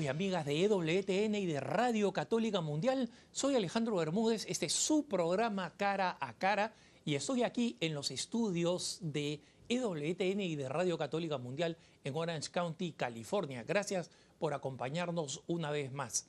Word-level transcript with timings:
y 0.00 0.08
amigas 0.08 0.46
de 0.46 0.64
EWTN 0.64 1.34
y 1.34 1.44
de 1.44 1.60
Radio 1.60 2.12
Católica 2.12 2.62
Mundial. 2.62 3.10
Soy 3.30 3.56
Alejandro 3.56 3.96
Bermúdez, 3.96 4.46
este 4.48 4.66
es 4.66 4.72
su 4.72 5.06
programa 5.06 5.74
Cara 5.76 6.16
a 6.18 6.32
Cara 6.32 6.72
y 7.04 7.14
estoy 7.14 7.42
aquí 7.42 7.76
en 7.80 7.92
los 7.92 8.10
estudios 8.10 8.98
de 9.02 9.42
EWTN 9.68 10.40
y 10.40 10.56
de 10.56 10.68
Radio 10.68 10.96
Católica 10.96 11.36
Mundial 11.36 11.76
en 12.04 12.16
Orange 12.16 12.50
County, 12.50 12.92
California. 12.92 13.64
Gracias 13.64 14.10
por 14.38 14.54
acompañarnos 14.54 15.42
una 15.46 15.70
vez 15.70 15.92
más. 15.92 16.26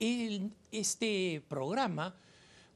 En 0.00 0.52
este 0.72 1.42
programa 1.48 2.16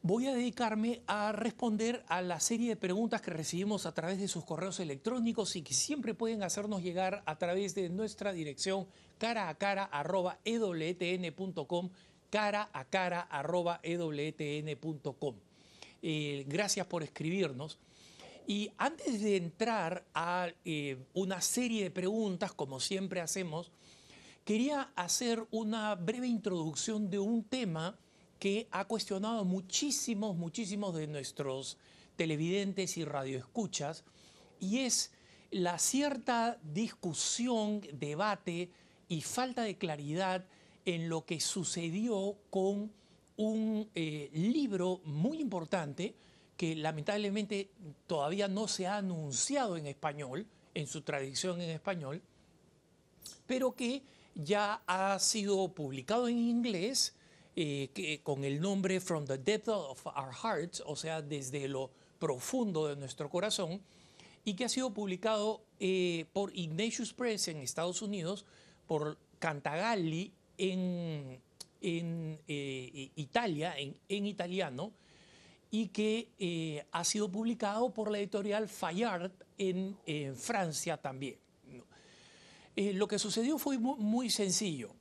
voy 0.03 0.27
a 0.27 0.35
dedicarme 0.35 1.03
a 1.07 1.33
responder 1.33 2.05
a 2.09 2.23
la 2.23 2.41
serie 2.41 2.71
de 2.71 2.77
preguntas 2.77 3.21
que 3.21 3.31
recibimos 3.31 3.87
a 3.87 3.93
través 3.93 4.19
de 4.19 4.29
sus 4.29 4.45
correos 4.45 4.81
electrónicos 4.81 5.57
y 5.57 5.63
que 5.63 5.75
siempre 5.75 6.15
pueden 6.15 6.43
hacernos 6.43 6.83
llegar 6.83 7.23
a 7.27 7.37
través 7.37 7.75
de 7.75 7.89
nuestra 7.89 8.33
dirección 8.33 8.87
cara 9.19 9.49
a 9.49 9.55
cara 9.57 9.85
arroba 9.85 10.39
cara 12.31 12.71
a 12.73 12.85
cara 12.85 13.21
arroba 13.23 13.81
ewtn.com. 13.83 15.37
Eh, 16.03 16.45
gracias 16.47 16.87
por 16.87 17.03
escribirnos. 17.03 17.79
Y 18.47 18.71
antes 18.79 19.21
de 19.21 19.37
entrar 19.37 20.05
a 20.15 20.49
eh, 20.65 20.97
una 21.13 21.41
serie 21.41 21.83
de 21.83 21.91
preguntas, 21.91 22.53
como 22.53 22.81
siempre 22.81 23.21
hacemos, 23.21 23.71
quería 24.45 24.91
hacer 24.97 25.45
una 25.51 25.95
breve 25.97 26.29
introducción 26.29 27.11
de 27.11 27.19
un 27.19 27.45
tema 27.45 27.99
que 28.39 28.69
ha 28.71 28.85
cuestionado 28.87 29.45
muchísimos, 29.45 30.37
muchísimos 30.37 30.95
de 30.95 31.07
nuestros 31.07 31.77
televidentes 32.17 32.97
y 32.97 33.05
radioescuchas, 33.05 34.05
y 34.61 34.81
es 34.81 35.13
la 35.51 35.79
cierta 35.79 36.59
discusión, 36.63 37.81
debate 37.93 38.71
y 39.09 39.23
falta 39.23 39.63
de 39.63 39.79
claridad 39.79 40.45
en 40.85 41.09
lo 41.09 41.25
que 41.25 41.41
sucedió 41.41 42.37
con 42.51 42.93
un 43.37 43.89
eh, 43.95 44.31
libro 44.33 45.01
muy 45.05 45.41
importante 45.41 46.15
que 46.57 46.75
lamentablemente 46.75 47.71
todavía 48.07 48.49
no 48.49 48.67
se 48.67 48.87
ha 48.87 48.97
anunciado 48.97 49.77
en 49.77 49.87
español, 49.87 50.47
en 50.75 50.87
su 50.87 51.03
tradición 51.03 51.61
en 51.61 51.71
español, 51.71 52.21
pero 53.47 53.75
que 53.75 54.03
ya 54.35 54.83
ha 54.87 55.19
sido 55.21 55.69
publicado 55.69 56.29
en 56.29 56.39
inglés 56.39 57.15
eh, 57.61 57.91
que, 57.93 58.21
con 58.23 58.45
el 58.45 58.61
nombre 58.61 59.01
From 59.01 59.25
the 59.25 59.37
Depth 59.37 59.67
of 59.67 60.07
Our 60.07 60.33
Hearts, 60.33 60.81
o 60.87 60.95
sea, 60.95 61.23
desde 61.23 61.67
lo 61.67 61.91
profundo 62.21 62.87
de 62.87 62.95
nuestro 62.95 63.29
corazón, 63.29 63.83
y 64.45 64.55
que 64.55 64.65
ha 64.65 64.69
sido 64.69 64.95
publicado 64.95 65.65
eh, 65.81 66.27
por 66.33 66.57
Ignatius 66.57 67.13
Press 67.13 67.49
en 67.49 67.57
Estados 67.57 68.01
Unidos, 68.01 68.45
por 68.87 69.19
Cantagalli 69.41 70.33
en, 70.57 71.41
en 71.81 72.39
eh, 72.47 73.11
Italia, 73.17 73.77
en, 73.77 73.99
en, 74.09 74.27
italiano, 74.27 74.93
y 75.73 75.89
que 75.89 76.87
ha 76.93 77.03
sido 77.03 77.29
publicado 77.29 77.93
por 77.93 78.13
la 78.13 78.21
editorial 78.21 78.69
Fayard 78.69 79.33
en, 79.59 79.97
en 80.07 80.37
Francia 80.37 80.97
también. 80.97 81.39
lo 82.77 83.09
que 83.09 83.19
sucedió 83.19 83.59
fue 83.59 83.79
muy, 83.79 83.99
muy 83.99 84.31
sencillo 84.31 84.95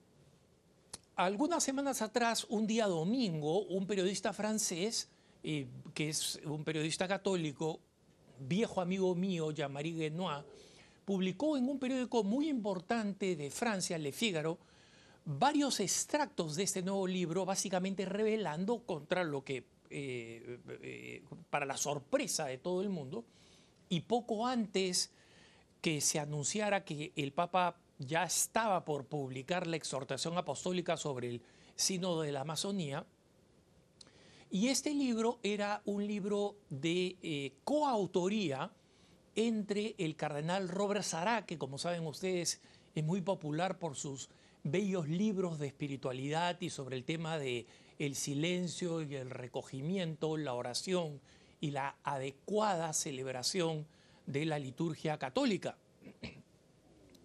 algunas 1.18 1.64
semanas 1.64 2.02
atrás, 2.04 2.46
un 2.48 2.68
día 2.68 2.86
domingo, 2.86 3.64
un 3.66 3.88
periodista 3.88 4.34
francés, 4.34 5.10
eh, 5.44 5.68
que 5.94 6.10
es 6.10 6.40
un 6.46 6.64
periodista 6.64 7.08
católico, 7.08 7.80
viejo 8.40 8.82
amigo 8.82 9.16
mío, 9.16 9.52
Jean-Marie 9.52 9.96
Guenois, 9.96 10.46
publicó 11.06 11.58
en 11.58 11.68
un 11.68 11.80
periódico 11.80 12.24
muy 12.24 12.48
importante 12.48 13.36
de 13.36 13.50
Francia, 13.50 13.98
Le 13.98 14.12
Figaro, 14.12 14.60
varios 15.26 15.80
extractos 15.80 16.56
de 16.56 16.64
este 16.64 16.84
nuevo 16.84 17.08
libro, 17.08 17.46
básicamente 17.46 18.06
revelando 18.06 18.86
contra 18.86 19.24
lo 19.24 19.44
que, 19.44 19.66
eh, 19.90 20.60
eh, 20.84 21.24
para 21.50 21.66
la 21.66 21.78
sorpresa 21.78 22.46
de 22.46 22.60
todo 22.60 22.84
el 22.84 22.90
mundo, 22.90 23.26
y 23.90 24.02
poco 24.02 24.46
antes 24.46 25.12
que 25.82 26.00
se 26.00 26.20
anunciara 26.20 26.86
que 26.86 27.12
el 27.16 27.32
Papa 27.32 27.78
ya 28.00 28.24
estaba 28.24 28.86
por 28.86 29.06
publicar 29.06 29.68
la 29.68 29.78
exhortación 29.78 30.38
apostólica 30.38 30.98
sobre 30.98 31.30
el 31.30 31.42
sínodo 31.76 32.22
de 32.22 32.32
la 32.32 32.42
Amazonía. 32.42 33.06
Y 34.50 34.70
este 34.70 34.94
libro 34.94 35.40
era 35.44 35.82
un 35.86 36.06
libro 36.06 36.56
de 36.70 37.18
eh, 37.22 37.54
coautoría 37.64 38.72
entre 39.36 39.96
el 39.98 40.16
cardenal 40.16 40.70
Robert 40.70 41.04
Sará, 41.04 41.46
que 41.46 41.58
como 41.58 41.78
saben 41.78 42.06
ustedes 42.06 42.62
es 42.96 43.04
muy 43.04 43.22
popular 43.22 43.78
por 43.78 43.96
sus 43.96 44.30
bellos 44.64 45.08
libros 45.08 45.60
de 45.60 45.68
espiritualidad 45.68 46.60
y 46.62 46.70
sobre 46.70 46.98
el 46.98 47.04
tema 47.04 47.38
de 47.38 47.68
el 48.00 48.16
silencio 48.16 49.02
y 49.02 49.16
el 49.16 49.30
recogimiento, 49.30 50.38
la 50.38 50.54
oración 50.54 51.20
y 51.60 51.72
la 51.72 51.98
adecuada 52.04 52.94
celebración 52.94 53.88
de 54.26 54.46
la 54.46 54.60
liturgia 54.60 55.18
católica. 55.18 55.78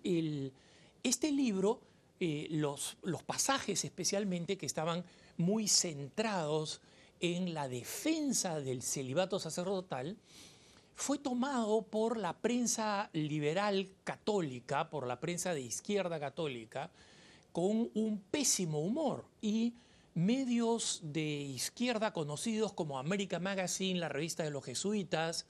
El, 0.05 0.53
este 1.03 1.33
libro, 1.33 1.81
eh, 2.21 2.47
los, 2.51 2.97
pasajes 3.27 3.85
especialmente 3.85 4.57
que 4.57 4.67
estaban 4.67 5.05
muy 5.37 5.69
centrados 5.69 6.81
en 7.21 7.55
la 7.55 7.69
defensa 7.69 8.61
del 8.61 8.83
celibato 8.83 9.39
sacerdotal, 9.39 10.17
fue 10.95 11.19
tomado 11.19 11.83
por 11.83 12.17
la 12.17 12.35
prensa 12.35 13.11
liberal 13.13 13.89
católica, 14.05 14.91
por 14.91 15.07
la 15.07 15.21
prensa 15.21 15.55
de 15.55 15.63
izquierda 15.63 16.21
católica, 16.21 16.91
con 17.53 17.91
un 17.95 18.23
pésimo 18.31 18.81
humor. 18.81 19.25
Y 19.41 19.75
medios 20.15 21.01
de 21.03 21.23
izquierda 21.23 22.13
conocidos 22.13 22.73
como 22.73 22.99
America 22.99 23.39
Magazine, 23.39 23.99
la 23.99 24.09
revista 24.09 24.43
de 24.43 24.51
los 24.51 24.65
jesuitas, 24.65 25.47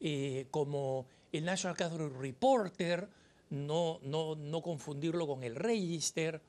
eh, 0.00 0.46
como 0.50 1.06
el 1.32 1.44
National 1.44 1.76
Catholic 1.76 2.16
Reporter, 2.16 3.08
no, 3.50 4.00
no, 4.02 4.62
confundirlo 4.62 5.26
con 5.26 5.44
el 5.44 5.54
Register, 5.54 6.40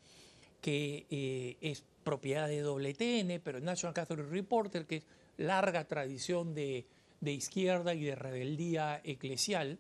que 0.61 1.05
eh, 1.09 1.57
es 1.61 1.83
propiedad 2.03 2.47
de 2.47 2.63
WTN, 2.63 3.41
pero 3.43 3.59
el 3.59 3.63
National 3.63 3.93
Catholic 3.93 4.29
Reporter, 4.29 4.85
que 4.85 4.97
es 4.97 5.05
larga 5.37 5.87
tradición 5.87 6.53
de, 6.53 6.85
izquierda 7.21 7.93
y 7.93 8.05
de 8.05 8.15
rebeldía 8.15 9.01
eclesial, 9.03 9.77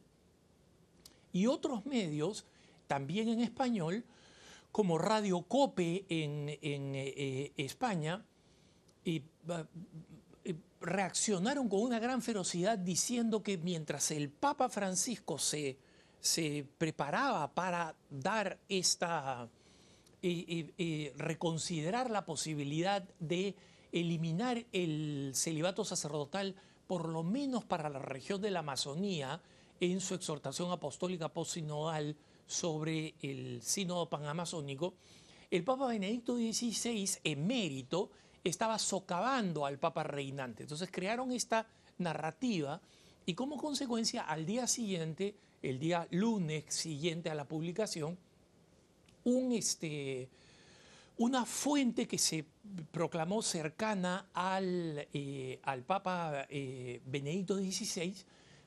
y 1.33 1.47
otros 1.47 1.85
medios, 1.85 2.45
también 2.87 3.27
en 3.29 3.41
español, 3.41 4.03
como 4.71 4.97
Radio 4.97 5.41
Cope 5.41 6.05
en, 6.09 6.49
eh, 6.49 7.51
España, 7.57 8.23
eh, 9.05 9.21
reaccionaron 10.81 11.69
con 11.69 11.81
una 11.81 11.99
gran 11.99 12.21
ferocidad 12.21 12.77
diciendo 12.77 13.41
que 13.41 13.57
mientras 13.57 14.11
el 14.11 14.29
Papa 14.29 14.69
Francisco 14.69 15.37
se 15.39 15.77
se 16.19 16.65
preparaba 16.77 17.53
para 17.53 17.95
dar 18.09 18.59
esta, 18.69 19.49
reconsiderar 21.17 22.09
la 22.09 22.25
posibilidad 22.25 23.03
de 23.19 23.55
eliminar 23.91 24.65
el 24.73 25.31
celibato 25.33 25.85
sacerdotal, 25.85 26.55
por 26.87 27.07
lo 27.07 27.23
menos 27.23 27.65
para 27.65 27.89
la 27.89 27.99
región 27.99 28.41
de 28.41 28.51
la 28.51 28.59
Amazonía, 28.59 29.41
en 29.79 30.01
su 30.01 30.15
exhortación 30.15 30.71
apostólica 30.71 31.29
postsinodal 31.29 32.15
sobre 32.47 33.13
el 33.21 33.61
sínodo 33.61 34.09
panamazónico, 34.09 34.95
el 35.51 35.63
Papa 35.63 35.87
Benedicto 35.87 36.35
XVI, 36.35 37.19
emérito, 37.23 38.09
estaba 38.43 38.79
socavando 38.79 39.65
al 39.65 39.77
Papa 39.77 40.03
reinante. 40.03 40.63
Entonces 40.63 40.89
crearon 40.91 41.31
esta 41.31 41.67
narrativa 41.97 42.81
y 43.25 43.33
como 43.33 43.57
consecuencia 43.57 44.23
al 44.23 44.45
día 44.45 44.67
siguiente 44.67 45.35
el 45.61 45.79
día 45.79 46.07
lunes 46.11 46.65
siguiente 46.67 47.29
a 47.29 47.35
la 47.35 47.47
publicación, 47.47 48.17
este, 49.51 50.29
una 51.17 51.45
fuente 51.45 52.07
que 52.07 52.17
se 52.17 52.45
proclamó 52.91 53.41
cercana 53.41 54.29
al, 54.33 55.07
eh, 55.13 55.59
Papa 55.85 56.45
eh, 56.49 57.01
Benedicto 57.05 57.57
XVI 57.57 58.13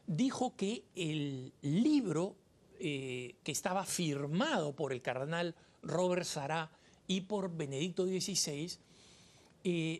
dijo 0.06 0.56
que 0.56 0.84
el 0.96 1.52
libro 1.62 2.36
eh, 2.78 3.36
que 3.42 3.52
estaba 3.52 3.84
firmado 3.84 4.74
por 4.74 4.92
el 4.92 5.00
cardenal 5.00 5.54
Robert 5.82 6.24
Sará 6.24 6.70
y 7.06 7.22
por 7.22 7.54
Benedicto 7.54 8.06
XVI 8.06 8.78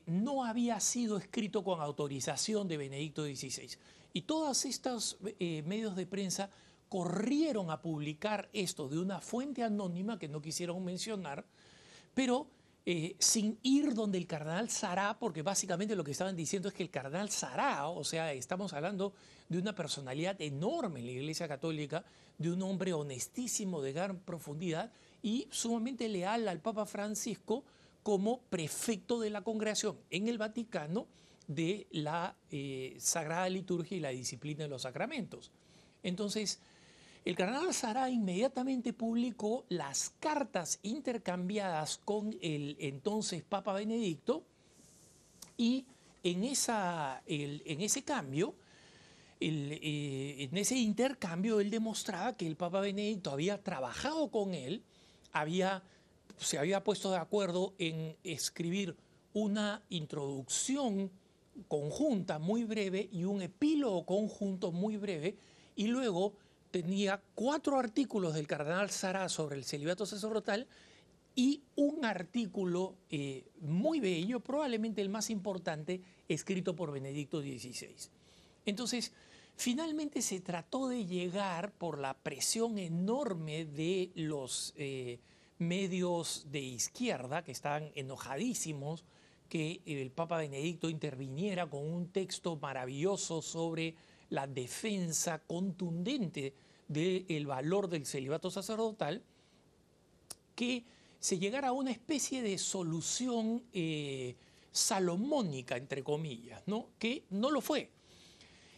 no 0.07 0.45
había 0.45 0.81
sido 0.81 1.19
escrito 1.19 1.63
con 1.63 1.81
autorización 1.83 2.67
de 2.67 2.79
Benedicto 2.79 3.25
XVI. 3.25 3.69
Y 4.15 4.23
todos 4.23 4.65
estos 4.65 5.19
medios 5.41 5.97
de 5.97 6.07
prensa 6.07 6.49
corrieron 6.91 7.71
a 7.71 7.81
publicar 7.81 8.51
esto 8.53 8.89
de 8.89 8.99
una 8.99 9.21
fuente 9.21 9.63
anónima 9.63 10.19
que 10.19 10.29
no 10.29 10.43
quisieron 10.43 10.85
mencionar, 10.85 11.47
pero 12.13 12.51
eh, 12.85 13.15
sin 13.21 13.61
ir 13.63 13.95
donde 13.95 14.19
el 14.19 14.27
cardenal 14.27 14.69
Sará, 14.71 15.17
porque 15.21 15.43
básicamente 15.43 15.95
lo 15.95 16.03
que 16.03 16.11
estaban 16.11 16.35
diciendo 16.35 16.69
es 16.69 16.75
que 16.75 16.83
el 16.83 16.91
cardenal 16.91 17.31
Sará, 17.31 17.87
o 17.87 18.03
sea, 18.03 18.33
estamos 18.33 18.73
hablando 18.73 19.15
de 19.49 19.59
una 19.59 19.73
personalidad 19.73 20.41
enorme 20.43 20.99
en 20.99 21.07
la 21.07 21.13
Iglesia 21.13 21.47
Católica, 21.47 22.05
de 22.39 22.51
un 22.51 22.61
hombre 22.63 22.93
honestísimo, 22.93 23.81
de 23.81 23.93
gran 23.93 24.19
profundidad, 24.19 24.91
y 25.23 25.47
sumamente 25.53 26.09
leal 26.09 26.49
al 26.49 26.61
Papa 26.61 26.87
Francisco 26.87 27.65
como 28.03 28.41
prefecto 28.51 29.21
de 29.21 29.31
la 29.31 29.43
congregación 29.43 29.97
en 30.11 30.27
el 30.27 30.39
Vaticano 30.39 31.07
de 31.47 31.87
la 31.93 32.35
eh, 32.51 32.97
Sagrada 32.99 33.49
Liturgia 33.49 33.97
y 33.97 34.01
la 34.01 34.09
disciplina 34.09 34.65
de 34.65 34.71
los 34.71 34.83
sacramentos. 34.83 35.53
Entonces, 36.03 36.61
el 37.25 37.37
cardenal 37.37 37.73
Sará 37.75 38.09
inmediatamente 38.11 38.93
publicó 38.93 39.65
las 39.69 40.11
cartas 40.21 40.79
intercambiadas 40.83 41.99
con 41.99 42.37
el 42.41 42.77
entonces 42.81 43.43
Papa 43.43 43.75
Benedicto 43.75 44.43
y 45.57 45.85
en, 46.23 46.45
esa, 46.45 47.23
en 47.27 47.81
ese 47.81 48.03
cambio, 48.03 48.55
eh, 49.43 50.49
en 50.51 50.57
ese 50.57 50.77
intercambio, 50.77 51.61
él 51.61 51.71
demostraba 51.71 52.37
que 52.37 52.47
el 52.47 52.57
Papa 52.57 52.81
Benedicto 52.81 53.31
había 53.31 53.63
trabajado 53.63 54.31
con 54.31 54.55
él, 54.55 54.83
había, 55.33 55.83
se 56.39 56.59
había 56.59 56.85
puesto 56.85 57.11
de 57.11 57.19
acuerdo 57.19 57.75
en 57.79 58.17
escribir 58.23 58.97
una 59.33 59.83
introducción 59.89 61.11
conjunta 61.69 62.39
muy 62.39 62.65
breve 62.65 63.09
y 63.13 63.25
un 63.25 63.43
epílogo 63.43 64.05
conjunto 64.05 64.73
muy 64.73 64.97
breve, 64.97 65.37
y 65.77 65.87
luego 65.87 66.35
tenía 66.71 67.21
cuatro 67.35 67.79
artículos 67.79 68.35
del 68.35 68.47
cardenal 68.47 68.91
Sará 68.91 69.29
sobre 69.29 69.57
el 69.57 69.65
celibato 69.65 70.07
sacerdotal 70.07 70.67
y 71.35 71.63
un 71.77 72.05
artículo 72.05 72.97
eh, 73.09 73.45
muy 73.61 74.01
bello, 74.01 74.41
probablemente 74.41 75.01
el 75.01 75.09
más 75.09 75.31
importante, 75.31 76.01
escrito 76.29 76.75
por 76.75 76.93
Benedicto 76.93 77.41
XVI. 77.41 77.95
Entonces, 78.67 79.13
finalmente 79.57 80.23
se 80.23 80.41
trató 80.41 80.89
de 80.89 81.07
llegar 81.07 81.73
por 81.73 81.99
la 81.99 82.15
presión 82.15 82.79
enorme 82.79 83.65
de 83.65 84.11
los 84.15 84.75
eh, 84.77 85.19
medios 85.59 86.47
de 86.51 86.61
izquierda, 86.61 87.43
que 87.45 87.53
estaban 87.53 87.91
enojadísimos, 87.95 89.05
que 89.49 89.81
el 89.85 90.11
Papa 90.11 90.39
Benedicto 90.39 90.89
interviniera 90.89 91.69
con 91.69 91.85
un 91.85 92.09
texto 92.09 92.57
maravilloso 92.57 93.43
sobre 93.43 93.97
la 94.31 94.47
defensa 94.47 95.39
contundente 95.41 96.55
del 96.89 97.47
valor 97.47 97.89
del 97.89 98.07
celibato 98.07 98.51
sacerdotal, 98.51 99.23
que 100.55 100.85
se 101.19 101.39
llegara 101.39 101.69
a 101.69 101.73
una 101.73 101.91
especie 101.91 102.43
de 102.43 102.59
solución 102.59 103.63
eh, 103.73 104.35
salomónica, 104.73 105.77
entre 105.77 106.03
comillas, 106.03 106.63
¿no? 106.67 106.89
que 106.99 107.25
no 107.31 107.51
lo 107.51 107.61
fue. 107.61 107.91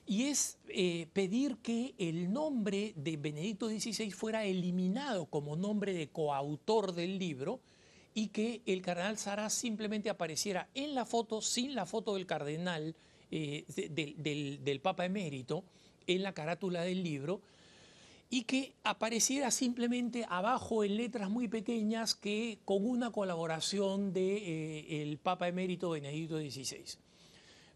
Y 0.07 0.25
es 0.25 0.59
eh, 0.69 1.07
pedir 1.13 1.59
que 1.59 1.95
el 1.97 2.33
nombre 2.33 2.93
de 2.97 3.17
Benedicto 3.17 3.69
XVI 3.69 4.11
fuera 4.11 4.45
eliminado 4.45 5.27
como 5.27 5.57
nombre 5.57 5.95
de 5.95 6.09
coautor 6.09 6.93
del 6.93 7.19
libro 7.19 7.61
y 8.15 8.29
que 8.29 8.63
el 8.67 8.83
cardenal 8.83 9.17
Sara 9.17 9.49
simplemente 9.49 10.11
apareciera 10.11 10.69
en 10.75 10.95
la 10.95 11.07
foto, 11.07 11.41
sin 11.41 11.75
la 11.75 11.87
foto 11.87 12.15
del 12.15 12.27
cardenal, 12.27 12.95
eh, 13.35 13.65
del, 13.89 14.81
Papa 14.83 15.07
emérito, 15.07 15.65
en 16.07 16.23
la 16.23 16.35
carátula 16.35 16.83
del 16.83 17.03
libro, 17.03 17.41
y 18.29 18.43
que 18.45 18.75
apareciera 18.85 19.51
simplemente 19.51 20.27
abajo 20.29 20.85
en 20.85 20.99
letras 20.99 21.31
muy 21.31 21.49
pequeñas 21.49 22.15
que 22.15 22.59
con 22.67 22.87
una 22.87 23.11
colaboración 23.11 24.13
del 24.13 24.35
de, 24.35 25.13
eh, 25.13 25.19
Papa 25.23 25.49
emérito 25.49 25.89
Benedicto 25.89 26.39
XVI. 26.39 26.99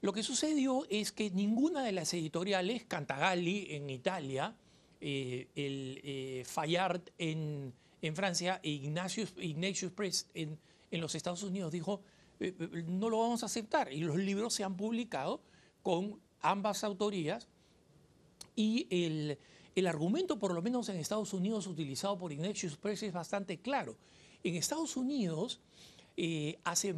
Lo 0.02 0.12
que 0.12 0.22
sucedió 0.22 0.86
es 0.90 1.10
que 1.10 1.30
ninguna 1.30 1.82
de 1.82 1.92
las 1.92 2.12
editoriales, 2.12 2.84
Cantagalli 2.84 3.68
en 3.70 3.88
Italia, 3.88 4.54
eh, 5.00 5.48
el 5.54 6.44
Fayard 6.44 7.00
en, 7.16 7.72
Francia 8.14 8.60
e 8.62 8.70
Ignatius, 8.72 9.90
Press 9.92 10.28
en, 10.34 10.58
en 10.90 11.00
los 11.00 11.14
Estados 11.14 11.42
Unidos 11.42 11.72
dijo, 11.72 12.02
no 12.38 13.10
lo 13.10 13.18
vamos 13.18 13.42
a 13.42 13.46
aceptar. 13.46 13.92
Y 13.92 14.00
los 14.00 14.16
libros 14.16 14.54
se 14.54 14.64
han 14.64 14.76
publicado 14.76 15.40
con 15.82 16.20
ambas 16.40 16.84
autorías 16.84 17.48
y 18.54 18.86
el, 18.90 19.86
argumento, 19.86 20.38
por 20.38 20.54
lo 20.54 20.62
menos 20.62 20.88
en 20.88 20.96
Estados 20.96 21.34
Unidos, 21.34 21.66
utilizado 21.66 22.18
por 22.18 22.32
Ignatius 22.32 22.76
Press 22.76 23.02
es 23.02 23.12
bastante 23.12 23.58
claro. 23.58 23.96
En 24.42 24.54
Estados 24.56 24.96
Unidos, 24.96 25.60
eh, 26.16 26.58
hace 26.64 26.94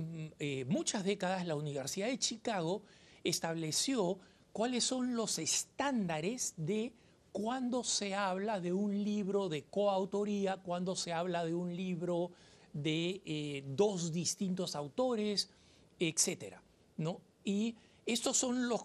muchas 0.69 1.05
décadas, 1.05 1.46
la 1.46 1.56
Universidad 1.56 2.06
de 2.06 2.19
Chicago 2.19 2.82
estableció 3.25 4.19
cuáles 4.52 4.85
son 4.85 5.17
los 5.17 5.38
estándares 5.38 6.55
de 6.56 6.93
cuando 7.32 7.85
se 7.85 8.14
habla 8.14 8.61
de 8.61 8.73
un 8.73 9.05
libro 9.05 9.49
de 9.49 9.64
coautoría, 9.64 10.56
cuando 10.56 10.96
se 10.96 11.12
habla 11.12 11.44
de 11.44 11.55
un 11.55 11.76
libro 11.76 12.31
de 12.73 13.23
eh, 13.25 13.65
dos 13.67 14.12
distintos 14.12 14.75
autores, 14.75 15.50
etcétera, 15.99 16.62
¿no? 16.97 17.20
Y 17.44 17.76
estos 18.06 18.37
son, 18.37 18.69
los, 18.69 18.82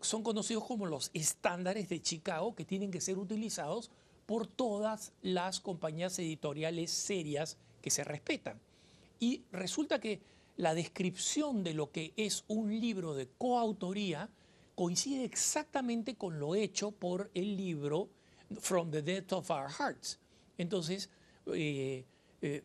son 0.00 0.22
conocidos 0.22 0.64
como 0.64 0.86
los 0.86 1.10
estándares 1.14 1.88
de 1.88 2.00
Chicago 2.00 2.54
que 2.54 2.64
tienen 2.64 2.90
que 2.90 3.00
ser 3.00 3.18
utilizados 3.18 3.90
por 4.26 4.46
todas 4.46 5.12
las 5.22 5.60
compañías 5.60 6.18
editoriales 6.18 6.90
serias 6.90 7.58
que 7.82 7.90
se 7.90 8.04
respetan. 8.04 8.58
Y 9.20 9.42
resulta 9.52 10.00
que 10.00 10.20
la 10.56 10.74
descripción 10.74 11.64
de 11.64 11.74
lo 11.74 11.90
que 11.90 12.12
es 12.16 12.44
un 12.48 12.80
libro 12.80 13.14
de 13.14 13.28
coautoría 13.38 14.30
coincide 14.74 15.24
exactamente 15.24 16.16
con 16.16 16.38
lo 16.38 16.54
hecho 16.54 16.90
por 16.90 17.30
el 17.34 17.56
libro 17.56 18.08
From 18.60 18.90
the 18.90 19.02
Death 19.02 19.32
of 19.32 19.50
Our 19.50 19.70
Hearts. 19.70 20.18
Entonces, 20.58 21.10
eh, 21.52 22.04
eh, 22.46 22.62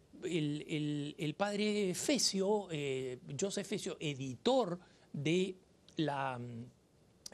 el, 1.17 1.35
padre 1.37 1.91
Efesio, 1.91 2.67
eh, 2.69 3.19
Joseph 3.39 3.65
Efesio, 3.65 3.95
editor 3.97 4.77
de 5.13 5.55
la 5.95 6.37
um, 6.37 6.65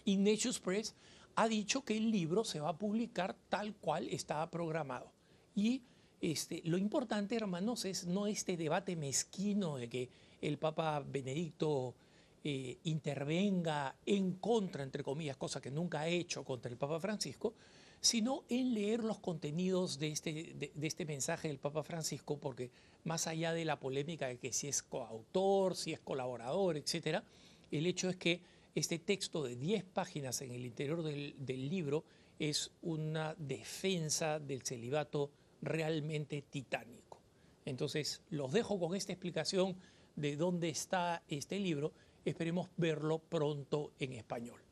Ignatius 0.06 0.60
Press, 0.60 0.94
ha 1.36 1.48
dicho 1.48 1.84
que 1.84 1.98
el 1.98 2.12
libro 2.12 2.44
se 2.44 2.60
va 2.60 2.70
a 2.70 2.78
publicar 2.78 3.36
tal 3.50 3.74
cual 3.78 4.08
estaba 4.10 4.52
programado. 4.52 5.12
Y 5.56 5.82
este, 6.22 6.62
lo 6.66 6.78
importante, 6.78 7.36
hermanos, 7.36 7.84
es 7.86 8.06
no 8.06 8.28
este 8.28 8.58
debate 8.58 8.96
mezquino 8.96 9.78
de 9.78 9.90
que 9.90 10.10
el 10.40 10.60
Papa 10.60 11.00
Benedicto 11.00 11.96
eh, 12.44 12.78
intervenga 12.84 13.96
en 14.06 14.34
contra, 14.34 14.84
entre 14.84 15.04
comillas, 15.04 15.36
cosa 15.36 15.60
que 15.60 15.72
nunca 15.72 16.02
ha 16.02 16.08
hecho 16.08 16.44
contra 16.44 16.70
el 16.70 16.78
Papa 16.78 17.00
Francisco, 17.00 17.56
sino 18.06 18.44
en 18.50 18.76
leer 18.76 19.04
los 19.04 19.18
contenidos 19.18 19.98
de 19.98 20.10
este, 20.10 20.32
de, 20.32 20.88
este 20.88 21.06
mensaje 21.06 21.48
del 21.48 21.58
Papa 21.58 21.82
Francisco, 21.82 22.38
porque 22.38 22.70
más 23.04 23.26
allá 23.26 23.52
de 23.52 23.66
la 23.66 23.80
polémica 23.80 24.28
de 24.28 24.38
que 24.38 24.54
si 24.54 24.68
es 24.68 24.84
coautor, 24.84 25.76
si 25.76 25.92
es 25.92 26.00
colaborador, 26.00 26.78
etc., 26.78 27.24
el 27.72 27.88
hecho 27.88 28.08
es 28.08 28.16
que 28.16 28.42
este 28.76 29.00
texto 29.00 29.44
de 29.44 29.56
10 29.56 29.86
páginas 29.86 30.40
en 30.42 30.52
el 30.52 30.68
interior 30.68 31.02
del, 31.02 31.34
del 31.40 31.68
libro 31.68 32.04
es 32.38 32.70
una 32.84 33.34
defensa 33.40 34.40
del 34.40 34.62
celibato 34.62 35.32
realmente 35.64 36.44
titánico. 36.44 37.20
Entonces, 37.66 38.22
los 38.30 38.52
dejo 38.52 38.80
con 38.80 38.96
esta 38.96 39.14
explicación 39.14 39.76
de 40.16 40.36
dónde 40.36 40.70
está 40.70 41.24
este 41.28 41.60
libro. 41.60 41.92
Esperemos 42.24 42.70
verlo 42.78 43.18
pronto 43.18 43.94
en 43.98 44.14
español. 44.14 44.65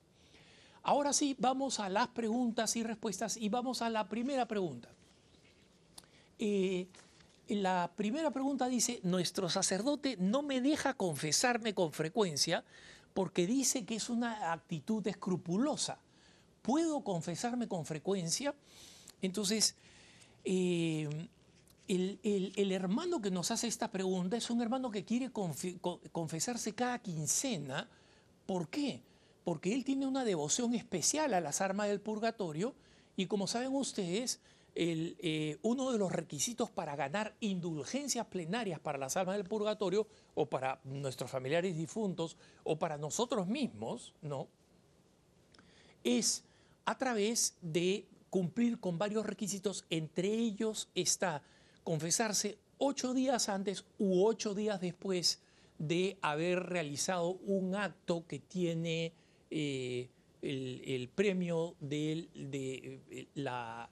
Ahora 0.84 1.14
sí, 1.14 1.36
vamos 1.40 1.80
a 1.80 1.88
las 1.88 2.10
preguntas 2.10 2.76
y 2.76 2.84
respuestas 2.84 3.38
y 3.38 3.48
vamos 3.48 3.82
a 3.82 3.90
la 3.90 4.10
primera 4.10 4.46
pregunta. 4.46 4.90
Eh, 6.40 6.88
la 7.48 7.90
primera 7.96 8.32
pregunta 8.32 8.68
dice, 8.68 9.00
nuestro 9.04 9.50
sacerdote 9.50 10.18
no 10.20 10.42
me 10.42 10.60
deja 10.60 10.94
confesarme 10.94 11.74
con 11.74 11.94
frecuencia 11.94 12.66
porque 13.14 13.48
dice 13.48 13.86
que 13.86 13.96
es 13.96 14.10
una 14.10 14.52
actitud 14.52 15.06
escrupulosa. 15.08 16.00
¿Puedo 16.62 17.02
confesarme 17.02 17.68
con 17.68 17.86
frecuencia? 17.86 18.54
Entonces, 19.22 19.76
eh, 20.44 21.08
el, 21.88 22.72
hermano 22.72 23.22
que 23.22 23.32
nos 23.32 23.52
hace 23.52 23.68
esta 23.68 23.90
pregunta 23.90 24.36
es 24.36 24.50
un 24.50 24.62
hermano 24.62 24.92
que 24.92 25.06
quiere 25.06 25.32
confesarse 25.32 26.74
cada 26.74 27.00
quincena. 27.00 27.88
¿Por 28.46 28.68
qué? 28.68 29.02
Porque 29.44 29.74
él 29.74 29.84
tiene 29.84 30.08
una 30.08 30.26
devoción 30.26 30.74
especial 30.74 31.34
a 31.34 31.42
las 31.42 31.62
armas 31.62 31.88
del 31.90 32.02
purgatorio 32.02 32.74
y 33.16 33.28
como 33.28 33.48
saben 33.48 33.76
ustedes, 33.76 34.40
eh, 34.76 35.58
uno 35.62 35.92
de 35.92 36.00
los 36.00 36.12
requisitos 36.12 36.72
para 36.72 36.96
ganar 36.96 37.36
indulgencias 37.40 38.26
plenarias 38.26 38.80
para 38.80 38.98
las 38.98 39.16
almas 39.18 39.38
del 39.38 39.46
purgatorio 39.46 40.08
o 40.34 40.48
para 40.48 40.80
nuestros 40.84 41.30
familiares 41.30 41.78
difuntos 41.78 42.38
o 42.64 42.80
para 42.80 42.98
nosotros 42.98 43.46
mismos, 43.48 44.14
¿no? 44.24 44.48
Es 46.04 46.44
a 46.86 46.98
través 46.98 47.56
de 47.62 48.08
cumplir 48.32 48.80
con 48.80 48.98
varios 48.98 49.28
requisitos, 49.28 49.86
entre 49.92 50.28
ellos 50.28 50.90
está 50.96 51.44
confesarse 51.84 52.58
ocho 52.80 53.14
días 53.14 53.50
antes 53.50 53.86
u 54.00 54.26
ocho 54.26 54.56
días 54.56 54.82
después 54.82 55.40
de 55.78 56.18
haber 56.22 56.64
realizado 56.64 57.34
un 57.46 57.76
acto 57.76 58.26
que 58.28 58.40
tiene 58.40 59.14
eh, 59.56 60.10
el, 60.42 61.10
premio 61.14 61.76
de, 61.80 62.28
eh, 63.12 63.28
la, 63.36 63.90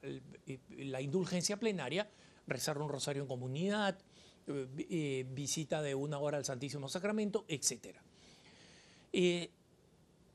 indulgencia 1.00 1.58
plenaria, 1.58 2.10
rezar 2.48 2.80
un 2.80 2.89
rosario 2.89 3.22
en 3.22 3.27
comunidad, 3.27 3.98
eh, 4.48 4.68
eh, 4.89 5.25
visita 5.30 5.84
de 5.84 5.94
una 5.94 6.18
hora 6.18 6.38
al 6.38 6.46
Santísimo 6.46 6.89
Sacramento, 6.89 7.46
etc. 7.48 7.96
Eh, 9.13 9.51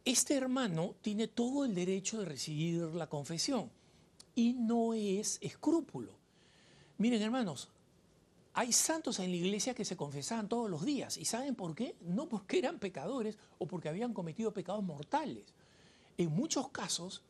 este 0.04 0.36
hermano 0.36 0.94
tiene 1.02 1.26
todo 1.26 1.64
el 1.64 1.74
derecho 1.74 2.20
de 2.20 2.24
recibir 2.26 2.82
la 2.94 3.08
confesión 3.08 3.70
y 4.36 4.52
no 4.52 4.94
es 4.94 5.38
escrúpulo. 5.42 6.12
Miren, 6.98 7.20
hermanos, 7.20 7.68
hay 8.56 8.72
santos 8.72 9.18
en 9.18 9.30
la 9.30 9.36
iglesia 9.36 9.74
que 9.74 9.84
se 9.84 9.98
confesaban 9.98 10.48
todos 10.48 10.70
los 10.70 10.82
días. 10.82 11.18
¿Y 11.18 11.26
saben 11.26 11.54
por 11.54 11.74
qué? 11.74 11.94
No 12.00 12.26
porque 12.26 12.58
eran 12.58 12.78
pecadores 12.78 13.36
o 13.58 13.66
porque 13.66 13.90
habían 13.90 14.14
cometido 14.14 14.50
pecados 14.54 14.82
mortales. 14.82 15.44
En 16.16 16.30
muchos 16.34 16.70
casos, 16.70 17.22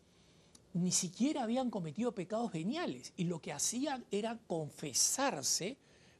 ni 0.72 0.92
siquiera 0.92 1.42
habían 1.42 1.68
cometido 1.68 2.12
pecados 2.12 2.52
geniales 2.52 3.12
y 3.16 3.24
lo 3.24 3.40
que 3.40 3.52
hacían 3.52 4.04
era 4.12 4.38
confesarse 4.46 5.76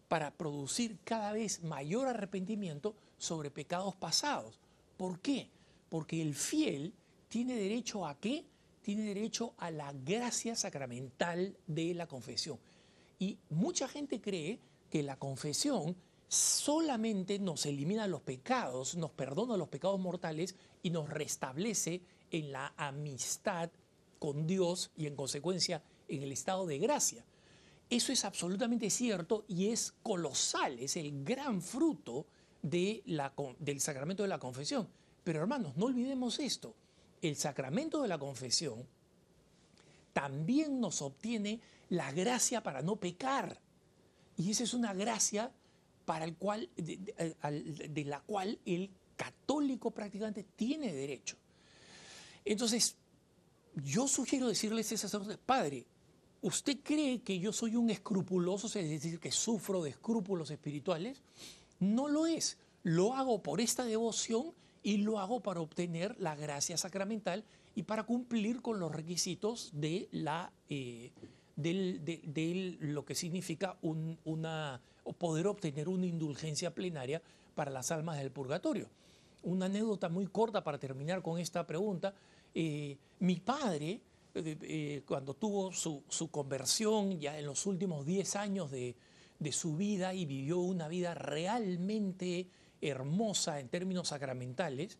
para 0.09 0.33
producir 0.33 0.99
cada 1.05 1.31
vez 1.31 1.63
mayor 1.63 2.09
arrepentimiento 2.09 2.97
sobre 3.17 3.53
pecados 3.53 3.95
pasados. 3.95 4.59
¿Por 4.97 5.21
qué? 5.21 5.49
Porque 5.89 6.21
el 6.21 6.35
fiel 6.35 6.93
tiene 7.29 7.55
derecho 7.55 8.09
a 8.09 8.17
qué? 8.17 8.45
Tiene 8.83 9.03
derecho 9.03 9.55
a 9.59 9.71
la 9.71 9.93
gracia 9.93 10.57
sacramental 10.57 11.57
de 11.69 11.95
la 11.95 12.09
confesión. 12.09 12.59
Y 13.21 13.39
mucha 13.51 13.87
gente 13.87 14.21
cree 14.21 14.59
que 14.97 15.03
la 15.03 15.19
confesión 15.19 15.95
solamente 16.27 17.39
nos 17.39 17.67
elimina 17.67 18.07
los 18.07 18.23
pecados, 18.23 18.97
nos 18.97 19.11
perdona 19.11 19.59
los 19.59 19.69
pecados 19.69 20.01
mortales 20.01 20.55
y 20.83 20.89
nos 20.89 21.11
restablece 21.11 22.01
en 22.31 22.51
la 22.51 22.73
amistad 22.79 23.69
con 24.19 24.47
Dios 24.47 24.91
y 24.97 25.07
en 25.07 25.15
consecuencia 25.15 25.83
en 26.09 26.23
el 26.23 26.33
estado 26.33 26.65
de 26.65 26.79
gracia. 26.79 27.27
Eso 27.91 28.11
es 28.11 28.25
absolutamente 28.25 28.89
cierto 28.89 29.45
y 29.49 29.69
es 29.69 29.93
colosal, 30.03 30.79
es 30.79 30.97
el 30.97 31.23
gran 31.23 31.61
fruto 31.61 32.25
de 32.63 33.03
la, 33.05 33.35
del 33.59 33.83
sacramento 33.83 34.23
de 34.23 34.31
la 34.31 34.39
confesión. 34.39 34.89
Pero 35.25 35.43
hermanos, 35.43 35.77
no 35.77 35.85
olvidemos 35.85 36.39
esto, 36.39 36.75
el 37.21 37.37
sacramento 37.37 38.01
de 38.01 38.09
la 38.09 38.17
confesión 38.19 38.87
también 40.15 40.81
nos 40.81 41.03
obtiene 41.03 41.61
la 41.91 42.13
gracia 42.13 42.63
para 42.63 42.81
no 42.81 42.97
pecar. 42.97 43.61
Y 44.37 44.51
esa 44.51 44.65
es 44.65 44.75
una 44.75 44.93
gracia 44.93 45.51
para 46.05 46.25
el 46.25 46.37
cual, 46.37 46.69
de, 46.77 48.05
la 48.07 48.21
cual 48.21 48.59
el 48.65 48.91
católico 49.17 49.91
prácticamente 49.91 50.45
tiene 50.57 50.93
derecho. 50.93 51.37
Entonces, 52.45 52.97
yo 53.85 54.07
sugiero 54.07 54.49
decirle 54.49 54.79
a 54.79 54.81
ese 54.83 55.39
padre, 55.45 55.87
¿usted 56.43 56.79
cree 56.83 57.21
que 57.21 57.39
yo 57.39 57.53
soy 57.53 57.77
un 57.77 57.91
escrupuloso, 57.91 58.67
es 58.67 58.75
decir, 58.89 59.19
que 59.19 59.33
sufro 59.33 59.83
de 59.83 59.91
escrúpulos 59.91 60.51
espirituales? 60.51 61.21
No 61.81 62.09
lo 62.09 62.27
es. 62.27 62.57
Lo 62.83 63.15
hago 63.15 63.43
por 63.43 63.61
esta 63.61 63.85
devoción 63.85 64.53
y 64.83 64.99
lo 64.99 65.19
hago 65.19 65.41
para 65.41 65.61
obtener 65.61 66.15
la 66.21 66.37
gracia 66.37 66.77
sacramental 66.77 67.45
y 67.75 67.83
para 67.83 68.05
cumplir 68.05 68.63
con 68.63 68.79
los 68.79 68.93
requisitos 68.93 69.71
de 69.73 70.09
la... 70.13 70.53
Eh, 70.71 71.11
de, 71.57 72.77
lo 72.81 73.05
que 73.05 73.15
significa 73.15 73.77
una, 73.83 74.81
poder 75.19 75.47
obtener 75.47 75.89
una 75.89 76.07
indulgencia 76.07 76.75
plenaria 76.75 77.23
para 77.55 77.71
las 77.71 77.91
almas 77.91 78.19
del 78.19 78.31
purgatorio. 78.31 78.89
Una 79.43 79.67
anécdota 79.67 80.09
muy 80.09 80.27
corta 80.27 80.63
para 80.63 80.79
terminar 80.79 81.23
con 81.23 81.39
esta 81.39 81.67
pregunta. 81.67 82.15
Eh, 82.55 82.97
mi 83.21 83.37
padre, 83.37 84.01
eh, 84.35 84.57
eh, 84.63 85.03
cuando 85.07 85.35
tuvo 85.35 85.73
su, 85.73 86.03
conversión 86.31 87.19
ya 87.19 87.39
en 87.39 87.47
los 87.47 87.65
últimos 87.67 88.05
10 88.05 88.37
años 88.37 88.71
de, 88.71 88.95
de 89.39 89.53
su 89.53 89.77
vida 89.77 90.15
y 90.15 90.27
vivió 90.27 90.59
una 90.59 90.89
vida 90.89 91.15
realmente 91.15 92.49
hermosa 92.81 93.61
en 93.61 93.69
términos 93.69 94.09
sacramentales, 94.09 94.99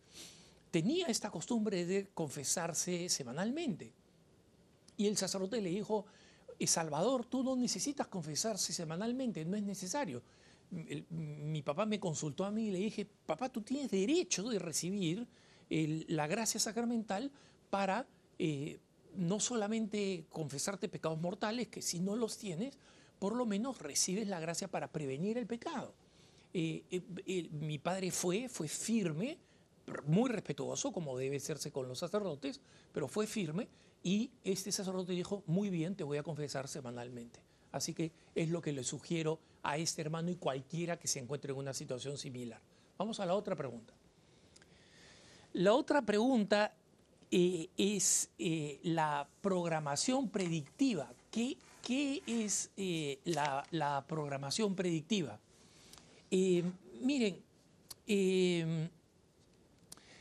tenía 0.71 1.07
esta 1.07 1.29
costumbre 1.29 1.85
de 1.85 2.07
confesarse 2.13 3.09
semanalmente. 3.09 3.93
Y 4.97 5.07
el 5.07 5.17
sacerdote 5.17 5.61
le 5.61 5.69
dijo, 5.69 6.05
Salvador, 6.65 7.25
tú 7.25 7.43
no 7.43 7.55
necesitas 7.55 8.07
confesarse 8.07 8.73
semanalmente, 8.73 9.45
no 9.45 9.55
es 9.55 9.63
necesario. 9.63 10.23
mi 11.11 11.61
papá 11.61 11.85
me 11.85 11.99
consultó 11.99 12.45
a 12.45 12.51
mí 12.51 12.67
y 12.67 12.71
le 12.71 12.79
dije, 12.79 13.07
papá, 13.25 13.49
tú 13.49 13.61
tienes 13.61 13.91
derecho 13.91 14.49
de 14.49 14.57
recibir 14.57 15.27
la 15.69 16.27
gracia 16.27 16.59
sacramental 16.59 17.31
para 17.69 18.07
eh, 18.39 18.79
no 19.15 19.39
solamente 19.39 20.25
confesarte 20.29 20.89
pecados 20.89 21.19
mortales, 21.19 21.67
que 21.67 21.81
si 21.81 21.99
no 21.99 22.15
los 22.15 22.37
tienes, 22.37 22.77
por 23.19 23.35
lo 23.35 23.45
menos 23.45 23.79
recibes 23.79 24.27
la 24.27 24.39
gracia 24.39 24.67
para 24.67 24.91
prevenir 24.91 25.37
el 25.37 25.47
pecado. 25.47 25.93
Eh, 26.53 26.83
eh, 26.89 27.49
mi 27.51 27.77
padre 27.77 28.11
fue, 28.11 28.47
fue 28.47 28.67
firme, 28.67 29.37
muy 30.05 30.29
respetuoso, 30.29 30.91
como 30.91 31.17
debe 31.17 31.39
serse 31.39 31.71
con 31.71 31.87
los 31.87 31.99
sacerdotes, 31.99 32.61
pero 32.93 33.07
fue 33.07 33.27
firme 33.27 33.67
y 34.03 34.31
este 34.43 34.71
sacerdote 34.71 35.13
dijo, 35.13 35.43
muy 35.47 35.69
bien, 35.69 35.95
te 35.95 36.03
voy 36.03 36.17
a 36.17 36.23
confesar 36.23 36.67
semanalmente. 36.67 37.39
Así 37.71 37.93
que 37.93 38.11
es 38.35 38.49
lo 38.49 38.61
que 38.61 38.71
le 38.71 38.83
sugiero 38.83 39.39
a 39.63 39.77
este 39.77 40.01
hermano 40.01 40.31
y 40.31 40.35
cualquiera 40.35 40.97
que 40.97 41.07
se 41.07 41.19
encuentre 41.19 41.51
en 41.51 41.57
una 41.57 41.73
situación 41.73 42.17
similar. 42.17 42.61
Vamos 42.97 43.19
a 43.19 43.25
la 43.25 43.35
otra 43.35 43.55
pregunta. 43.55 43.93
La 45.53 45.73
otra 45.73 46.01
pregunta 46.01 46.73
eh, 47.31 47.69
es 47.77 48.29
eh, 48.39 48.79
la 48.83 49.27
programación 49.41 50.29
predictiva. 50.29 51.11
¿Qué, 51.31 51.57
es 52.25 52.71
eh, 52.77 53.19
la, 53.25 54.05
programación 54.07 54.75
predictiva? 54.75 55.39
miren, 57.01 57.41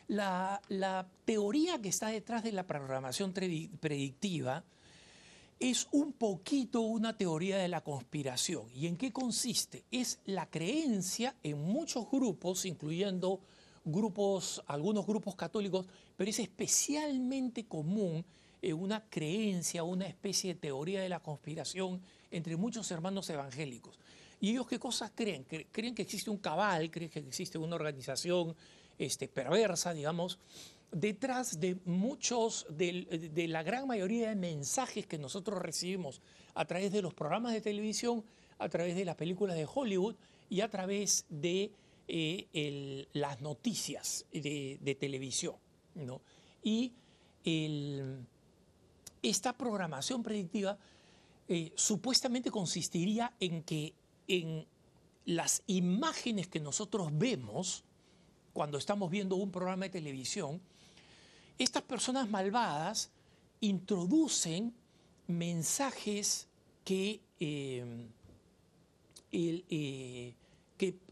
la, 0.09 1.07
teoría 1.25 1.81
que 1.81 1.89
está 1.89 2.09
detrás 2.09 2.45
de 2.45 2.53
la 2.53 2.67
programación 2.67 3.33
predictiva 3.33 4.65
es 5.59 5.89
un 5.93 6.13
poquito 6.13 6.83
una 6.83 7.17
teoría 7.17 7.57
de 7.57 7.69
la 7.69 7.83
conspiración. 7.83 8.65
¿Y 8.75 8.87
en 8.87 8.97
qué 8.97 9.13
consiste? 9.13 9.85
Es 9.91 10.21
la 10.27 10.51
creencia 10.51 11.35
en 11.43 11.59
muchos 11.59 12.11
grupos, 12.11 12.67
incluyendo 12.67 13.41
grupos, 13.85 14.63
algunos 14.67 15.07
grupos 15.07 15.35
católicos, 15.35 15.87
pero 16.17 16.29
es 16.29 16.39
especialmente 16.41 17.67
común 17.67 18.25
en 18.61 18.75
una 18.75 19.05
creencia, 19.09 19.83
una 19.83 20.07
especie 20.07 20.55
de 20.55 20.61
teoría 20.61 21.01
de 21.01 21.09
la 21.09 21.21
conspiración 21.21 22.03
entre 22.31 22.57
muchos 22.57 22.91
hermanos 22.91 23.31
evangélicos. 23.31 23.99
¿Y 24.41 24.51
ellos 24.51 24.67
qué 24.67 24.79
cosas 24.79 25.13
creen? 25.15 25.47
Creen 25.73 25.95
que 25.95 26.03
existe 26.03 26.29
un 26.29 26.39
cabal, 26.39 26.91
creen 26.91 27.11
que 27.11 27.21
existe 27.21 27.57
una 27.57 27.77
organización 27.77 28.55
este, 28.99 29.29
perversa, 29.29 29.93
digamos, 29.93 30.39
detrás 30.93 31.61
de 31.61 31.77
muchos, 31.85 32.67
de, 32.71 33.47
la 33.49 33.63
gran 33.63 33.87
mayoría 33.87 34.29
de 34.29 34.37
mensajes 34.37 35.07
que 35.07 35.19
nosotros 35.19 35.61
recibimos 35.61 36.21
a 36.55 36.65
través 36.65 36.93
de 36.93 37.03
los 37.03 37.15
programas 37.15 37.53
de 37.53 37.61
televisión, 37.61 38.25
a 38.59 38.69
través 38.69 38.97
de 38.97 39.05
las 39.05 39.17
películas 39.17 39.57
de 39.57 39.67
Hollywood 39.73 40.17
y 40.49 40.61
a 40.61 40.71
través 40.71 41.27
de 41.29 41.71
eh, 42.09 43.07
las 43.13 43.41
noticias 43.41 44.25
de, 44.33 44.97
televisión. 44.99 45.57
Y 46.63 46.93
esta 49.23 49.57
programación 49.57 50.23
predictiva 50.23 50.79
eh, 51.49 51.73
supuestamente 51.75 52.51
consistiría 52.51 53.35
en 53.39 53.63
que 53.63 53.95
en 54.29 54.67
las 55.25 55.63
imágenes 55.67 56.49
que 56.49 56.61
nosotros 56.61 57.11
vemos, 57.13 57.85
cuando 58.57 58.79
estamos 58.79 59.11
viendo 59.11 59.37
un 59.37 59.51
programa 59.51 59.85
de 59.85 59.91
televisión, 59.91 60.63
estas 61.59 61.83
personas 61.83 62.31
malvadas 62.31 63.11
introducen 63.61 64.73
mensajes 65.27 66.49
que, 66.83 67.21
eh, 67.39 67.85
eh, 69.31 70.35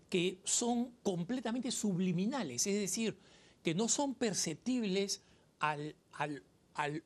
que, 0.09 0.39
son 0.45 0.93
completamente 1.03 1.71
subliminales, 1.71 2.67
es 2.67 2.77
decir, 2.77 3.15
que 3.63 3.75
no 3.75 3.89
son 3.89 4.15
perceptibles 4.15 5.21
al, 5.59 5.95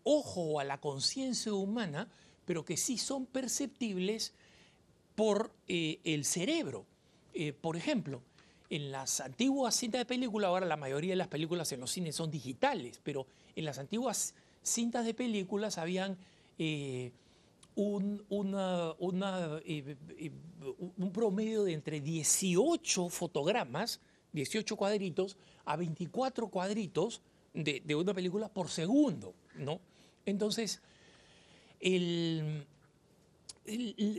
ojo 0.05 0.43
o 0.43 0.61
a 0.61 0.65
la 0.65 0.81
conciencia 0.81 1.53
humana, 1.53 2.09
pero 2.45 2.65
que 2.65 2.77
sí 2.77 2.97
son 2.97 3.27
perceptibles 3.27 4.35
por 5.17 5.53
eh, 5.67 5.99
el 6.05 6.25
cerebro. 6.25 6.87
por 7.61 7.77
ejemplo, 7.77 8.23
en 8.71 8.93
las 8.93 9.21
antiguas 9.21 9.75
cintas 9.75 10.01
de 10.01 10.05
película, 10.05 10.49
ahora 10.49 10.67
la 10.67 10.77
mayoría 10.77 11.13
de 11.13 11.17
las 11.17 11.29
películas 11.29 11.73
en 11.73 11.81
los 11.81 11.91
cines 11.91 12.17
son 12.17 12.31
digitales, 12.31 13.01
pero 13.03 13.27
en 13.57 13.65
las 13.65 13.79
antiguas 13.79 14.35
cintas 14.63 15.07
de 15.07 15.15
películas 15.15 15.79
habían 15.79 16.19
eh, 16.59 17.13
un, 17.75 18.25
eh, 18.29 19.97
eh, 20.19 20.31
un, 20.97 21.13
promedio 21.13 21.65
de 21.65 21.73
entre 21.73 22.01
18 22.01 23.09
fotogramas, 23.09 24.01
18 24.33 24.77
cuadritos, 24.77 25.37
a 25.65 25.77
24 25.77 26.49
cuadritos 26.49 27.23
de, 27.55 27.83
de 27.85 27.95
una 27.95 28.13
película 28.13 28.49
por 28.49 28.69
segundo, 28.69 29.35
¿no? 29.55 29.81
Entonces, 30.27 30.83
el 31.81 32.67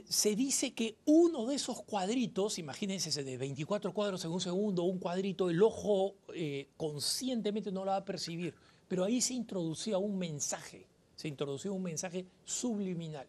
se 0.08 0.36
dice 0.36 0.74
que 0.74 0.98
uno 1.06 1.46
de 1.46 1.56
esos 1.56 1.82
cuadritos, 1.84 2.60
imagínense 2.60 3.24
de 3.24 3.38
24 3.38 3.94
cuadros 3.94 4.24
en 4.26 4.32
un 4.32 4.42
segundo, 4.42 4.84
un 4.84 5.00
cuadrito, 5.00 5.50
el 5.50 5.62
ojo 5.62 6.16
eh, 6.34 6.68
conscientemente 6.78 7.72
no 7.72 7.86
lo 7.86 7.92
va 7.92 7.98
a 7.98 8.06
percibir, 8.06 8.54
pero 8.88 9.04
ahí 9.04 9.22
se 9.22 9.34
introducía 9.34 9.98
un 9.98 10.18
mensaje, 10.18 10.86
se 11.16 11.28
introducía 11.28 11.72
un 11.72 11.84
mensaje 11.84 12.26
subliminal. 12.46 13.28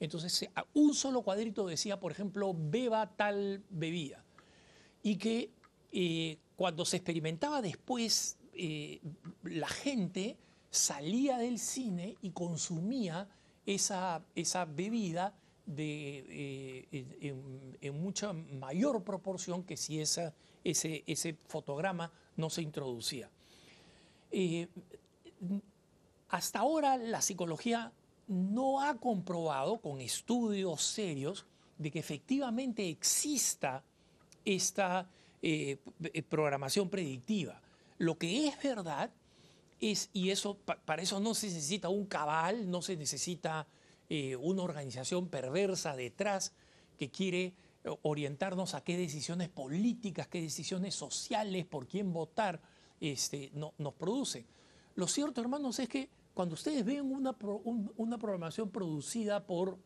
Entonces, 0.00 0.48
un 0.72 0.94
solo 0.94 1.22
cuadrito 1.22 1.66
decía, 1.66 2.00
por 2.00 2.12
ejemplo, 2.12 2.54
beba 2.56 3.14
tal 3.16 3.62
bebida. 3.68 4.24
Y 5.02 5.16
que 5.16 5.50
eh, 5.92 6.38
cuando 6.56 6.84
se 6.84 6.96
experimentaba 6.96 7.60
después, 7.60 8.38
eh, 8.54 9.00
la 9.42 9.68
gente 9.68 10.36
salía 10.70 11.38
del 11.38 11.58
cine 11.58 12.16
y 12.22 12.30
consumía 12.30 13.28
esa, 13.66 14.22
esa 14.34 14.64
bebida 14.64 15.34
de, 15.76 16.86
eh, 16.90 17.76
en, 17.80 18.02
mucha 18.02 18.32
mayor 18.32 19.02
proporción 19.04 19.62
que 19.62 19.76
si 19.76 20.00
esa, 20.00 20.34
ese, 20.64 21.04
ese, 21.06 21.36
fotograma 21.46 22.12
no 22.36 22.50
se 22.50 22.62
introducía. 22.62 23.30
Eh, 24.32 24.68
hasta 26.28 26.58
ahora 26.60 26.96
la 26.96 27.22
psicología 27.22 27.92
no 28.26 28.82
ha 28.82 28.96
comprobado 28.98 29.80
con 29.80 30.00
estudios 30.00 30.82
serios 30.82 31.46
de 31.78 31.90
que 31.90 31.98
efectivamente 31.98 32.88
exista 32.88 33.82
esta 34.44 35.08
eh, 35.42 35.78
programación 36.28 36.88
predictiva. 36.88 37.60
Lo 37.98 38.18
que 38.18 38.48
es 38.48 38.62
verdad 38.62 39.10
es, 39.80 40.10
y 40.12 40.30
eso 40.30 40.56
para 40.56 41.02
eso 41.02 41.20
no 41.20 41.34
se 41.34 41.46
necesita 41.46 41.88
un 41.88 42.06
cabal, 42.06 42.70
no 42.70 42.82
se 42.82 42.96
necesita 42.96 43.66
eh, 44.12 44.34
una 44.34 44.64
organización 44.64 45.28
perversa 45.28 45.94
detrás 45.94 46.52
que 46.98 47.12
quiere 47.12 47.54
eh, 47.84 47.96
orientarnos 48.02 48.74
a 48.74 48.82
qué 48.82 48.96
decisiones 48.96 49.48
políticas, 49.48 50.26
qué 50.26 50.42
decisiones 50.42 50.96
sociales, 50.96 51.64
por 51.64 51.86
quién 51.86 52.12
votar, 52.12 52.60
este, 53.00 53.52
no, 53.54 53.72
nos 53.78 53.94
produce. 53.94 54.44
Lo 54.96 55.06
cierto, 55.06 55.40
hermanos, 55.40 55.78
es 55.78 55.88
que 55.88 56.10
cuando 56.34 56.54
ustedes 56.54 56.84
ven 56.84 57.02
una, 57.02 57.36
una 57.96 58.18
programación 58.18 58.70
producida 58.70 59.46
por 59.46 59.78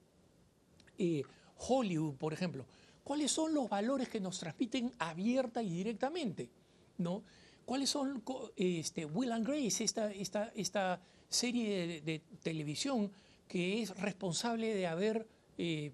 eh, 0.97 1.23
Hollywood, 1.59 2.15
por 2.15 2.33
ejemplo, 2.33 2.65
¿cuáles 3.05 3.31
son 3.31 3.53
los 3.53 3.69
valores 3.69 4.09
que 4.09 4.21
nos 4.21 4.39
transmiten 4.39 4.91
abierta 5.01 5.63
y 5.63 5.69
directamente? 5.69 6.49
¿no? 6.97 7.23
¿Cuáles 7.67 7.91
son 7.91 8.23
este, 8.57 9.05
Will 9.05 9.33
and 9.33 9.47
Grace, 9.47 9.85
esta, 9.85 10.11
esta, 10.11 10.51
esta 10.55 10.99
serie 11.29 12.01
de 12.01 12.23
televisión 12.43 13.13
que 13.49 13.83
es 13.83 13.91
responsable 13.99 14.75
de 14.75 14.87
haber 14.87 15.27
eh, 15.57 15.93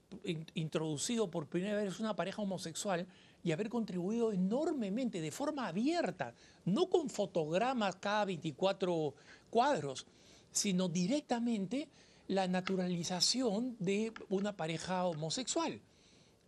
introducido 0.54 1.30
por 1.30 1.46
primera 1.46 1.82
vez 1.82 2.00
una 2.00 2.16
pareja 2.16 2.42
homosexual 2.42 3.06
y 3.42 3.52
haber 3.52 3.68
contribuido 3.68 4.32
enormemente, 4.32 5.20
de 5.20 5.30
forma 5.30 5.68
abierta, 5.68 6.34
no 6.64 6.88
con 6.88 7.08
fotogramas 7.10 7.96
cada 7.96 8.24
24 8.26 9.14
cuadros, 9.50 10.06
sino 10.52 10.88
directamente 10.88 11.88
la 12.28 12.46
naturalización 12.48 13.76
de 13.78 14.12
una 14.28 14.56
pareja 14.56 15.04
homosexual. 15.04 15.80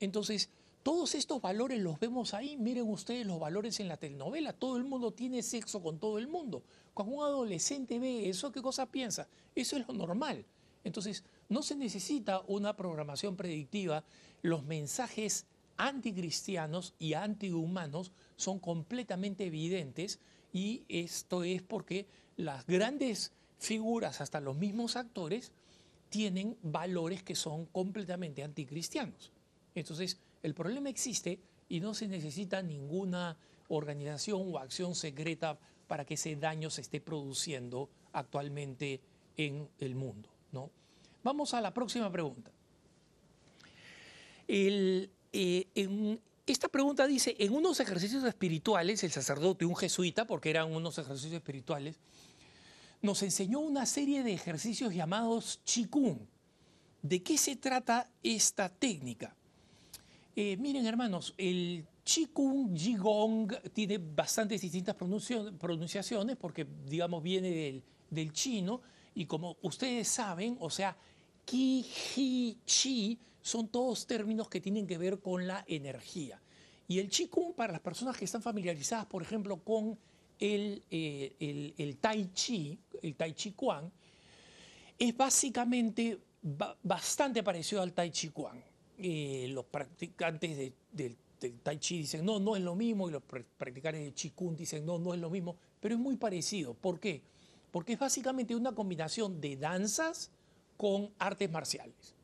Entonces, 0.01 0.51
todos 0.83 1.15
estos 1.15 1.41
valores 1.41 1.81
los 1.81 2.01
vemos 2.01 2.35
ahí. 2.35 2.57
Miren 2.57 2.89
ustedes 2.89 3.27
los 3.27 3.39
valores 3.39 3.79
en 3.79 3.89
la 3.89 3.97
telenovela. 3.97 4.53
Todo 4.53 4.77
el 4.77 4.85
mundo 4.85 5.13
tiene 5.13 5.43
sexo 5.43 5.81
con 5.81 5.99
todo 5.99 6.19
el 6.19 6.29
mundo. 6.29 6.63
Cuando 6.93 7.17
un 7.17 7.25
adolescente 7.25 7.99
ve 7.99 8.29
eso, 8.29 8.51
¿qué 8.51 8.61
cosa 8.61 8.87
piensa? 8.87 9.29
Eso 9.55 9.77
es 9.77 9.87
lo 9.87 9.95
normal. 9.95 10.45
Entonces, 10.85 11.25
no 11.49 11.63
se 11.63 11.77
necesita 11.77 12.41
una 12.47 12.77
programación 12.77 13.37
predictiva. 13.37 14.05
Los 14.43 14.65
mensajes 14.65 15.47
anticristianos 15.77 16.95
y 16.99 17.15
antihumanos 17.15 18.13
son 18.37 18.59
completamente 18.59 19.47
evidentes 19.47 20.19
y 20.53 20.85
esto 20.89 21.45
es 21.45 21.63
porque 21.63 22.07
las 22.37 22.67
grandes 22.67 23.33
figuras, 23.59 24.21
hasta 24.21 24.41
los 24.41 24.57
mismos 24.57 24.97
actores, 24.97 25.53
tienen 26.09 26.59
valores 26.63 27.23
que 27.23 27.35
son 27.35 27.67
completamente 27.67 28.43
anticristianos. 28.43 29.33
Entonces, 29.75 30.19
el 30.43 30.55
problema 30.55 30.91
existe 30.91 31.41
y 31.69 31.81
no 31.81 31.95
se 31.95 32.07
necesita 32.09 32.63
ninguna 32.63 33.39
organización 33.69 34.43
o 34.53 34.59
acción 34.59 34.95
secreta 34.95 35.59
para 35.87 36.05
que 36.05 36.15
ese 36.15 36.37
daño 36.37 36.69
se 36.69 36.83
esté 36.83 37.01
produciendo 37.01 37.89
actualmente 38.13 39.01
en 39.37 39.69
el 39.79 39.95
mundo. 39.95 40.32
¿No? 40.53 40.71
Vamos 41.25 41.55
a 41.55 41.61
la 41.61 41.73
próxima 41.73 42.11
pregunta. 42.11 42.51
Eh, 44.47 45.09
esta 46.47 46.69
pregunta 46.69 47.07
dice, 47.07 47.37
en 47.39 47.55
unos 47.55 47.81
ejercicios 47.81 48.25
espirituales, 48.25 49.03
el 49.05 49.13
sacerdote, 49.13 49.65
un 49.65 49.77
jesuita, 49.77 50.27
porque 50.27 50.51
eran 50.51 50.73
unos 50.73 50.99
ejercicios 50.99 51.35
espirituales, 51.35 51.99
nos 53.01 53.23
enseñó 53.23 53.61
una 53.61 53.87
serie 53.87 54.23
de 54.23 54.33
ejercicios 54.33 54.95
llamados 54.95 55.61
Qigong. 55.65 56.19
¿De 57.01 57.23
qué 57.23 57.37
se 57.37 57.57
trata 57.57 58.09
esta 58.23 58.69
técnica? 58.69 59.35
Eh, 60.37 60.57
miren, 60.57 60.87
hermanos, 60.87 61.35
el 61.37 61.85
Qigong, 62.05 62.75
Qigong, 62.75 63.53
tiene 63.73 63.99
bastantes 63.99 64.61
distintas 64.61 64.95
pronunciaciones 64.95 66.37
porque, 66.37 66.67
digamos, 66.87 67.23
viene 67.23 67.83
del 68.11 68.33
chino 68.33 68.83
y 69.15 69.27
como 69.27 69.57
ustedes 69.63 70.09
saben, 70.09 70.57
o 70.61 70.71
sea, 70.71 70.97
Ki, 71.45 71.87
Hi, 72.17 72.59
Chi 72.65 73.19
son 73.43 73.69
todos 73.69 74.07
términos 74.07 74.49
que 74.49 74.61
tienen 74.61 74.87
que 74.87 74.97
ver 74.99 75.21
con 75.21 75.47
la 75.47 75.65
energía. 75.67 76.41
Y 76.89 76.99
el 76.99 77.09
Qigong, 77.09 77.55
para 77.55 77.73
las 77.73 77.81
personas 77.81 78.17
que 78.17 78.25
están 78.25 78.43
familiarizadas, 78.43 79.07
por 79.07 79.23
ejemplo, 79.23 79.59
con 79.59 79.99
el, 80.39 80.83
eh, 80.91 81.75
el, 81.79 81.97
Tai 81.97 82.33
Chi, 82.33 82.79
el 83.03 83.15
Tai 83.17 83.33
Chi 83.35 83.55
Chuan, 83.55 83.91
es 84.99 85.17
básicamente 85.17 86.19
bastante 86.83 87.43
parecido 87.43 87.83
al 87.83 87.93
Tai 87.93 88.11
Chi 88.11 88.31
Chuan. 88.31 88.63
Eh, 88.99 89.47
los 89.49 89.65
practicantes 89.65 90.73
del 90.93 91.17
Tai 91.63 91.79
Chi 91.79 91.99
dicen, 91.99 92.25
no, 92.25 92.39
no 92.39 92.57
es 92.57 92.63
lo 92.63 92.75
mismo, 92.75 93.09
y 93.09 93.13
los 93.13 93.23
practicantes 93.23 94.05
de 94.05 94.13
Qigong 94.13 94.57
dicen, 94.57 94.85
no, 94.85 94.99
no 94.99 95.15
es 95.15 95.21
lo 95.21 95.31
mismo, 95.31 95.57
pero 95.81 95.95
es 95.95 96.01
muy 96.01 96.17
parecido. 96.17 96.75
¿Por 96.75 97.01
qué? 97.01 97.23
Porque 97.73 97.95
es 97.95 97.99
básicamente 97.99 98.55
una 98.55 98.73
combinación 98.73 99.41
de 99.41 99.57
danzas 99.57 100.31
con 100.77 101.11
artes 101.19 101.51
marciales. 101.51 102.15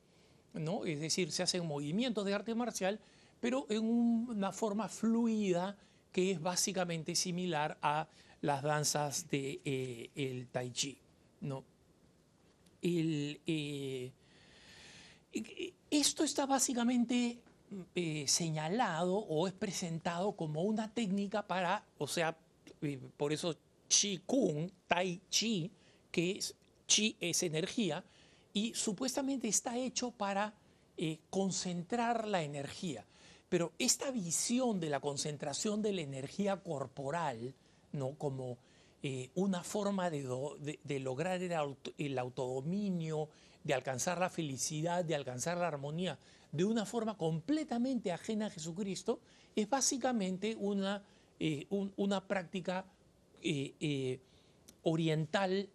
¿no? 0.53 0.85
Es 0.85 1.01
decir, 1.01 1.33
se 1.33 1.43
hacen 1.43 1.67
movimientos 1.67 2.25
de 2.25 2.35
arte 2.35 2.55
marcial, 2.55 3.01
pero 3.41 3.67
en 3.69 3.85
una 3.85 4.53
forma 4.53 4.89
fluida 4.89 5.77
que 6.13 6.31
es 6.31 6.41
básicamente 6.41 7.15
similar 7.15 7.79
a 7.83 8.09
las 8.41 8.63
danzas 8.63 9.29
del 9.29 9.61
de, 9.65 10.11
eh, 10.15 10.47
tai 10.53 10.71
chi. 10.71 10.99
¿no? 11.41 11.65
Eh, 12.83 14.13
esto 15.91 16.25
está 16.25 16.47
básicamente 16.47 17.41
eh, 17.95 18.25
señalado 18.27 19.17
o 19.17 19.47
es 19.47 19.55
presentado 19.55 20.33
como 20.33 20.63
una 20.63 20.93
técnica 20.93 21.47
para, 21.47 21.85
o 21.99 22.07
sea, 22.07 22.37
por 23.17 23.33
eso 23.33 23.57
Chi 23.89 24.23
Kung, 24.27 24.71
Tai 24.87 25.21
Chi, 25.31 25.71
que 26.11 26.33
es 26.33 26.55
Chi 26.87 27.17
es 27.21 27.43
energía, 27.43 28.05
y 28.53 28.75
supuestamente 28.75 29.49
está 29.49 29.77
hecho 29.77 30.11
para 30.11 30.55
eh, 30.97 31.19
concentrar 31.31 32.27
la 32.27 32.43
energía. 32.43 33.05
Pero 33.49 33.73
esta 33.79 34.11
visión 34.11 34.81
de 34.81 34.91
la 34.91 35.01
concentración 35.01 35.81
de 35.81 35.93
la 35.93 36.03
energía 36.03 36.57
corporal, 36.57 37.55
¿no? 37.93 38.15
como 38.19 38.59
eh, 39.03 39.31
una 39.37 39.63
forma 39.63 40.11
de, 40.11 40.23
lograr 41.01 41.41
el, 41.41 42.19
autodominio, 42.19 43.29
de 43.63 43.75
alcanzar 43.75 44.19
la 44.19 44.29
felicidad, 44.29 45.05
de 45.05 45.15
alcanzar 45.15 45.57
la 45.57 45.69
armonía, 45.69 46.19
de 46.51 46.65
una 46.65 46.85
forma 46.85 47.17
completamente 47.17 48.11
ajena 48.11 48.47
a 48.47 48.51
Jesucristo, 48.51 49.21
es 49.55 49.71
básicamente 49.71 50.57
una, 50.57 51.05
eh, 51.39 51.67
una 51.71 52.27
práctica 52.27 52.85
eh, 53.43 53.75
eh, 53.81 54.21
oriental 54.83 55.69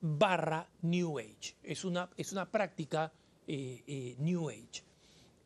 barra 0.00 0.68
New 0.82 1.18
Age. 1.18 1.56
Es 1.62 1.84
una, 1.84 2.10
es 2.16 2.32
una 2.32 2.50
práctica 2.50 3.12
eh, 3.46 4.16
New 4.18 4.48
Age. 4.48 4.82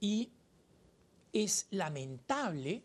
Y 0.01 0.31
es 1.33 1.67
lamentable 1.71 2.83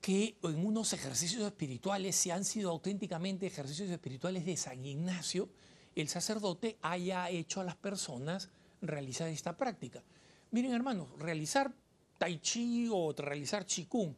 que 0.00 0.36
en 0.42 0.64
unos 0.64 0.92
ejercicios 0.92 1.42
espirituales, 1.42 2.14
si 2.14 2.30
han 2.30 2.44
sido 2.44 2.70
auténticamente 2.70 3.46
ejercicios 3.46 3.90
espirituales 3.90 4.44
de 4.44 4.56
San 4.56 4.84
Ignacio, 4.84 5.48
el 5.96 6.08
sacerdote 6.08 6.78
haya 6.82 7.28
hecho 7.30 7.60
a 7.60 7.64
las 7.64 7.76
personas 7.76 8.50
realizar 8.80 9.28
esta 9.28 9.56
práctica. 9.56 10.04
Miren 10.52 10.72
hermanos, 10.72 11.08
realizar 11.18 11.74
tai 12.18 12.38
chi 12.38 12.88
o 12.90 13.12
realizar 13.12 13.66
qigong 13.66 14.14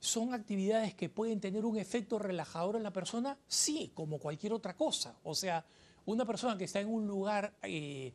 ¿Son 0.00 0.32
actividades 0.32 0.94
que 0.94 1.10
pueden 1.10 1.40
tener 1.40 1.66
un 1.66 1.76
efecto 1.76 2.18
relajador 2.18 2.76
en 2.76 2.82
la 2.82 2.92
persona? 2.92 3.38
Sí, 3.46 3.92
como 3.94 4.18
cualquier 4.18 4.54
otra 4.54 4.74
cosa. 4.74 5.14
O 5.22 5.34
sea, 5.34 5.64
una 6.06 6.24
persona 6.24 6.56
que 6.56 6.64
está 6.64 6.80
en 6.80 6.88
un 6.88 7.06
lugar 7.06 7.52
eh, 7.62 8.14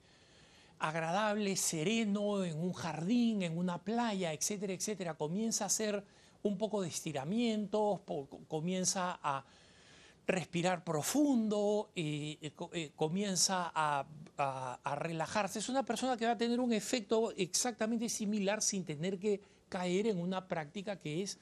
agradable, 0.79 1.55
sereno, 1.55 2.43
en 2.43 2.59
un 2.59 2.73
jardín, 2.73 3.43
en 3.43 3.57
una 3.57 3.77
playa, 3.77 4.33
etcétera, 4.33 4.73
etcétera, 4.73 5.13
comienza 5.13 5.65
a 5.65 5.67
hacer 5.67 6.03
un 6.43 6.57
poco 6.57 6.81
de 6.81 6.89
estiramientos, 6.89 8.01
comienza 8.47 9.19
a 9.21 9.45
respirar 10.27 10.83
profundo, 10.83 11.91
eh, 11.95 12.37
eh, 12.73 12.91
comienza 12.95 13.71
a, 13.73 14.05
relajarse. 14.95 15.59
Es 15.59 15.69
una 15.69 15.83
persona 15.83 16.17
que 16.17 16.25
va 16.25 16.31
a 16.31 16.37
tener 16.37 16.59
un 16.59 16.73
efecto 16.73 17.31
exactamente 17.37 18.09
similar 18.09 18.61
sin 18.61 18.83
tener 18.83 19.17
que 19.17 19.39
caer 19.69 20.07
en 20.07 20.19
una 20.19 20.47
práctica 20.47 20.99
que 20.99 21.23
es, 21.23 21.39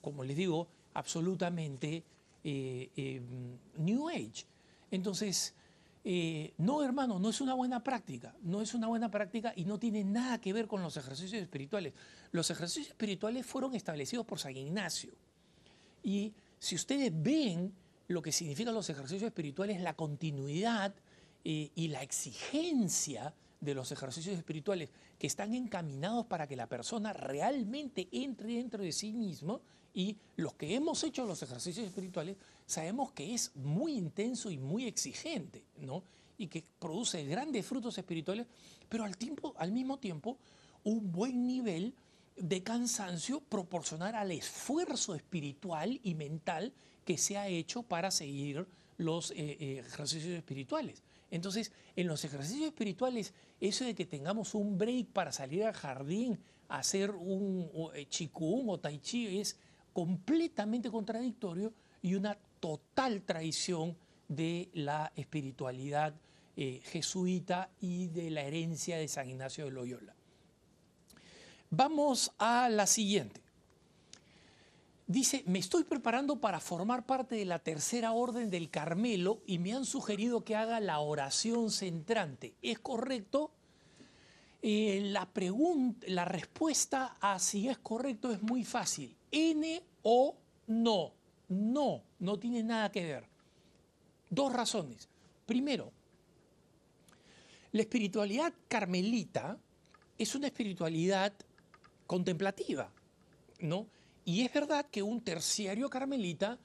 como 0.00 0.24
les 0.24 0.36
digo, 0.36 0.68
absolutamente 0.94 2.04
New 2.44 4.08
Age. 4.08 4.44
Entonces, 4.90 5.54
no, 6.58 6.82
hermano, 6.82 7.18
no 7.18 7.30
es 7.30 7.40
una 7.40 7.54
buena 7.54 7.82
práctica, 7.82 8.34
no 8.42 8.60
es 8.60 8.74
una 8.74 8.88
buena 8.88 9.10
práctica 9.10 9.52
y 9.56 9.64
no 9.64 9.78
tiene 9.78 10.04
nada 10.04 10.40
que 10.40 10.52
ver 10.52 10.66
con 10.66 10.82
los 10.82 10.96
ejercicios 10.96 11.40
espirituales. 11.42 11.94
Los 12.32 12.50
ejercicios 12.50 12.88
espirituales 12.88 13.46
fueron 13.46 13.74
establecidos 13.74 14.26
por 14.26 14.38
San 14.38 14.56
Ignacio. 14.56 15.12
Y 16.02 16.34
si 16.58 16.74
ustedes 16.74 17.12
ven 17.14 17.72
lo 18.08 18.20
que 18.22 18.32
significan 18.32 18.74
los 18.74 18.90
ejercicios 18.90 19.22
espirituales, 19.22 19.80
la 19.80 19.94
continuidad 19.94 20.94
eh, 21.44 21.70
y 21.74 21.88
la 21.88 22.02
exigencia 22.02 23.34
de 23.62 23.74
los 23.74 23.92
ejercicios 23.92 24.36
espirituales 24.36 24.90
que 25.18 25.28
están 25.28 25.54
encaminados 25.54 26.26
para 26.26 26.48
que 26.48 26.56
la 26.56 26.66
persona 26.66 27.12
realmente 27.12 28.08
entre 28.10 28.54
dentro 28.54 28.82
de 28.82 28.92
sí 28.92 29.12
mismo 29.12 29.62
y 29.94 30.16
los 30.36 30.54
que 30.54 30.74
hemos 30.74 31.02
hecho 31.04 31.24
los 31.24 31.42
ejercicios 31.42 31.86
espirituales 31.86 32.36
sabemos 32.66 33.12
que 33.12 33.32
es 33.32 33.54
muy 33.54 33.92
intenso 33.92 34.50
y 34.50 34.58
muy 34.58 34.86
exigente, 34.86 35.64
¿no? 35.78 36.02
Y 36.38 36.48
que 36.48 36.64
produce 36.80 37.24
grandes 37.24 37.64
frutos 37.64 37.96
espirituales, 37.96 38.46
pero 38.88 39.04
al, 39.04 39.16
tiempo, 39.16 39.54
al 39.56 39.70
mismo 39.70 39.98
tiempo 39.98 40.38
un 40.82 41.12
buen 41.12 41.46
nivel 41.46 41.94
de 42.36 42.64
cansancio 42.64 43.40
proporcional 43.40 44.16
al 44.16 44.32
esfuerzo 44.32 45.14
espiritual 45.14 46.00
y 46.02 46.14
mental 46.14 46.72
que 47.04 47.16
se 47.16 47.36
ha 47.36 47.46
hecho 47.46 47.84
para 47.84 48.10
seguir 48.10 48.66
los 48.96 49.30
eh, 49.30 49.34
eh, 49.38 49.84
ejercicios 49.86 50.34
espirituales. 50.34 51.02
Entonces, 51.32 51.72
en 51.96 52.06
los 52.06 52.24
ejercicios 52.24 52.68
espirituales, 52.68 53.32
eso 53.58 53.86
de 53.86 53.94
que 53.94 54.04
tengamos 54.04 54.54
un 54.54 54.76
break 54.76 55.08
para 55.08 55.32
salir 55.32 55.64
al 55.64 55.72
jardín, 55.72 56.38
hacer 56.68 57.10
un 57.10 57.70
eh, 57.94 58.06
chikung 58.06 58.68
o 58.68 58.78
tai 58.78 58.98
chi 59.00 59.40
es 59.40 59.58
completamente 59.94 60.90
contradictorio 60.90 61.72
y 62.02 62.14
una 62.14 62.38
total 62.60 63.22
traición 63.22 63.96
de 64.28 64.68
la 64.74 65.10
espiritualidad 65.16 66.14
jesuita 66.54 67.70
y 67.80 68.08
de 68.08 68.30
la 68.30 68.42
herencia 68.42 68.98
de 68.98 69.08
San 69.08 69.28
Ignacio 69.28 69.64
de 69.64 69.70
Loyola. 69.70 70.14
Vamos 71.70 72.30
a 72.36 72.68
la 72.68 72.86
siguiente. 72.86 73.40
Dice, 75.12 75.44
me 75.46 75.58
estoy 75.58 75.84
preparando 75.84 76.40
para 76.40 76.58
formar 76.58 77.04
parte 77.04 77.34
de 77.34 77.44
la 77.44 77.58
tercera 77.58 78.12
orden 78.12 78.48
del 78.48 78.70
Carmelo 78.70 79.42
y 79.46 79.58
me 79.58 79.74
han 79.74 79.84
sugerido 79.84 80.42
que 80.42 80.56
haga 80.56 80.80
la 80.80 81.00
oración 81.00 81.70
centrante. 81.70 82.54
¿Es 82.62 82.78
correcto? 82.78 83.50
Eh, 84.62 85.02
la, 85.04 85.28
la 86.06 86.24
respuesta 86.24 87.18
a 87.20 87.38
si 87.40 87.68
es 87.68 87.76
correcto 87.76 88.32
es 88.32 88.40
muy 88.42 88.64
fácil. 88.64 89.14
N 89.30 89.82
o 90.00 90.34
no. 90.68 91.12
No, 91.46 92.02
no 92.18 92.38
tiene 92.38 92.62
nada 92.62 92.90
que 92.90 93.04
ver. 93.04 93.24
Dos 94.30 94.50
razones. 94.50 95.10
Primero, 95.44 95.92
la 97.72 97.82
espiritualidad 97.82 98.54
carmelita 98.66 99.58
es 100.16 100.34
una 100.34 100.46
espiritualidad 100.46 101.34
contemplativa, 102.06 102.90
¿no? 103.60 103.86
Y 104.24 104.42
es 104.42 104.52
verdad 104.52 104.86
que 104.90 105.02
un 105.02 105.20
terciario 105.20 105.90
carmelita 105.90 106.58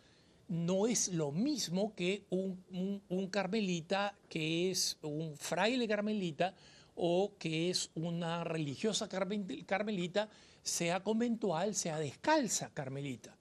no 0.50 0.88
es 0.88 1.10
lo 1.10 1.32
mismo 1.32 1.94
que 1.96 2.24
un, 2.30 3.30
carmelita 3.32 4.16
que 4.30 4.72
es 4.72 4.98
un 5.02 5.36
fraile 5.38 5.88
carmelita 5.88 6.54
o 6.96 7.34
que 7.38 7.70
es 7.70 7.90
una 7.96 8.44
religiosa 8.44 9.08
carmelita, 9.10 10.30
sea 10.64 11.04
conventual, 11.04 11.76
sea 11.76 12.00
descalza 12.00 12.70
carmelita. 12.74 13.36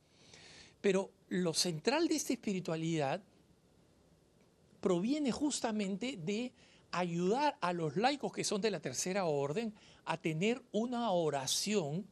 Pero 0.81 1.11
lo 1.29 1.55
central 1.55 2.09
de 2.09 2.17
esta 2.17 2.33
espiritualidad 2.33 3.23
proviene 4.81 5.33
justamente 5.33 6.19
de 6.19 6.53
ayudar 6.93 7.57
a 7.61 7.73
los 7.73 7.97
laicos 7.97 8.33
que 8.33 8.45
son 8.45 8.61
de 8.61 8.71
la 8.71 8.81
tercera 8.81 9.25
orden 9.25 9.75
a 10.05 10.17
tener 10.19 10.63
una 10.73 11.11
oración 11.11 12.07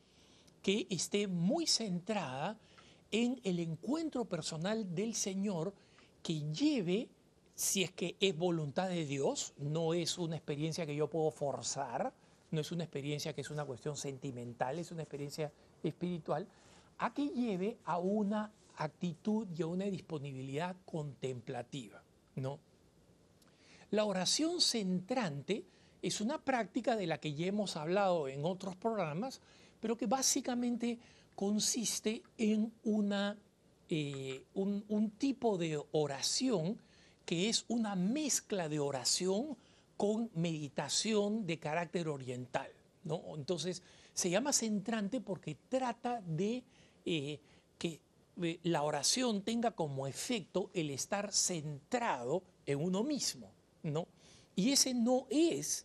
que 0.65 0.87
esté 0.89 1.29
muy 1.29 1.67
centrada 1.67 2.57
en 3.11 3.39
el 3.45 3.61
encuentro 3.61 4.25
personal 4.25 4.95
del 4.95 5.15
Señor 5.15 5.75
que 6.23 6.41
lleve, 6.53 7.11
si 7.55 7.83
es 7.83 7.93
que 7.93 8.17
es 8.19 8.35
voluntad 8.35 8.89
de 8.89 9.05
Dios, 9.05 9.53
no 9.59 9.93
es 9.93 10.17
una 10.17 10.37
experiencia 10.37 10.87
que 10.87 10.97
yo 10.97 11.11
puedo 11.11 11.31
forzar, 11.31 12.15
no 12.51 12.63
es 12.63 12.73
una 12.73 12.85
experiencia 12.85 13.35
que 13.35 13.43
es 13.43 13.51
una 13.51 13.67
cuestión 13.67 13.99
sentimental, 13.99 14.79
es 14.79 14.91
una 14.91 15.03
experiencia 15.03 15.53
espiritual, 15.83 16.49
a 16.97 17.13
que 17.13 17.29
lleve 17.29 17.77
a 17.85 17.99
una 17.99 18.51
actitud 18.77 19.47
y 19.55 19.61
a 19.61 19.67
una 19.67 19.85
disponibilidad 19.85 20.77
contemplativa, 20.87 22.03
¿no? 22.37 22.59
La 23.91 24.07
oración 24.07 24.63
centrante 24.63 25.67
es 26.01 26.23
una 26.23 26.43
práctica 26.43 26.97
de 26.97 27.07
la 27.07 27.19
que 27.19 27.35
ya 27.35 27.45
hemos 27.47 27.77
hablado 27.77 28.29
en 28.29 28.47
otros 28.47 28.77
programas, 28.77 29.43
pero 29.85 29.99
que 29.99 30.07
básicamente 30.07 30.99
consiste 31.35 32.23
en 32.39 32.73
una, 32.85 33.37
eh, 33.91 34.47
un, 34.55 35.11
tipo 35.19 35.59
de 35.59 35.79
oración 35.93 36.81
que 37.27 37.51
es 37.51 37.67
una 37.69 37.95
mezcla 37.95 38.71
de 38.71 38.79
oración 38.79 39.59
con 39.99 40.31
meditación 40.37 41.45
de 41.45 41.59
carácter 41.59 42.09
oriental. 42.09 42.71
¿no? 43.03 43.37
Entonces, 43.37 43.83
se 44.15 44.31
llama 44.31 44.55
centrante 44.55 45.21
porque 45.21 45.59
trata 45.69 46.23
de 46.23 46.65
eh, 47.05 47.39
que 47.77 48.01
eh, 48.41 48.61
la 48.63 48.85
oración 48.85 49.43
tenga 49.43 49.73
como 49.73 50.07
efecto 50.07 50.71
el 50.73 50.89
estar 50.89 51.31
centrado 51.31 52.43
en 52.65 52.83
uno 52.83 53.05
mismo. 53.05 53.53
¿no? 53.83 54.09
Y 54.57 54.71
ese 54.71 54.95
no 54.95 55.27
es 55.29 55.85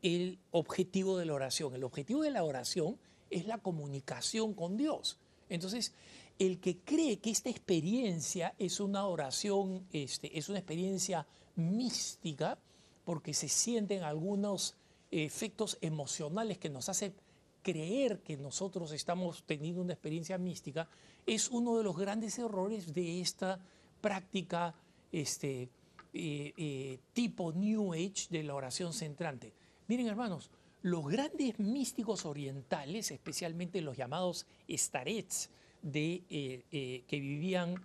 el 0.00 0.38
objetivo 0.50 1.18
de 1.18 1.26
la 1.26 1.34
oración. 1.34 1.74
El 1.74 1.84
objetivo 1.84 2.22
de 2.22 2.30
la 2.30 2.42
oración 2.42 2.98
es 3.34 3.46
la 3.46 3.58
comunicación 3.58 4.54
con 4.54 4.76
Dios. 4.76 5.18
Entonces, 5.48 5.92
el 6.38 6.60
que 6.60 6.78
cree 6.78 7.18
que 7.18 7.30
esta 7.30 7.50
experiencia 7.50 8.54
es 8.58 8.80
una 8.80 9.06
oración, 9.06 9.86
este, 9.92 10.38
es 10.38 10.48
una 10.48 10.58
experiencia 10.58 11.26
mística, 11.56 12.58
porque 13.04 13.34
se 13.34 13.48
sienten 13.48 14.02
algunos 14.02 14.76
efectos 15.10 15.78
emocionales 15.80 16.58
que 16.58 16.70
nos 16.70 16.88
hacen 16.88 17.14
creer 17.62 18.20
que 18.20 18.36
nosotros 18.36 18.92
estamos 18.92 19.44
teniendo 19.46 19.82
una 19.82 19.92
experiencia 19.94 20.38
mística, 20.38 20.88
es 21.26 21.50
uno 21.50 21.76
de 21.76 21.84
los 21.84 21.96
grandes 21.96 22.38
errores 22.38 22.92
de 22.92 23.20
esta 23.20 23.58
práctica 24.00 24.74
este, 25.10 25.70
eh, 26.12 26.52
eh, 26.56 26.98
tipo 27.12 27.52
New 27.52 27.94
Age 27.94 28.26
de 28.30 28.42
la 28.42 28.54
oración 28.54 28.92
centrante. 28.92 29.52
Miren 29.88 30.06
hermanos, 30.06 30.50
los 30.84 31.06
grandes 31.08 31.58
místicos 31.58 32.26
orientales, 32.26 33.10
especialmente 33.10 33.80
los 33.80 33.96
llamados 33.96 34.46
starets, 34.70 35.48
de, 35.80 36.22
eh, 36.28 37.02
que 37.08 37.20
vivían 37.20 37.82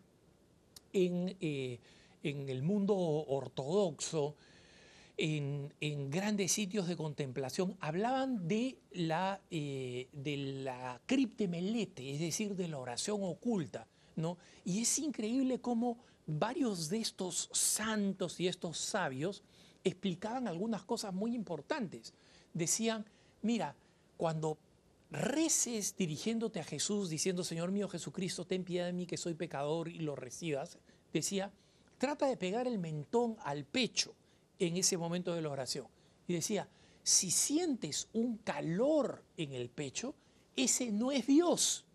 en, 0.91 1.35
en, 1.39 2.49
el 2.49 2.61
mundo 2.61 2.95
ortodoxo, 2.97 4.35
en, 5.15 5.73
en, 5.79 6.09
grandes 6.09 6.51
sitios 6.51 6.89
de 6.89 6.97
contemplación, 6.97 7.77
hablaban 7.79 8.49
de 8.49 8.77
la, 8.91 9.39
de 9.49 10.61
la 10.63 10.99
criptemelete, 11.05 12.13
es 12.13 12.19
decir, 12.19 12.55
de 12.57 12.67
la 12.67 12.79
oración 12.79 13.19
oculta. 13.23 13.87
¿no? 14.17 14.37
Y 14.65 14.81
es 14.81 14.99
increíble 14.99 15.59
cómo 15.61 15.99
varios 16.27 16.89
de 16.89 16.99
estos 16.99 17.49
santos 17.53 18.41
y 18.41 18.47
estos 18.47 18.77
sabios 18.77 19.41
explicaban 19.83 20.47
algunas 20.47 20.83
cosas 20.83 21.13
muy 21.13 21.33
importantes. 21.33 22.13
Decían, 22.53 23.05
mira, 23.41 23.75
cuando 24.17 24.57
reces 25.11 25.95
dirigiéndote 25.95 26.59
a 26.59 26.63
Jesús, 26.63 27.09
diciendo, 27.09 27.43
Señor 27.43 27.71
mío 27.71 27.87
Jesucristo, 27.87 28.45
ten 28.45 28.63
piedad 28.63 28.85
de 28.85 28.93
mí 28.93 29.05
que 29.05 29.17
soy 29.17 29.33
pecador 29.33 29.87
y 29.87 29.99
lo 29.99 30.15
recibas, 30.15 30.77
decía, 31.13 31.51
trata 31.97 32.27
de 32.27 32.37
pegar 32.37 32.67
el 32.67 32.77
mentón 32.77 33.37
al 33.43 33.65
pecho 33.65 34.13
en 34.59 34.77
ese 34.77 34.97
momento 34.97 35.33
de 35.33 35.41
la 35.41 35.49
oración. 35.49 35.87
Y 36.27 36.33
decía, 36.33 36.67
si 37.03 37.31
sientes 37.31 38.07
un 38.13 38.37
calor 38.37 39.23
en 39.37 39.53
el 39.53 39.69
pecho, 39.69 40.13
ese 40.55 40.91
no 40.91 41.11
es 41.11 41.25
Dios, 41.25 41.85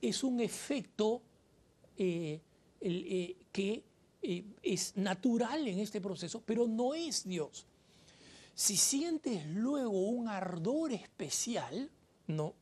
es 0.00 0.24
un 0.24 0.40
efecto 0.40 1.22
eh, 1.96 2.40
eh, 2.80 3.36
que 3.52 3.84
eh, 4.22 4.44
es 4.62 4.96
natural 4.96 5.68
en 5.68 5.78
este 5.78 6.00
proceso, 6.00 6.42
pero 6.44 6.66
no 6.66 6.94
es 6.94 7.24
Dios. 7.28 7.66
Si 8.58 8.76
sientes 8.76 9.46
luego 9.46 10.08
un 10.08 10.26
ardor 10.26 10.90
especial, 10.90 11.88
no, 12.26 12.54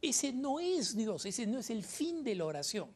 ese 0.00 0.32
no 0.32 0.58
es 0.58 0.96
Dios, 0.96 1.26
ese 1.26 1.46
no 1.46 1.58
es 1.58 1.68
el 1.68 1.84
fin 1.84 2.24
de 2.24 2.34
la 2.34 2.46
oración. 2.46 2.88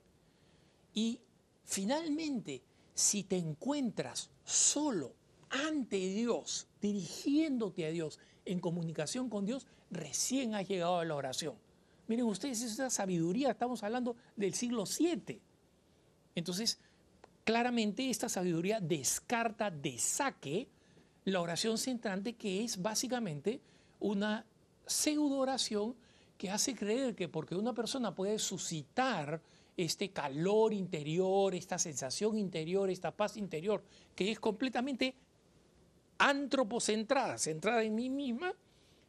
Y 0.94 1.20
finalmente, 1.66 2.62
si 2.94 3.24
te 3.24 3.36
encuentras 3.36 4.30
solo 4.44 5.12
ante 5.50 5.98
Dios, 5.98 6.68
dirigiéndote 6.80 7.84
a 7.84 7.90
Dios, 7.90 8.18
en 8.46 8.60
comunicación 8.60 9.28
con 9.28 9.44
Dios, 9.44 9.66
recién 9.90 10.54
has 10.54 10.66
llegado 10.66 11.00
a 11.00 11.04
la 11.04 11.16
oración. 11.16 11.54
Miren 12.08 12.24
ustedes, 12.24 12.62
esa 12.62 12.88
sabiduría, 12.88 13.50
estamos 13.50 13.82
hablando 13.82 14.16
del 14.36 14.54
siglo 14.54 14.84
VII. 14.86 15.38
Entonces, 16.34 16.78
claramente 17.44 18.08
esta 18.08 18.30
sabiduría 18.30 18.80
descarta 18.80 19.70
de 19.70 19.98
saque 19.98 20.70
la 21.24 21.40
oración 21.40 21.78
centrante, 21.78 22.34
que 22.34 22.64
es 22.64 22.80
básicamente 22.80 23.60
una 24.00 24.44
pseudo 24.86 25.38
oración 25.38 25.94
que 26.36 26.50
hace 26.50 26.74
creer 26.74 27.14
que 27.14 27.28
porque 27.28 27.54
una 27.54 27.72
persona 27.72 28.14
puede 28.14 28.38
suscitar 28.38 29.40
este 29.76 30.10
calor 30.10 30.72
interior, 30.72 31.54
esta 31.54 31.78
sensación 31.78 32.36
interior, 32.36 32.90
esta 32.90 33.12
paz 33.12 33.36
interior, 33.36 33.82
que 34.14 34.30
es 34.30 34.40
completamente 34.40 35.14
antropocentrada, 36.18 37.38
centrada 37.38 37.82
en 37.82 37.94
mí 37.94 38.10
misma, 38.10 38.52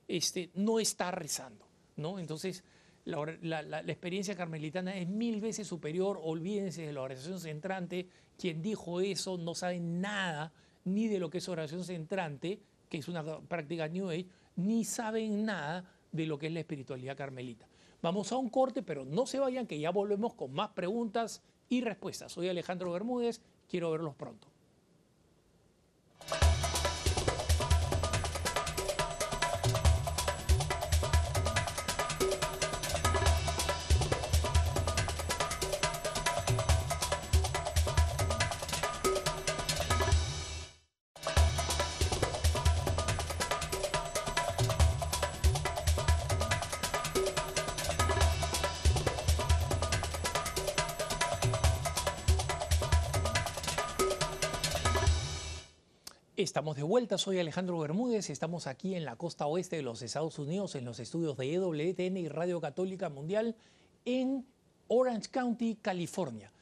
este, 0.08 0.52
no 0.54 0.80
está 0.80 1.12
rezando. 1.12 1.66
¿no? 1.98 2.20
Entonces, 2.20 2.64
la, 3.06 3.82
experiencia 3.82 4.36
carmelitana 4.36 4.96
es 4.98 5.08
mil 5.08 5.42
veces 5.42 5.68
superior, 5.68 6.20
olvídense 6.24 6.84
de 6.84 6.94
la 6.94 7.02
oración 7.02 7.40
centrante, 7.40 8.08
quien 8.38 8.62
dijo 8.62 9.02
eso 9.02 9.38
no 9.38 9.56
sabe 9.56 9.80
nada 9.80 10.54
ni 10.86 11.08
de 11.08 11.20
lo 11.20 11.30
que 11.30 11.40
es 11.40 11.50
oración 11.50 11.84
centrante, 11.84 12.60
que 12.90 12.98
es 12.98 13.08
una 13.08 13.40
práctica 13.40 13.88
New 13.88 14.10
Age, 14.10 14.28
ni 14.56 14.86
saben 14.86 15.46
nada 15.46 15.90
de 16.12 16.26
lo 16.26 16.38
que 16.38 16.48
es 16.48 16.54
la 16.54 16.60
espiritualidad 16.60 17.18
carmelita. 17.18 17.68
Vamos 18.02 18.32
a 18.32 18.38
un 18.38 18.50
corte, 18.50 18.84
pero 18.84 19.06
no 19.06 19.26
se 19.26 19.40
vayan, 19.40 19.66
que 19.66 19.80
ya 19.80 19.90
volvemos 19.90 20.34
con 20.34 20.54
más 20.54 20.70
preguntas 20.70 21.42
y 21.70 21.82
respuestas. 21.82 22.32
Soy 22.32 22.50
Alejandro 22.50 22.92
Bermúdez, 22.92 23.42
quiero 23.68 23.92
verlos 23.92 24.16
pronto. 24.16 24.53
Estamos 56.64 56.78
de 56.78 56.84
vuelta, 56.84 57.18
soy 57.18 57.40
Alejandro 57.40 57.78
Bermúdez, 57.78 58.30
estamos 58.30 58.68
aquí 58.68 58.96
en 58.96 59.04
la 59.04 59.18
costa 59.18 59.48
oeste 59.48 59.76
de 59.76 59.82
los 59.82 60.02
Estados 60.02 60.40
Unidos, 60.40 60.76
en 60.76 60.86
los 60.86 60.98
estudios 60.98 61.36
de 61.36 61.54
EWTN 61.56 62.16
y 62.16 62.30
Radio 62.30 62.62
Católica 62.62 63.10
Mundial 63.10 63.58
en 64.06 64.46
Orange 64.88 65.30
County, 65.30 65.76
California. 65.82 66.54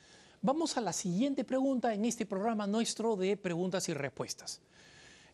Vamos 0.41 0.75
a 0.75 0.81
la 0.81 0.91
siguiente 0.91 1.43
pregunta 1.43 1.93
en 1.93 2.05
este 2.05 2.25
programa 2.25 2.65
nuestro 2.65 3.15
de 3.15 3.37
preguntas 3.37 3.89
y 3.89 3.93
respuestas. 3.93 4.59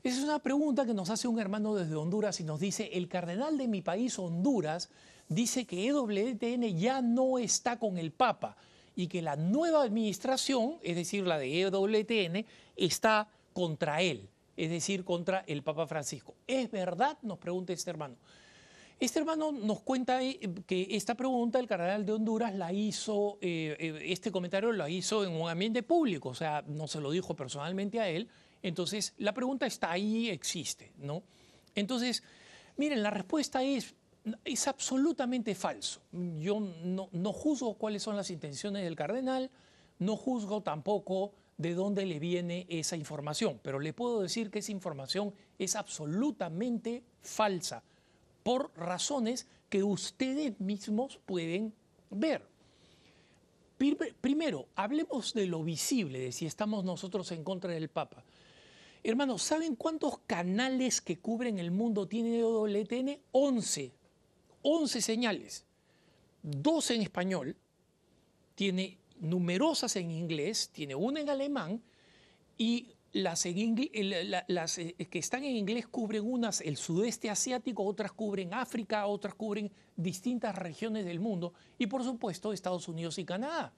Es 0.03 0.19
una 0.19 0.39
pregunta 0.39 0.85
que 0.85 0.93
nos 0.93 1.09
hace 1.11 1.29
un 1.29 1.39
hermano 1.39 1.73
desde 1.73 1.95
Honduras 1.95 2.41
y 2.41 2.43
nos 2.43 2.59
dice, 2.59 2.89
el 2.91 3.07
cardenal 3.07 3.57
de 3.57 3.69
mi 3.69 3.81
país, 3.81 4.19
Honduras, 4.19 4.89
dice 5.29 5.65
que 5.65 5.87
EWTN 5.87 6.77
ya 6.77 7.01
no 7.01 7.37
está 7.37 7.79
con 7.79 7.97
el 7.97 8.11
Papa 8.11 8.57
y 8.97 9.07
que 9.07 9.21
la 9.21 9.37
nueva 9.37 9.83
administración, 9.83 10.75
es 10.83 10.97
decir, 10.97 11.25
la 11.25 11.39
de 11.39 11.61
EWTN, 11.61 12.45
está 12.75 13.29
contra 13.53 14.01
él 14.01 14.29
es 14.57 14.69
decir, 14.71 15.05
contra 15.05 15.43
el 15.47 15.63
Papa 15.63 15.87
Francisco. 15.87 16.35
¿Es 16.47 16.69
verdad? 16.71 17.17
Nos 17.21 17.37
pregunta 17.37 17.71
este 17.71 17.91
hermano. 17.91 18.17
Este 18.99 19.19
hermano 19.19 19.51
nos 19.51 19.81
cuenta 19.81 20.23
eh, 20.23 20.39
que 20.65 20.87
esta 20.89 21.13
pregunta 21.13 21.59
el 21.59 21.67
cardenal 21.67 22.03
de 22.03 22.13
Honduras 22.13 22.55
la 22.55 22.73
hizo, 22.73 23.37
eh, 23.41 23.77
eh, 23.79 23.99
este 24.05 24.31
comentario 24.31 24.71
lo 24.71 24.87
hizo 24.87 25.23
en 25.23 25.39
un 25.39 25.47
ambiente 25.47 25.83
público, 25.83 26.29
o 26.29 26.35
sea, 26.35 26.63
no 26.65 26.87
se 26.87 26.99
lo 26.99 27.11
dijo 27.11 27.35
personalmente 27.35 27.99
a 27.99 28.09
él. 28.09 28.27
Entonces, 28.63 29.13
la 29.19 29.33
pregunta 29.33 29.67
está 29.67 29.91
ahí, 29.91 30.29
existe, 30.29 30.93
¿no? 30.97 31.21
Entonces, 31.75 32.23
miren, 32.75 33.03
la 33.03 33.11
respuesta 33.11 33.61
es, 33.61 33.93
es 34.43 34.67
absolutamente 34.67 35.53
falso. 35.53 36.01
Yo 36.39 36.59
no, 36.59 37.09
no 37.11 37.33
juzgo 37.33 37.75
cuáles 37.75 38.01
son 38.01 38.17
las 38.17 38.31
intenciones 38.31 38.83
del 38.83 38.95
cardenal, 38.95 39.51
no 39.99 40.17
juzgo 40.17 40.61
tampoco 40.63 41.33
de 41.57 41.73
dónde 41.73 42.05
le 42.05 42.19
viene 42.19 42.65
esa 42.69 42.95
información, 42.95 43.59
pero 43.63 43.79
le 43.79 43.93
puedo 43.93 44.21
decir 44.21 44.51
que 44.51 44.59
esa 44.59 44.71
información 44.71 45.33
es 45.57 45.75
absolutamente 45.75 47.03
falsa, 47.21 47.83
por 48.43 48.71
razones 48.77 49.47
que 49.69 49.83
ustedes 49.83 50.59
mismos 50.59 51.19
pueden 51.25 51.73
ver. 52.09 52.43
Primero, 54.21 54.67
hablemos 54.75 55.33
de 55.33 55.45
lo 55.47 55.63
visible, 55.63 56.19
de 56.19 56.31
si 56.31 56.45
estamos 56.45 56.83
nosotros 56.83 57.31
en 57.31 57.43
contra 57.43 57.71
del 57.73 57.89
Papa. 57.89 58.23
Hermanos, 59.03 59.43
¿saben 59.43 59.75
cuántos 59.75 60.19
canales 60.25 61.01
que 61.01 61.19
cubren 61.19 61.59
el 61.59 61.71
mundo 61.71 62.07
tiene 62.07 62.41
WTN? 62.41 63.19
11. 63.31 63.91
11 64.63 65.01
señales. 65.01 65.65
Dos 66.41 66.91
en 66.91 67.01
español. 67.01 67.55
Tiene 68.55 68.97
numerosas 69.19 69.95
en 69.95 70.11
inglés, 70.11 70.69
tiene 70.71 70.95
una 70.95 71.19
en 71.19 71.29
alemán 71.29 71.81
y 72.57 72.93
las, 73.13 73.45
las, 74.47 74.77
eh, 74.77 74.95
que 75.09 75.19
están 75.19 75.43
en 75.43 75.55
inglés 75.55 75.87
cubren 75.87 76.23
unas 76.25 76.61
el 76.61 76.77
sudeste 76.77 77.29
asiático, 77.29 77.83
otras 77.83 78.11
cubren 78.11 78.53
África, 78.53 79.07
otras 79.07 79.33
cubren 79.35 79.71
distintas 79.95 80.55
regiones 80.55 81.05
del 81.05 81.19
mundo 81.19 81.53
y 81.77 81.87
por 81.87 82.03
supuesto 82.03 82.53
Estados 82.53 82.87
Unidos 82.87 83.17
y 83.17 83.25
Canadá. 83.25 83.73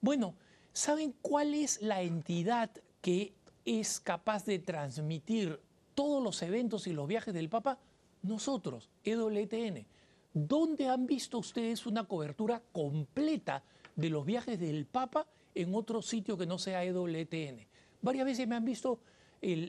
Bueno, 0.00 0.34
¿saben 0.72 1.14
cuál 1.22 1.54
es 1.54 1.80
la 1.80 2.02
entidad 2.02 2.70
que 3.00 3.34
es 3.64 4.00
capaz 4.00 4.44
de 4.44 4.58
transmitir 4.58 5.60
todos 5.94 6.22
los 6.22 6.42
eventos 6.42 6.86
y 6.86 6.92
los 6.92 7.08
viajes 7.08 7.32
del 7.32 7.48
Papa? 7.48 7.78
Nosotros, 8.22 8.90
EWTN. 9.04 9.86
¿Dónde 10.34 10.88
han 10.88 11.06
visto 11.06 11.38
ustedes 11.38 11.86
una 11.86 12.04
cobertura 12.04 12.62
completa 12.72 13.64
de 13.96 14.10
los 14.10 14.24
viajes 14.24 14.60
del 14.60 14.86
Papa 14.86 15.26
en 15.54 15.74
otro 15.74 16.02
sitio 16.02 16.36
que 16.36 16.46
no 16.46 16.58
sea 16.58 16.84
EWTN. 16.84 17.66
Varias 18.02 18.26
veces 18.26 18.46
me 18.46 18.54
han 18.54 18.64
visto 18.64 19.00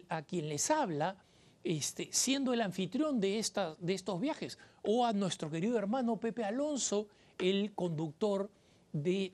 a 0.09 0.21
quien 0.21 0.49
les 0.49 0.69
habla 0.69 1.15
este, 1.63 2.09
siendo 2.11 2.53
el 2.53 2.61
anfitrión 2.61 3.19
de, 3.19 3.43
de 3.79 3.93
estos 3.93 4.21
viajes, 4.21 4.57
o 4.83 5.05
a 5.05 5.13
nuestro 5.13 5.49
querido 5.49 5.77
hermano 5.77 6.17
Pepe 6.17 6.43
Alonso, 6.43 7.07
el 7.37 7.73
conductor 7.73 8.49
de 8.93 9.33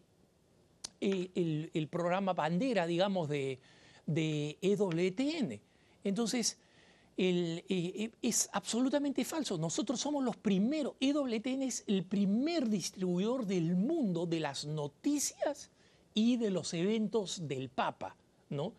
eh, 1.00 1.70
el, 1.74 1.88
programa 1.90 2.34
bandera, 2.34 2.88
digamos, 2.88 3.30
de, 3.30 3.60
de 4.06 4.58
EWTN. 4.62 5.60
Entonces, 6.04 6.58
eh, 7.16 7.64
eh, 7.70 8.12
es 8.24 8.50
absolutamente 8.54 9.24
falso. 9.24 9.58
Nosotros 9.58 10.00
somos 10.00 10.24
los 10.24 10.36
primeros, 10.36 10.96
EWTN 11.00 11.62
es 11.62 11.84
el 11.86 12.04
primer 12.06 12.68
distribuidor 12.70 13.46
del 13.46 13.76
mundo 13.76 14.26
de 14.26 14.40
las 14.40 14.66
noticias 14.66 15.70
y 16.16 16.38
de 16.38 16.50
los 16.50 16.74
eventos 16.74 17.48
del 17.48 17.70
Papa, 17.70 18.16
¿no? 18.50 18.74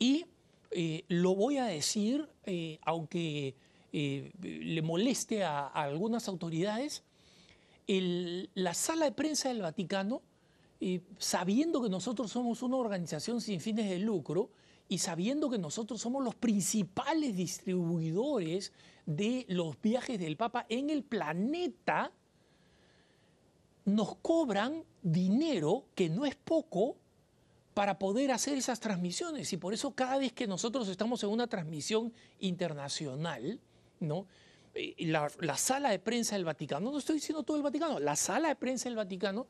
Y 0.00 0.26
eh, 0.72 1.04
lo 1.08 1.36
voy 1.36 1.58
a 1.58 1.66
decir, 1.66 2.28
aunque 2.82 3.54
le 3.92 4.82
moleste 4.82 5.44
a, 5.44 5.68
algunas 5.68 6.28
autoridades, 6.28 7.04
la 7.86 8.74
sala 8.74 9.06
de 9.06 9.12
prensa 9.12 9.48
del 9.48 9.62
Vaticano, 9.62 10.22
sabiendo 11.18 11.82
que 11.82 11.88
nosotros 11.88 12.30
somos 12.30 12.62
una 12.62 12.76
organización 12.76 13.40
sin 13.40 13.60
fines 13.60 13.88
de 13.88 13.98
lucro, 13.98 14.50
y 14.88 14.98
sabiendo 14.98 15.50
que 15.50 15.58
nosotros 15.58 16.00
somos 16.00 16.22
los 16.22 16.34
principales 16.34 17.36
distribuidores 17.36 18.72
de 19.04 19.44
los 19.48 19.80
viajes 19.80 20.18
del 20.18 20.36
Papa 20.36 20.66
en 20.68 20.90
el 20.90 21.02
planeta, 21.02 22.12
nos 23.84 24.16
cobran 24.16 24.84
dinero 25.02 25.86
que 25.94 26.08
no 26.08 26.26
es 26.26 26.34
poco 26.34 26.96
para 27.74 27.98
poder 27.98 28.32
hacer 28.32 28.56
esas 28.56 28.80
transmisiones. 28.80 29.52
Y 29.52 29.56
por 29.56 29.74
eso 29.74 29.92
cada 29.92 30.18
vez 30.18 30.32
que 30.32 30.46
nosotros 30.46 30.88
estamos 30.88 31.22
en 31.22 31.30
una 31.30 31.46
transmisión 31.46 32.12
internacional, 32.40 33.60
¿no? 34.00 34.26
Eh, 34.74 34.94
la, 35.06 35.30
la, 35.40 35.56
sala 35.56 35.90
de 35.90 35.98
prensa 35.98 36.36
del 36.36 36.44
Vaticano, 36.44 36.90
no 36.90 36.98
estoy 36.98 37.16
diciendo 37.16 37.42
todo 37.42 37.56
el 37.56 37.62
Vaticano, 37.62 37.98
la 37.98 38.16
sala 38.16 38.48
de 38.48 38.56
prensa 38.56 38.88
del 38.88 38.96
Vaticano 38.96 39.46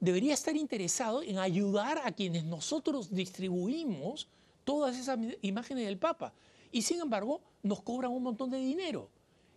debería 0.00 0.34
estar 0.34 0.56
interesado 0.56 1.22
en 1.22 1.38
ayudar 1.38 2.00
a 2.04 2.12
quienes 2.12 2.44
nosotros 2.44 3.14
distribuimos 3.14 4.28
todas 4.64 4.98
esas 4.98 5.18
imágenes 5.42 5.86
del 5.86 5.98
Papa. 5.98 6.32
Y 6.72 6.82
sin 6.82 7.00
embargo, 7.00 7.40
nos 7.62 7.82
cobran 7.82 8.10
un 8.10 8.22
montón 8.22 8.50
de 8.50 8.58
dinero. 8.58 9.08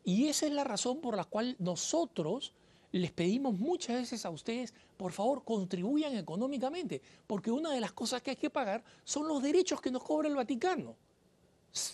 Y 0.03 0.27
esa 0.27 0.45
es 0.45 0.53
la 0.53 0.63
razón 0.63 1.01
por 1.01 1.15
la 1.15 1.25
cual 1.25 1.55
nosotros 1.59 2.53
les 2.91 3.11
pedimos 3.11 3.57
muchas 3.57 3.97
veces 3.97 4.25
a 4.25 4.29
ustedes, 4.29 4.73
por 4.95 5.11
favor, 5.11 5.43
contribuyan 5.43 6.15
económicamente, 6.15 7.01
porque 7.25 7.51
una 7.51 7.71
de 7.71 7.81
las 7.81 7.91
cosas 7.91 8.21
que 8.21 8.31
hay 8.31 8.37
que 8.37 8.49
pagar 8.49 8.83
son 9.03 9.27
los 9.27 9.41
derechos 9.41 9.81
que 9.81 9.91
nos 9.91 10.03
cobra 10.03 10.29
el 10.29 10.35
Vaticano. 10.35 10.95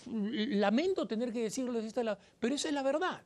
Lamento 0.05 1.07
tener 1.07 1.33
que 1.33 1.43
decirles 1.43 1.83
esta, 1.85 2.17
pero 2.39 2.55
esa 2.55 2.67
es 2.67 2.73
la 2.73 2.83
verdad. 2.83 3.21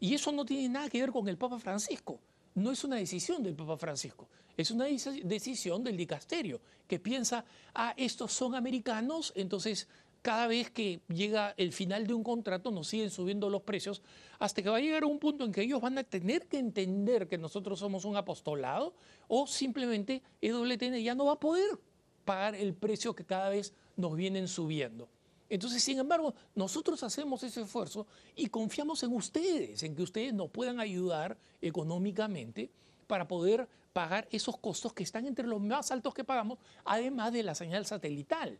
Y 0.00 0.14
eso 0.14 0.32
no 0.32 0.44
tiene 0.44 0.68
nada 0.68 0.90
que 0.90 1.00
ver 1.00 1.12
con 1.12 1.28
el 1.28 1.38
Papa 1.38 1.58
Francisco. 1.58 2.18
No 2.54 2.70
es 2.70 2.84
una 2.84 2.96
decisión 2.96 3.42
del 3.42 3.54
Papa 3.54 3.76
Francisco, 3.78 4.28
es 4.56 4.70
una 4.70 4.86
decisión 4.86 5.82
del 5.84 5.96
dicasterio, 5.96 6.60
que 6.86 6.98
piensa, 6.98 7.44
ah, 7.74 7.94
estos 7.96 8.32
son 8.32 8.54
americanos, 8.54 9.32
entonces 9.36 9.88
cada 10.22 10.46
vez 10.46 10.70
que 10.70 11.00
llega 11.08 11.52
el 11.56 11.72
final 11.72 12.06
de 12.06 12.14
un 12.14 12.22
contrato 12.22 12.70
nos 12.70 12.86
siguen 12.86 13.10
subiendo 13.10 13.50
los 13.50 13.62
precios 13.62 14.02
hasta 14.38 14.62
que 14.62 14.68
va 14.68 14.76
a 14.76 14.80
llegar 14.80 15.04
un 15.04 15.18
punto 15.18 15.44
en 15.44 15.50
que 15.50 15.62
ellos 15.62 15.80
van 15.80 15.98
a 15.98 16.04
tener 16.04 16.46
que 16.46 16.58
entender 16.58 17.26
que 17.26 17.38
nosotros 17.38 17.80
somos 17.80 18.04
un 18.04 18.16
apostolado 18.16 18.94
o 19.26 19.48
simplemente 19.48 20.22
EWTN 20.40 21.02
ya 21.02 21.16
no 21.16 21.26
va 21.26 21.32
a 21.32 21.40
poder 21.40 21.78
pagar 22.24 22.54
el 22.54 22.72
precio 22.72 23.16
que 23.16 23.24
cada 23.24 23.48
vez 23.48 23.74
nos 23.96 24.14
vienen 24.14 24.46
subiendo. 24.46 25.08
Entonces, 25.48 25.82
sin 25.82 25.98
embargo, 25.98 26.34
nosotros 26.54 27.02
hacemos 27.02 27.42
ese 27.42 27.60
esfuerzo 27.60 28.06
y 28.34 28.46
confiamos 28.46 29.02
en 29.02 29.12
ustedes, 29.12 29.82
en 29.82 29.94
que 29.94 30.02
ustedes 30.02 30.32
nos 30.32 30.50
puedan 30.50 30.80
ayudar 30.80 31.36
económicamente 31.60 32.70
para 33.12 33.28
poder 33.28 33.68
pagar 33.92 34.26
esos 34.30 34.56
costos 34.56 34.94
que 34.94 35.02
están 35.02 35.26
entre 35.26 35.46
los 35.46 35.60
más 35.60 35.90
altos 35.90 36.14
que 36.14 36.24
pagamos, 36.24 36.58
además 36.86 37.30
de 37.30 37.42
la 37.42 37.54
señal 37.54 37.84
satelital 37.84 38.58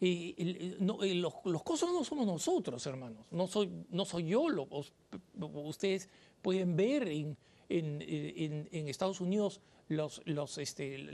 los, 0.00 1.62
costos 1.64 1.92
no 1.92 2.04
somos 2.04 2.26
nosotros, 2.26 2.86
hermanos. 2.86 3.26
No 3.30 3.46
soy, 3.48 4.24
yo. 4.24 4.48
Lo, 4.48 4.68
ustedes 5.64 6.08
pueden 6.40 6.76
ver 6.76 7.08
en, 7.08 7.36
Estados 8.70 9.20
Unidos 9.20 9.60
este, 10.58 11.10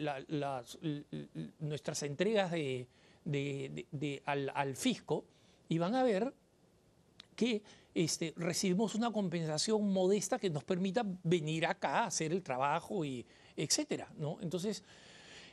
nuestras 1.61 2.03
entregas 2.03 2.53
al, 4.27 4.77
fisco 4.77 5.25
y 5.69 5.79
van 5.79 5.95
a 5.95 6.03
ver 6.03 6.35
que 7.37 7.63
este, 7.95 8.35
recibimos 8.37 8.95
una 8.95 9.13
compensación 9.13 9.93
modesta 9.93 10.39
que 10.39 10.51
nos 10.51 10.65
permita 10.65 11.05
venir 11.23 11.67
acá 11.67 12.01
a 12.01 12.07
hacer 12.07 12.33
el 12.33 12.43
trabajo 12.43 13.05
y 13.05 13.25
etcétera, 13.57 14.13
¿no? 14.17 14.39
Entonces, 14.41 14.83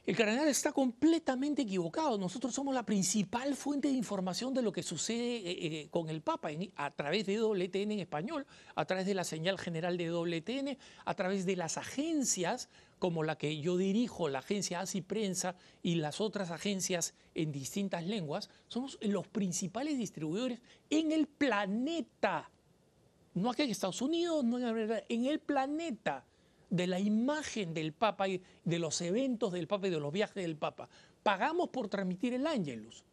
el 0.03 0.15
cardenal 0.17 0.47
está 0.47 0.71
completamente 0.71 1.61
equivocado. 1.61 2.17
Nosotros 2.17 2.55
somos 2.55 2.73
la 2.73 2.83
principal 2.83 3.55
fuente 3.55 3.87
de 3.87 3.93
información 3.93 4.51
de 4.51 4.63
lo 4.63 4.71
que 4.71 4.81
sucede 4.81 5.37
eh, 5.37 5.43
eh, 5.51 5.87
con 5.91 6.09
el 6.09 6.21
Papa 6.21 6.49
a 6.75 6.91
través 6.91 7.27
de 7.27 7.39
WTN 7.39 7.91
en 7.91 7.99
español, 7.99 8.47
a 8.73 8.85
través 8.85 9.05
de 9.05 9.13
la 9.13 9.23
señal 9.23 9.59
general 9.59 9.97
de 9.97 10.09
WTN, 10.09 10.77
a 11.05 11.13
través 11.13 11.45
de 11.45 11.55
las 11.55 11.77
agencias 11.77 12.69
como 13.01 13.23
la 13.23 13.35
que 13.35 13.59
yo 13.59 13.77
dirijo, 13.77 14.29
la 14.29 14.39
agencia 14.39 14.79
ASI 14.79 15.01
Prensa 15.01 15.55
y 15.81 15.95
las 15.95 16.21
otras 16.21 16.51
agencias 16.51 17.15
en 17.33 17.51
distintas 17.51 18.05
lenguas. 18.05 18.51
Somos 18.67 18.99
los 19.01 19.27
principales 19.27 19.97
distribuidores 19.97 20.61
en 20.91 21.11
el 21.11 21.25
planeta. 21.25 22.51
No 23.33 23.49
aquí 23.49 23.63
en 23.63 23.71
Estados 23.71 24.03
Unidos, 24.03 24.45
no 24.45 24.59
en 24.59 25.25
el 25.25 25.39
planeta 25.39 26.27
de 26.69 26.85
la 26.85 26.99
imagen 26.99 27.73
del 27.73 27.91
Papa 27.91 28.27
y 28.27 28.39
de 28.65 28.77
los 28.77 29.01
eventos 29.01 29.51
del 29.51 29.65
Papa 29.65 29.87
y 29.87 29.89
de 29.89 29.99
los 29.99 30.13
viajes 30.13 30.35
del 30.35 30.55
Papa. 30.55 30.87
Pagamos 31.23 31.69
por 31.69 31.87
transmitir 31.87 32.35
el 32.35 32.45
Ángelus. 32.45 33.03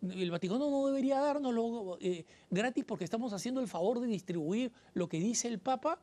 El 0.00 0.30
Vaticano 0.30 0.70
no 0.70 0.86
debería 0.86 1.20
darnos 1.20 1.98
eh, 2.00 2.24
gratis 2.48 2.86
porque 2.86 3.04
estamos 3.04 3.34
haciendo 3.34 3.60
el 3.60 3.68
favor 3.68 4.00
de 4.00 4.06
distribuir 4.06 4.72
lo 4.94 5.06
que 5.06 5.18
dice 5.18 5.48
el 5.48 5.58
Papa. 5.58 6.00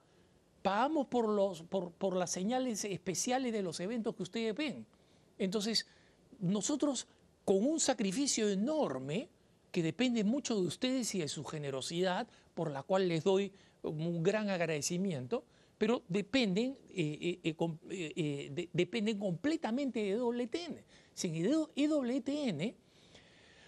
Pagamos 0.62 1.08
por, 1.08 1.28
los, 1.28 1.64
por, 1.64 1.92
por 1.92 2.16
las 2.16 2.32
señales 2.32 2.86
especiales 2.86 3.54
de 3.54 3.64
los 3.64 3.80
eventos 3.80 4.16
que 4.16 4.24
ustedes 4.24 4.56
ven. 4.56 4.86
Entonces, 5.38 5.88
nosotros 6.40 7.08
con 7.46 7.66
un 7.66 7.80
sacrificio 7.80 8.50
enorme, 8.50 9.30
que 9.72 9.82
depende 9.82 10.24
mucho 10.24 10.60
de 10.60 10.68
ustedes 10.68 11.16
y 11.16 11.20
de 11.20 11.28
su 11.28 11.44
generosidad, 11.44 12.28
por 12.54 12.70
la 12.72 12.84
cual 12.84 13.08
les 13.08 13.24
doy 13.24 13.52
un 13.84 14.22
gran 14.22 14.50
agradecimiento, 14.50 15.44
pero 15.78 16.04
dependen, 16.08 16.78
eh, 16.90 17.40
eh, 17.44 17.56
eh, 17.90 18.70
dependen 18.72 19.18
completamente 19.18 20.00
de 20.00 20.12
EWTN. 20.12 20.84
Sin 21.14 21.36
EWTN, 21.36 22.76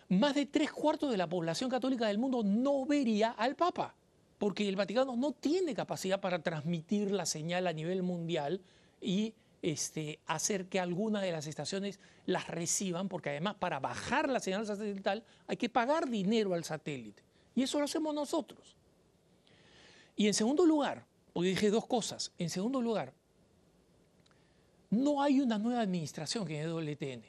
más 0.09 0.35
de 0.35 0.45
tres 0.45 0.71
cuartos 0.71 1.09
de 1.09 1.17
la 1.17 1.27
población 1.27 1.69
católica 1.69 2.07
del 2.07 2.19
mundo 2.19 2.43
no 2.43 2.85
vería 2.85 3.31
al 3.31 3.55
Papa, 3.55 3.95
porque 4.43 4.67
el 4.67 4.75
Vaticano 4.75 5.15
no 5.15 5.31
tiene 5.31 5.73
capacidad 5.73 6.19
para 6.19 6.43
transmitir 6.43 7.11
la 7.11 7.25
señal 7.25 7.65
a 7.65 7.71
nivel 7.71 8.03
mundial 8.03 8.59
y 8.99 9.35
este, 9.61 10.19
hacer 10.25 10.67
que 10.67 10.81
alguna 10.81 11.21
de 11.21 11.31
las 11.31 11.47
estaciones 11.47 12.01
las 12.25 12.49
reciban, 12.49 13.07
porque 13.07 13.29
además 13.29 13.55
para 13.55 13.79
bajar 13.79 14.27
la 14.27 14.41
señal 14.41 14.65
satelital 14.65 15.23
hay 15.47 15.55
que 15.55 15.69
pagar 15.69 16.09
dinero 16.09 16.55
al 16.55 16.65
satélite. 16.65 17.23
Y 17.55 17.63
eso 17.63 17.79
lo 17.79 17.85
hacemos 17.85 18.13
nosotros. 18.13 18.75
Y 20.17 20.27
en 20.27 20.33
segundo 20.33 20.65
lugar, 20.65 21.05
Hoy 21.31 21.47
dije 21.47 21.69
dos 21.69 21.85
cosas. 21.87 22.33
En 22.37 22.49
segundo 22.49 22.81
lugar, 22.81 23.13
no 24.89 25.21
hay 25.21 25.39
una 25.39 25.57
nueva 25.57 25.79
administración 25.79 26.45
que 26.45 26.59
en 26.59 26.69
WTN. 26.69 27.23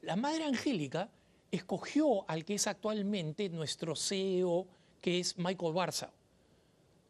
La 0.00 0.16
Madre 0.16 0.44
Angélica 0.44 1.10
escogió 1.50 2.26
al 2.26 2.46
que 2.46 2.54
es 2.54 2.66
actualmente 2.66 3.50
nuestro 3.50 3.94
CEO, 3.94 4.66
que 5.02 5.20
es 5.20 5.36
Michael 5.36 5.74
Barza, 5.74 6.10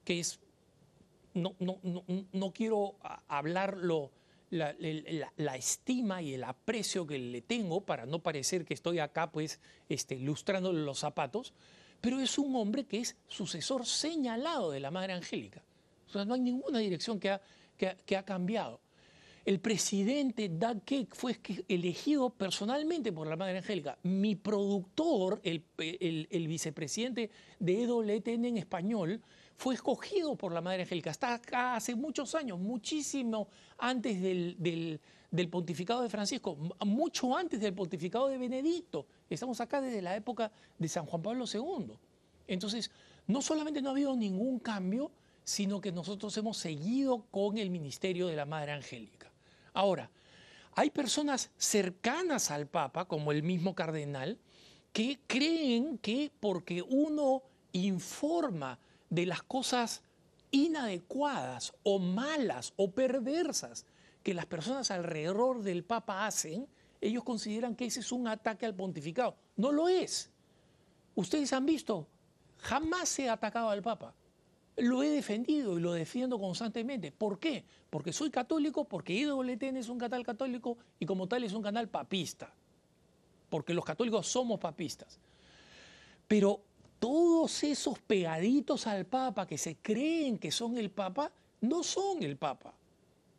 que 0.04 0.20
es, 0.20 0.40
no, 1.34 1.54
no, 1.58 1.78
no, 2.32 2.52
quiero 2.52 2.96
hablar 3.28 3.76
la, 4.50 5.56
estima 5.56 6.22
y 6.22 6.34
el 6.34 6.44
aprecio 6.44 7.06
que 7.06 7.18
le 7.18 7.42
tengo 7.42 7.80
para 7.80 8.06
no 8.06 8.20
parecer 8.20 8.64
que 8.64 8.74
estoy 8.74 8.98
acá 8.98 9.30
pues 9.32 9.60
este, 9.88 10.18
lustrándole 10.18 10.82
los 10.82 10.98
zapatos, 10.98 11.52
pero 12.00 12.20
es 12.20 12.38
un 12.38 12.54
hombre 12.56 12.84
que 12.84 13.00
es 13.00 13.16
sucesor 13.26 13.86
señalado 13.86 14.70
de 14.70 14.80
la 14.80 14.90
Madre 14.90 15.14
Angélica 15.14 15.62
no 16.24 16.34
hay 16.34 16.40
ninguna 16.40 16.78
dirección 16.78 17.18
que 17.18 17.30
ha, 17.30 17.40
que, 17.76 18.22
cambiado. 18.24 18.80
El 19.44 19.60
presidente 19.60 20.48
Doug 20.48 20.84
Cake 20.84 21.14
fue 21.14 21.38
elegido 21.68 22.30
personalmente 22.30 23.12
por 23.12 23.26
la 23.26 23.36
Madre 23.36 23.58
Angélica. 23.58 23.98
Mi 24.04 24.36
productor, 24.36 25.40
el, 25.42 25.64
el, 25.76 26.48
vicepresidente 26.48 27.30
de 27.58 27.82
EWTN 27.82 28.44
en 28.46 28.56
español, 28.56 29.20
fue 29.56 29.74
escogido 29.74 30.36
por 30.36 30.52
la 30.52 30.60
Madre 30.60 30.82
Angélica. 30.82 31.10
Está 31.10 31.34
acá 31.34 31.76
hace 31.76 31.94
muchos 31.94 32.34
años, 32.34 32.58
muchísimo 32.58 33.48
antes 33.78 34.20
del, 34.20 35.00
pontificado 35.50 36.02
de 36.02 36.08
Francisco, 36.08 36.56
mucho 36.84 37.36
antes 37.36 37.60
del 37.60 37.74
pontificado 37.74 38.28
de 38.28 38.38
Benedicto. 38.38 39.06
Estamos 39.28 39.60
acá 39.60 39.80
desde 39.80 40.02
la 40.02 40.16
época 40.16 40.50
de 40.78 40.88
San 40.88 41.06
Juan 41.06 41.22
Pablo 41.22 41.44
II. 41.52 41.94
Entonces, 42.46 42.90
no 43.26 43.40
solamente 43.42 43.80
no 43.80 43.88
ha 43.88 43.92
habido 43.92 44.16
ningún 44.16 44.58
cambio, 44.58 45.10
sino 45.44 45.80
que 45.80 45.92
nosotros 45.92 46.36
hemos 46.36 46.56
seguido 46.56 47.26
con 47.30 47.58
el 47.58 47.70
ministerio 47.70 48.26
de 48.26 48.36
la 48.36 48.46
Madre 48.46 48.72
Angélica. 48.72 49.30
Ahora, 49.72 50.10
hay 50.74 50.90
personas 50.90 51.50
cercanas 51.56 52.50
al 52.50 52.66
Papa, 52.66 53.04
como 53.04 53.30
el 53.30 53.42
mismo 53.42 53.74
cardenal, 53.74 54.38
que 54.92 55.20
creen 55.26 55.98
que 55.98 56.30
porque 56.40 56.82
uno 56.82 57.42
informa 57.72 58.78
de 59.14 59.26
las 59.26 59.42
cosas 59.42 60.02
inadecuadas 60.50 61.72
o 61.82 61.98
malas 61.98 62.72
o 62.76 62.90
perversas 62.92 63.86
que 64.22 64.34
las 64.34 64.46
personas 64.46 64.90
alrededor 64.90 65.62
del 65.62 65.84
Papa 65.84 66.26
hacen, 66.26 66.66
ellos 67.00 67.24
consideran 67.24 67.76
que 67.76 67.86
ese 67.86 68.00
es 68.00 68.12
un 68.12 68.28
ataque 68.28 68.66
al 68.66 68.74
pontificado. 68.74 69.36
No 69.56 69.72
lo 69.72 69.88
es. 69.88 70.30
Ustedes 71.14 71.52
han 71.52 71.66
visto, 71.66 72.08
jamás 72.58 73.18
ha 73.20 73.32
atacado 73.32 73.70
al 73.70 73.82
Papa 73.82 74.14
lo 74.76 75.02
he 75.02 75.08
defendido 75.08 75.78
y 75.78 75.80
lo 75.80 75.92
defiendo 75.92 76.38
constantemente. 76.38 77.12
¿Por 77.12 77.38
qué? 77.38 77.64
Porque 77.90 78.12
soy 78.12 78.30
católico, 78.30 78.84
porque 78.84 79.12
IWTN 79.12 79.76
es 79.76 79.88
un 79.88 79.98
canal 79.98 80.24
católico 80.24 80.78
y 80.98 81.06
como 81.06 81.28
tal 81.28 81.44
es 81.44 81.52
un 81.52 81.62
canal 81.62 81.88
papista. 81.88 82.52
Porque 83.48 83.74
los 83.74 83.84
católicos 83.84 84.26
somos 84.26 84.58
papistas. 84.58 85.20
Pero 86.26 86.62
todos 87.04 87.62
esos 87.64 87.98
pegaditos 87.98 88.86
al 88.86 89.04
Papa 89.04 89.46
que 89.46 89.58
se 89.58 89.76
creen 89.76 90.38
que 90.38 90.50
son 90.50 90.78
el 90.78 90.90
Papa, 90.90 91.30
no 91.60 91.82
son 91.82 92.22
el 92.22 92.38
Papa. 92.38 92.72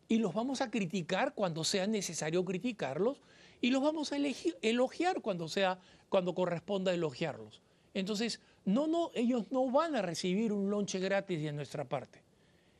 Y 0.08 0.20
los 0.20 0.36
vamos 0.36 0.62
a 0.62 0.70
criticar 0.70 1.34
cuando 1.34 1.64
sea 1.64 1.88
necesario 1.88 2.46
criticarlos 2.46 3.24
y 3.62 3.72
los 3.72 3.82
vamos 3.82 4.12
a 4.12 4.18
elogiar 4.62 5.20
cuando 5.20 5.48
sea 5.48 5.80
cuando 6.10 6.36
corresponda 6.36 6.94
elogiarlos. 6.94 7.60
Entonces, 7.96 8.40
no, 8.66 8.86
no, 8.86 9.10
ellos 9.16 9.52
no 9.52 9.68
van 9.72 9.96
a 9.96 10.04
recibir 10.04 10.54
un 10.54 10.70
lonche 10.70 11.00
gratis 11.00 11.42
de 11.42 11.52
nuestra 11.52 11.86
parte. 11.86 12.22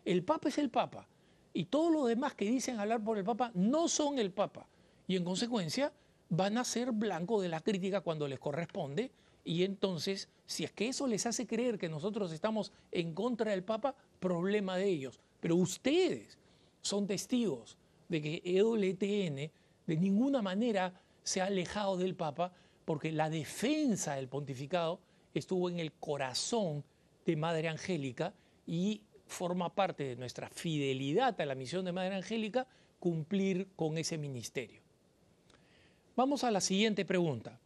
El 0.06 0.22
Papa 0.24 0.50
es 0.50 0.60
el 0.60 0.70
Papa. 0.70 1.08
Y 1.52 1.66
todos 1.66 1.92
los 1.92 2.08
demás 2.08 2.36
que 2.36 2.46
dicen 2.46 2.80
hablar 2.80 3.04
por 3.04 3.18
el 3.18 3.24
Papa 3.24 3.50
no 3.56 3.88
son 3.88 4.20
el 4.20 4.30
Papa. 4.30 4.68
Y 5.08 5.16
en 5.16 5.26
consecuencia 5.26 5.92
van 6.30 6.60
a 6.60 6.64
ser 6.64 6.92
blanco 6.92 7.42
de 7.42 7.50
la 7.50 7.62
crítica 7.62 8.02
cuando 8.02 8.28
les 8.28 8.38
corresponde 8.38 9.10
Y 9.44 9.64
entonces, 9.64 10.30
si 10.46 10.64
es 10.64 10.72
que 10.72 10.90
eso 10.90 11.08
les 11.08 11.26
hace 11.26 11.48
creer 11.48 11.78
que 11.78 11.90
nosotros 11.90 12.32
estamos 12.32 12.72
en 12.92 13.14
contra 13.14 13.52
del 13.52 13.64
Papa, 13.64 13.96
problema 14.20 14.78
de 14.78 14.88
ellos. 14.88 15.20
Pero 15.40 15.56
ustedes 15.56 16.38
son 16.82 17.08
testigos 17.08 17.78
de 18.10 18.22
que 18.22 18.42
EWTN 18.46 19.52
de 19.88 19.98
ninguna 19.98 20.42
manera 20.42 20.94
se 21.24 21.42
ha 21.42 21.46
alejado 21.46 21.98
del 21.98 22.16
Papa 22.16 22.52
porque 22.86 23.12
la 23.12 23.30
defensa 23.30 24.16
del 24.16 24.28
pontificado 24.28 25.00
estuvo 25.34 25.70
en 25.70 25.80
el 25.80 25.92
corazón 25.94 26.84
de 27.26 27.36
Madre 27.36 27.68
Angélica 27.68 28.34
y 28.68 29.02
forma 29.28 29.74
parte 29.74 30.04
de 30.04 30.16
nuestra 30.16 30.50
fidelidad 30.50 31.40
a 31.42 31.46
la 31.46 31.56
misión 31.56 31.84
de 31.86 31.92
Madre 31.92 32.16
Angélica 32.16 32.68
cumplir 33.00 33.68
con 33.76 33.98
ese 33.98 34.18
ministerio. 34.18 34.82
Vamos 36.16 36.44
a 36.44 36.52
la 36.52 36.62
siguiente 36.62 37.04
pregunta. 37.04 37.60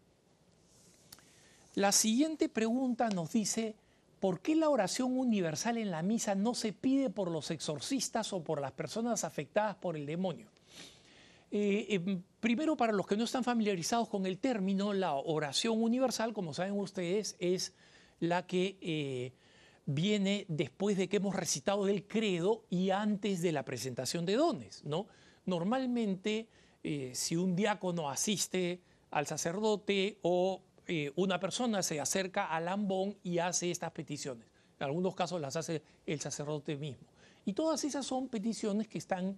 La 1.79 1.93
siguiente 1.93 2.49
pregunta 2.49 3.07
nos 3.07 3.31
dice, 3.31 3.73
¿por 4.19 4.41
qué 4.41 4.53
la 4.53 4.67
oración 4.67 5.17
universal 5.17 5.77
en 5.77 5.91
la 5.91 6.03
misa 6.03 6.35
no 6.35 6.53
se 6.53 6.73
pide 6.73 7.09
por 7.09 7.31
los 7.31 7.51
exorcistas 7.51 8.33
o 8.33 8.43
por 8.43 8.59
las 8.59 8.73
personas 8.73 9.23
afectadas 9.23 9.77
por 9.77 9.95
el 9.95 10.05
demonio? 10.05 10.49
Eh, 11.51 11.85
em, 11.87 12.21
primero, 12.41 12.75
para 12.75 12.91
los 12.91 13.07
que 13.07 13.15
no 13.15 13.23
están 13.23 13.45
familiarizados 13.45 14.09
con 14.09 14.25
el 14.25 14.39
término, 14.39 14.91
la 14.91 15.13
oración 15.13 15.81
universal, 15.81 16.33
como 16.33 16.53
saben 16.53 16.77
ustedes, 16.77 17.37
es 17.39 17.71
la 18.19 18.45
que 18.45 18.75
eh, 18.81 19.31
viene 19.85 20.45
después 20.49 20.97
de 20.97 21.07
que 21.07 21.15
hemos 21.15 21.33
recitado 21.33 21.87
el 21.87 22.05
credo 22.05 22.65
y 22.69 22.89
antes 22.89 23.41
de 23.41 23.53
la 23.53 23.63
presentación 23.63 24.25
de 24.25 24.35
dones. 24.35 24.83
¿no? 24.83 25.07
Normalmente, 25.45 26.49
eh, 26.83 27.13
si 27.15 27.37
un 27.37 27.55
diácono 27.55 28.09
asiste 28.09 28.81
al 29.11 29.27
sacerdote 29.27 30.19
o 30.23 30.61
una 31.15 31.39
persona 31.39 31.83
se 31.83 31.99
acerca 31.99 32.47
al 32.47 32.67
ambón 32.67 33.15
y 33.23 33.37
hace 33.37 33.69
estas 33.69 33.91
peticiones, 33.91 34.47
en 34.79 34.85
algunos 34.85 35.13
casos 35.13 35.39
las 35.39 35.55
hace 35.55 35.83
el 36.05 36.19
sacerdote 36.19 36.75
mismo. 36.77 37.05
Y 37.45 37.53
todas 37.53 37.83
esas 37.83 38.05
son 38.05 38.27
peticiones 38.27 38.87
que 38.87 38.97
están 38.97 39.37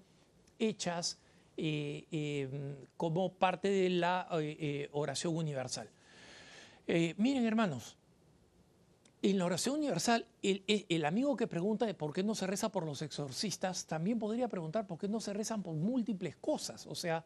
hechas 0.59 1.17
eh, 1.57 2.05
em, 2.11 2.75
como 2.97 3.33
parte 3.33 3.69
de 3.69 3.89
la 3.89 4.27
eh, 4.33 4.57
eh, 4.59 4.89
oración 4.93 5.35
universal. 5.35 5.89
miren, 7.17 7.45
hermanos, 7.45 7.97
en 9.21 9.37
la 9.37 9.45
oración 9.45 9.75
universal, 9.75 10.25
el, 10.41 11.05
amigo 11.05 11.37
que 11.37 11.47
pregunta 11.47 11.85
por 11.93 12.11
qué 12.11 12.23
no 12.23 12.33
se 12.33 12.47
reza 12.47 12.69
por 12.69 12.85
los 12.85 13.01
exorcistas, 13.01 13.85
también 13.85 14.17
podría 14.17 14.47
preguntar 14.47 14.87
por 14.87 14.97
qué 14.97 15.07
no 15.07 15.19
se 15.19 15.33
rezan 15.33 15.61
por 15.61 15.75
múltiples 15.75 16.35
cosas. 16.37 16.87
O 16.87 16.95
sea, 16.95 17.23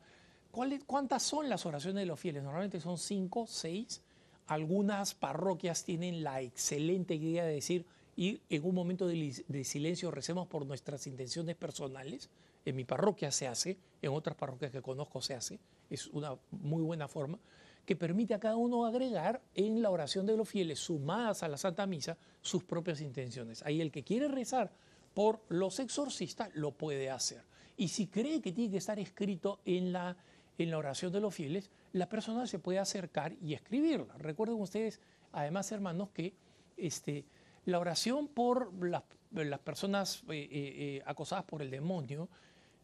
¿cuántas 0.86 1.24
son 1.24 1.48
las 1.48 1.66
oraciones 1.66 2.02
de 2.02 2.06
los 2.06 2.20
fieles? 2.20 2.44
Normalmente 2.44 2.82
son 2.82 2.98
cinco, 2.98 3.48
seis. 3.48 4.02
Algunas 4.48 5.16
parroquias 5.16 5.84
tienen 5.84 6.24
la 6.24 6.42
excelente 6.42 7.16
idea 7.16 7.46
de 7.46 7.54
decir, 7.54 7.86
y 8.16 8.42
en 8.50 8.66
un 8.66 8.76
momento 8.76 9.08
de 9.08 9.64
silencio 9.64 10.12
recemos 10.12 10.48
por 10.48 10.66
nuestras 10.66 11.06
intenciones 11.08 11.56
personales 11.56 12.30
en 12.66 12.76
mi 12.76 12.84
parroquia 12.84 13.32
se 13.32 13.48
hace, 13.48 13.78
en 14.02 14.12
otras 14.12 14.36
parroquias 14.36 14.72
que 14.72 14.82
conozco 14.82 15.22
se 15.22 15.36
hace, 15.36 15.60
es 15.90 16.08
una 16.08 16.36
muy 16.52 16.82
buena 16.82 17.08
forma, 17.08 17.40
que 17.86 17.96
permite 17.96 18.34
a 18.34 18.40
cada 18.40 18.56
uno 18.56 18.86
agregar 18.86 19.42
en 19.54 19.82
la 19.84 19.92
oración 19.92 20.26
de 20.26 20.36
los 20.36 20.50
fieles, 20.50 20.80
sumadas 20.80 21.44
a 21.44 21.48
la 21.48 21.58
Santa 21.58 21.86
Misa, 21.86 22.18
sus 22.42 22.64
propias 22.64 23.02
intenciones. 23.02 23.62
Ahí 23.64 23.80
el 23.82 23.92
que 23.92 24.04
quiere 24.04 24.28
rezar 24.28 24.72
por 25.14 25.42
los 25.48 25.80
exorcistas 25.80 26.50
lo 26.56 26.72
puede 26.72 27.12
hacer. 27.12 27.44
Y 27.78 27.90
si 27.90 28.08
cree 28.08 28.42
que 28.42 28.52
tiene 28.52 28.72
que 28.72 28.78
estar 28.78 28.98
escrito 28.98 29.60
en 29.66 29.94
la, 29.94 30.18
en 30.58 30.72
la 30.72 30.80
oración 30.80 31.14
de 31.14 31.22
los 31.22 31.36
fieles, 31.36 31.70
la 31.96 32.10
persona 32.10 32.46
se 32.46 32.60
puede 32.60 32.78
acercar 32.78 33.38
y 33.42 33.54
escribirla. 33.54 34.14
Recuerden 34.18 34.60
ustedes, 34.60 35.00
además, 35.32 35.72
hermanos, 35.72 36.10
que 36.10 36.34
este, 36.76 37.24
la 37.64 37.80
oración 37.80 38.28
por 38.28 38.74
las, 38.86 39.60
personas 39.60 40.22
eh, 40.28 40.34
eh, 40.34 40.48
eh, 40.52 41.04
acosadas 41.06 41.46
por 41.46 41.62
el 41.62 41.72
demonio 41.72 42.28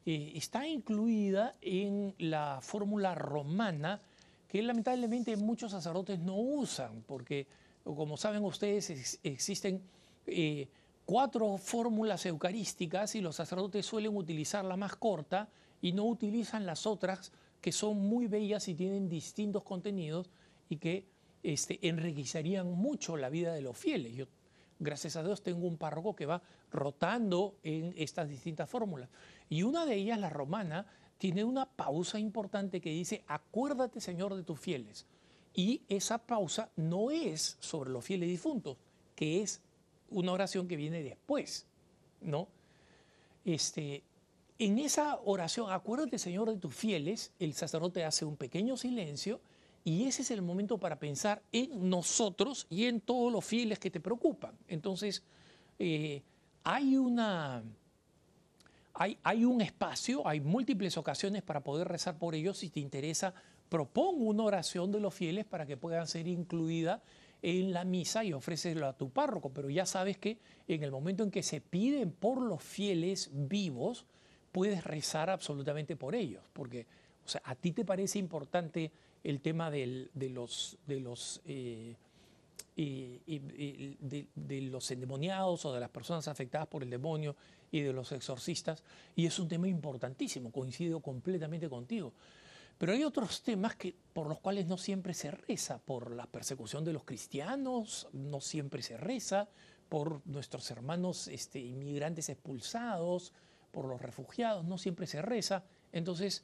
está 0.06 0.66
incluida 0.66 1.56
en 1.62 2.16
la 2.20 2.60
fórmula 2.62 3.14
romana 3.14 4.00
que 4.48 4.62
lamentablemente 4.62 5.36
muchos 5.36 5.72
sacerdotes 5.72 6.18
no 6.18 6.38
usan, 6.38 7.04
porque 7.06 7.46
como 7.84 8.18
saben 8.18 8.44
ustedes 8.44 9.20
existen 9.22 9.84
cuatro 11.06 11.58
fórmulas 11.58 12.26
eucarísticas 12.26 13.14
y 13.14 13.22
los 13.22 13.36
sacerdotes 13.36 13.86
suelen 13.86 14.16
utilizar 14.16 14.66
la 14.66 14.76
más 14.76 14.96
corta 14.96 15.50
y 15.82 15.92
no 15.92 16.06
utilizan 16.06 16.66
las 16.66 16.88
otras 16.88 17.32
que 17.62 17.72
son 17.72 17.98
muy 17.98 18.28
bellas 18.28 18.68
y 18.68 18.76
tienen 18.76 19.08
distintos 19.08 19.64
contenidos 19.64 20.30
y 20.68 20.78
que 20.78 21.06
este, 21.44 21.80
enriquecerían 21.88 22.72
mucho 22.72 23.16
la 23.16 23.30
vida 23.30 23.54
de 23.54 23.62
los 23.62 23.78
fieles. 23.78 24.16
Yo, 24.16 24.26
gracias 24.80 25.16
a 25.16 25.24
Dios, 25.24 25.44
tengo 25.44 25.68
un 25.68 25.78
párroco 25.78 26.16
que 26.16 26.26
va 26.26 26.42
rotando 26.72 27.60
en 27.64 27.94
estas 27.96 28.28
distintas 28.28 28.70
fórmulas. 28.70 29.10
Y 29.48 29.64
una 29.64 29.86
de 29.86 29.96
ellas, 29.96 30.20
la 30.20 30.30
romana, 30.30 30.88
tiene 31.18 31.44
una 31.44 31.68
pausa 31.70 32.20
importante 32.20 32.82
que 32.82 32.90
dice, 32.90 33.24
acuérdate 33.28 34.02
Señor 34.02 34.36
de 34.36 34.44
tus 34.44 34.60
fieles. 34.60 35.06
Y 35.54 35.84
esa 35.88 36.18
pausa 36.18 36.72
no 36.76 37.12
es 37.12 37.58
sobre 37.60 37.92
los 37.92 38.04
fieles 38.04 38.30
difuntos, 38.30 38.78
que 39.16 39.42
es 39.42 39.62
una 40.10 40.32
oración 40.32 40.68
que 40.68 40.78
viene 40.78 41.04
después, 41.04 41.68
¿no? 42.22 42.48
Este, 43.46 44.04
en 44.62 44.78
esa 44.78 45.20
oración, 45.26 45.72
acuérdate 45.72 46.20
Señor 46.20 46.48
de 46.52 46.58
tus 46.58 46.76
fieles, 46.76 47.34
el 47.40 47.54
sacerdote 47.54 48.04
hace 48.04 48.26
un 48.26 48.38
pequeño 48.38 48.78
silencio 48.78 49.42
y 49.84 50.06
ese 50.06 50.22
es 50.22 50.30
el 50.30 50.44
momento 50.44 50.78
para 50.78 51.00
pensar 51.00 51.42
en 51.52 51.90
nosotros 51.90 52.68
y 52.70 52.86
en 52.86 53.02
todos 53.02 53.34
los 53.34 53.44
fieles 53.44 53.80
que 53.80 53.90
te 53.90 54.00
preocupan. 54.00 54.56
Entonces, 54.68 55.24
eh, 55.80 56.22
hay 56.64 56.96
una 56.96 57.64
hay, 58.94 59.46
un 59.46 59.62
espacio, 59.62 60.28
hay 60.28 60.42
múltiples 60.42 60.96
ocasiones 60.96 61.42
para 61.42 61.64
poder 61.64 61.88
rezar 61.88 62.20
por 62.20 62.36
ellos. 62.36 62.60
Si 62.60 62.70
te 62.70 62.80
interesa, 62.80 63.34
propongo 63.68 64.26
una 64.26 64.44
oración 64.44 64.92
de 64.92 65.00
los 65.00 65.16
fieles 65.16 65.46
para 65.46 65.66
que 65.66 65.76
puedan 65.76 66.06
ser 66.06 66.28
incluida 66.28 67.02
en 67.42 67.74
la 67.74 67.84
misa 67.84 68.24
y 68.24 68.34
ofrécelo 68.34 68.86
a 68.86 68.96
tu 68.96 69.10
párroco. 69.10 69.50
Pero 69.50 69.72
ya 69.72 69.88
sabes 69.88 70.20
que 70.20 70.38
en 70.68 70.84
el 70.84 70.92
momento 70.92 71.24
en 71.24 71.32
que 71.32 71.42
se 71.42 71.62
piden 71.62 72.12
por 72.12 72.44
los 72.44 72.62
fieles 72.62 73.32
vivos, 73.34 74.06
puedes 74.52 74.84
rezar 74.84 75.30
absolutamente 75.30 75.96
por 75.96 76.16
ellos. 76.16 76.44
Porque 76.54 76.86
a 77.44 77.56
ti 77.56 77.72
te 77.72 77.86
parece 77.86 78.20
importante 78.20 78.92
el 79.24 79.42
tema 79.42 79.70
de 79.70 80.10
los, 80.16 80.78
de 80.88 81.00
los 81.00 81.42
eh, 81.46 81.96
de, 82.76 84.62
los 84.62 84.92
endemoniados 84.92 85.66
o 85.66 85.74
de 85.74 85.80
las 85.80 85.90
personas 85.90 86.28
afectadas 86.28 86.68
por 86.68 86.84
el 86.84 86.90
demonio 86.90 87.36
y 87.72 87.82
de 87.82 87.94
los 87.94 88.12
exorcistas, 88.12 88.84
y 89.16 89.26
es 89.26 89.40
un 89.40 89.48
tema 89.48 89.68
importantísimo, 89.68 90.52
coincido 90.52 91.00
completamente 91.00 91.70
contigo. 91.70 92.14
Pero 92.78 92.94
hay 92.94 93.04
otros 93.04 93.44
temas 93.44 93.76
que, 93.76 93.96
por 94.14 94.28
los 94.28 94.40
cuales 94.40 94.66
no 94.66 94.78
siempre 94.78 95.14
se 95.14 95.32
reza, 95.32 95.80
por 95.80 96.12
la 96.12 96.26
persecución 96.26 96.84
de 96.84 96.94
los 96.94 97.04
cristianos, 97.04 98.08
no 98.14 98.42
siempre 98.42 98.82
se 98.82 98.98
reza, 98.98 99.48
por 99.88 100.26
nuestros 100.26 100.72
hermanos 100.72 101.28
este, 101.28 101.60
inmigrantes 101.60 102.30
expulsados, 102.30 103.34
por 103.72 103.86
los 103.86 104.02
refugiados, 104.02 104.66
no 104.66 104.78
siempre 104.78 105.08
se 105.08 105.22
reza. 105.22 105.64
Entonces, 105.92 106.44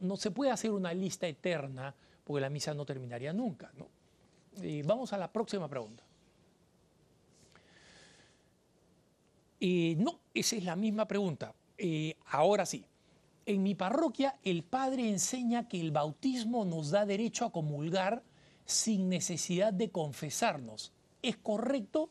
no, 0.00 0.16
se 0.16 0.30
puede 0.30 0.50
hacer 0.50 0.70
una 0.70 0.92
lista 0.94 1.26
eterna, 1.26 1.94
porque 2.24 2.40
la 2.40 2.50
misa 2.50 2.74
no 2.74 2.84
terminaría 2.84 3.32
nunca. 3.32 3.70
¿no? 3.76 3.88
Y 4.62 4.82
vamos 4.82 5.12
a 5.12 5.18
la 5.18 5.30
próxima 5.30 5.68
pregunta. 5.68 6.02
no, 9.60 10.20
esa 10.34 10.56
es 10.56 10.64
la 10.64 10.76
misma 10.76 11.06
pregunta. 11.06 11.54
Eh, 11.78 12.16
ahora 12.26 12.66
sí. 12.66 12.84
En 13.46 13.62
mi 13.62 13.74
parroquia 13.74 14.38
el 14.42 14.62
padre 14.62 15.08
enseña 15.08 15.68
que 15.68 15.78
el 15.78 15.90
bautismo 15.90 16.64
nos 16.64 16.90
da 16.90 17.04
derecho 17.04 17.44
a 17.44 17.52
comulgar 17.52 18.22
sin 18.64 19.08
necesidad 19.08 19.72
de 19.72 19.90
confesarnos. 19.90 20.92
¿Es 21.20 21.36
correcto? 21.36 22.10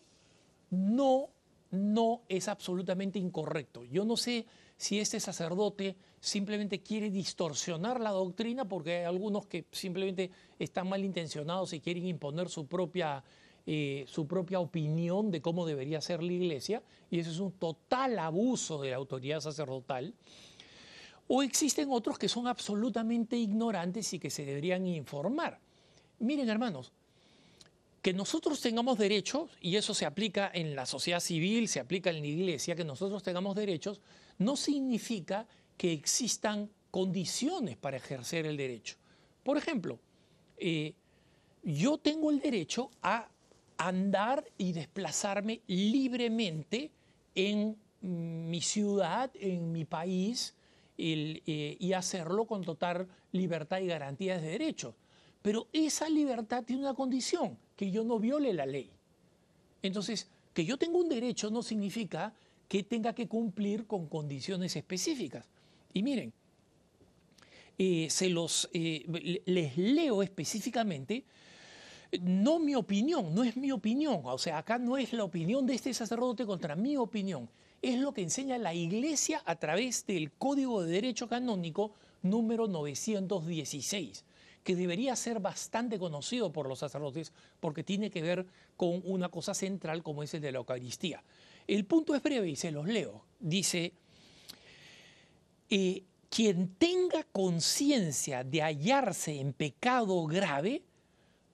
No, 0.69 1.29
no 1.73 2.21
es 2.29 2.47
absolutamente 2.47 3.17
incorrecto. 3.17 3.83
Yo 3.85 4.05
no 4.05 4.15
sé 4.15 4.45
si 4.77 4.99
este 4.99 5.19
sacerdote 5.19 5.95
simplemente 6.19 6.81
quiere 6.81 7.09
distorsionar 7.09 7.99
la 7.99 8.11
doctrina 8.11 8.65
porque 8.65 8.97
hay 8.97 9.03
algunos 9.05 9.47
que 9.47 9.65
simplemente 9.71 10.29
están 10.59 10.87
malintencionados 10.87 11.73
y 11.73 11.79
quieren 11.79 12.05
imponer 12.05 12.47
su 12.49 12.67
propia, 12.67 13.23
eh, 13.65 14.05
su 14.07 14.27
propia 14.27 14.59
opinión 14.59 15.31
de 15.31 15.41
cómo 15.41 15.65
debería 15.65 15.99
ser 15.99 16.21
la 16.21 16.31
iglesia, 16.31 16.83
y 17.09 17.19
eso 17.19 17.31
es 17.31 17.39
un 17.39 17.53
total 17.53 18.19
abuso 18.19 18.79
de 18.79 18.91
la 18.91 18.97
autoridad 18.97 19.39
sacerdotal. 19.41 20.13
O 21.27 21.41
existen 21.41 21.89
otros 21.89 22.19
que 22.19 22.29
son 22.29 22.47
absolutamente 22.47 23.35
ignorantes 23.35 24.13
y 24.13 24.19
que 24.19 24.29
se 24.29 24.45
deberían 24.45 24.85
informar. 24.85 25.59
Miren, 26.19 26.49
hermanos, 26.49 26.91
que 28.03 28.13
nosotros 28.13 28.59
tengamos 28.59 28.97
derechos, 28.97 29.49
y 29.61 29.77
eso 29.77 29.93
se 29.93 30.05
aplica 30.05 30.51
en 30.53 30.75
la 30.75 30.85
sociedad 30.85 31.21
civil, 31.21 31.69
se 31.69 31.79
aplica 31.79 32.09
en 32.09 32.19
la 32.19 32.27
iglesia, 32.27 32.75
que 32.75 32.83
nosotros 32.83 33.23
tengamos 33.23 33.55
derechos, 33.55 34.01
no 34.39 34.57
significa 34.57 35.47
que 35.77 35.93
existan 35.93 36.69
condiciones 36.91 37.77
para 37.77 37.95
ejercer 37.95 38.45
el 38.45 38.57
derecho. 38.57 38.97
Por 39.41 39.57
ejemplo, 39.57 39.99
eh, 40.57 40.93
yo 41.63 41.97
tengo 41.97 42.29
el 42.29 42.41
derecho 42.41 42.91
a 43.01 43.29
andar 43.77 44.43
y 44.57 44.73
desplazarme 44.73 45.61
libremente 45.67 46.91
en 47.35 47.77
mi 48.01 48.59
ciudad, 48.59 49.31
en 49.35 49.71
mi 49.71 49.85
país, 49.85 50.55
eh, 50.97 51.77
y 51.79 51.93
hacerlo 51.93 52.45
con 52.45 52.65
total 52.65 53.07
libertad 53.31 53.79
y 53.79 53.87
garantías 53.87 54.41
de 54.41 54.49
derechos. 54.49 54.93
Pero 55.41 55.67
esa 55.73 56.07
libertad 56.09 56.63
tiene 56.63 56.83
una 56.83 56.93
condición, 56.93 57.57
que 57.75 57.91
yo 57.91 58.03
no 58.03 58.19
viole 58.19 58.53
la 58.53 58.65
ley. 58.65 58.91
Entonces, 59.81 60.27
que 60.53 60.65
yo 60.65 60.77
tenga 60.77 60.97
un 60.97 61.09
derecho 61.09 61.49
no 61.49 61.63
significa 61.63 62.33
que 62.67 62.83
tenga 62.83 63.13
que 63.13 63.27
cumplir 63.27 63.85
con 63.85 64.07
condiciones 64.07 64.75
específicas. 64.75 65.45
Y 65.93 66.03
miren, 66.03 66.33
eh, 67.77 68.07
se 68.09 68.29
los, 68.29 68.69
eh, 68.73 69.41
les 69.45 69.77
leo 69.77 70.23
específicamente, 70.23 71.23
no 72.21 72.59
mi 72.59 72.75
opinión, 72.75 73.33
no 73.33 73.43
es 73.43 73.57
mi 73.57 73.71
opinión, 73.71 74.21
o 74.23 74.37
sea, 74.37 74.59
acá 74.59 74.77
no 74.77 74.97
es 74.97 75.13
la 75.13 75.23
opinión 75.23 75.65
de 75.65 75.73
este 75.73 75.93
sacerdote 75.93 76.45
contra 76.45 76.75
mi 76.75 76.95
opinión, 76.95 77.49
es 77.81 77.99
lo 77.99 78.13
que 78.13 78.21
enseña 78.21 78.59
la 78.59 78.75
Iglesia 78.75 79.41
a 79.45 79.55
través 79.55 80.05
del 80.05 80.31
Código 80.31 80.83
de 80.83 80.91
Derecho 80.91 81.27
Canónico 81.27 81.95
número 82.21 82.67
916 82.67 84.23
que 84.63 84.75
debería 84.75 85.15
ser 85.15 85.39
bastante 85.39 85.99
conocido 85.99 86.51
por 86.51 86.67
los 86.67 86.79
sacerdotes 86.79 87.31
porque 87.59 87.83
tiene 87.83 88.09
que 88.09 88.21
ver 88.21 88.45
con 88.77 89.01
una 89.05 89.29
cosa 89.29 89.53
central 89.53 90.03
como 90.03 90.23
es 90.23 90.33
el 90.33 90.41
de 90.41 90.51
la 90.51 90.59
Eucaristía. 90.59 91.23
El 91.67 91.85
punto 91.85 92.15
es 92.15 92.23
breve 92.23 92.49
y 92.49 92.55
se 92.55 92.71
los 92.71 92.87
leo. 92.87 93.23
Dice, 93.39 93.93
eh, 95.69 96.03
quien 96.29 96.75
tenga 96.75 97.23
conciencia 97.31 98.43
de 98.43 98.61
hallarse 98.61 99.39
en 99.39 99.53
pecado 99.53 100.25
grave, 100.25 100.81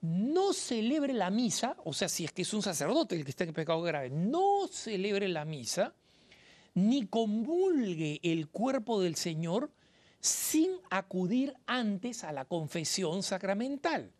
no 0.00 0.52
celebre 0.52 1.12
la 1.12 1.30
misa, 1.30 1.76
o 1.84 1.92
sea, 1.92 2.08
si 2.08 2.24
es 2.24 2.32
que 2.32 2.42
es 2.42 2.54
un 2.54 2.62
sacerdote 2.62 3.14
el 3.14 3.24
que 3.24 3.30
está 3.30 3.44
en 3.44 3.52
pecado 3.52 3.82
grave, 3.82 4.08
no 4.08 4.66
celebre 4.68 5.28
la 5.28 5.44
misa, 5.44 5.92
ni 6.74 7.06
convulgue 7.06 8.20
el 8.22 8.48
cuerpo 8.48 9.00
del 9.00 9.16
Señor, 9.16 9.70
sin 10.20 10.70
acudir 10.90 11.54
antes 11.66 12.24
a 12.24 12.32
la 12.32 12.44
confesión 12.44 13.22
sacramental, 13.22 14.10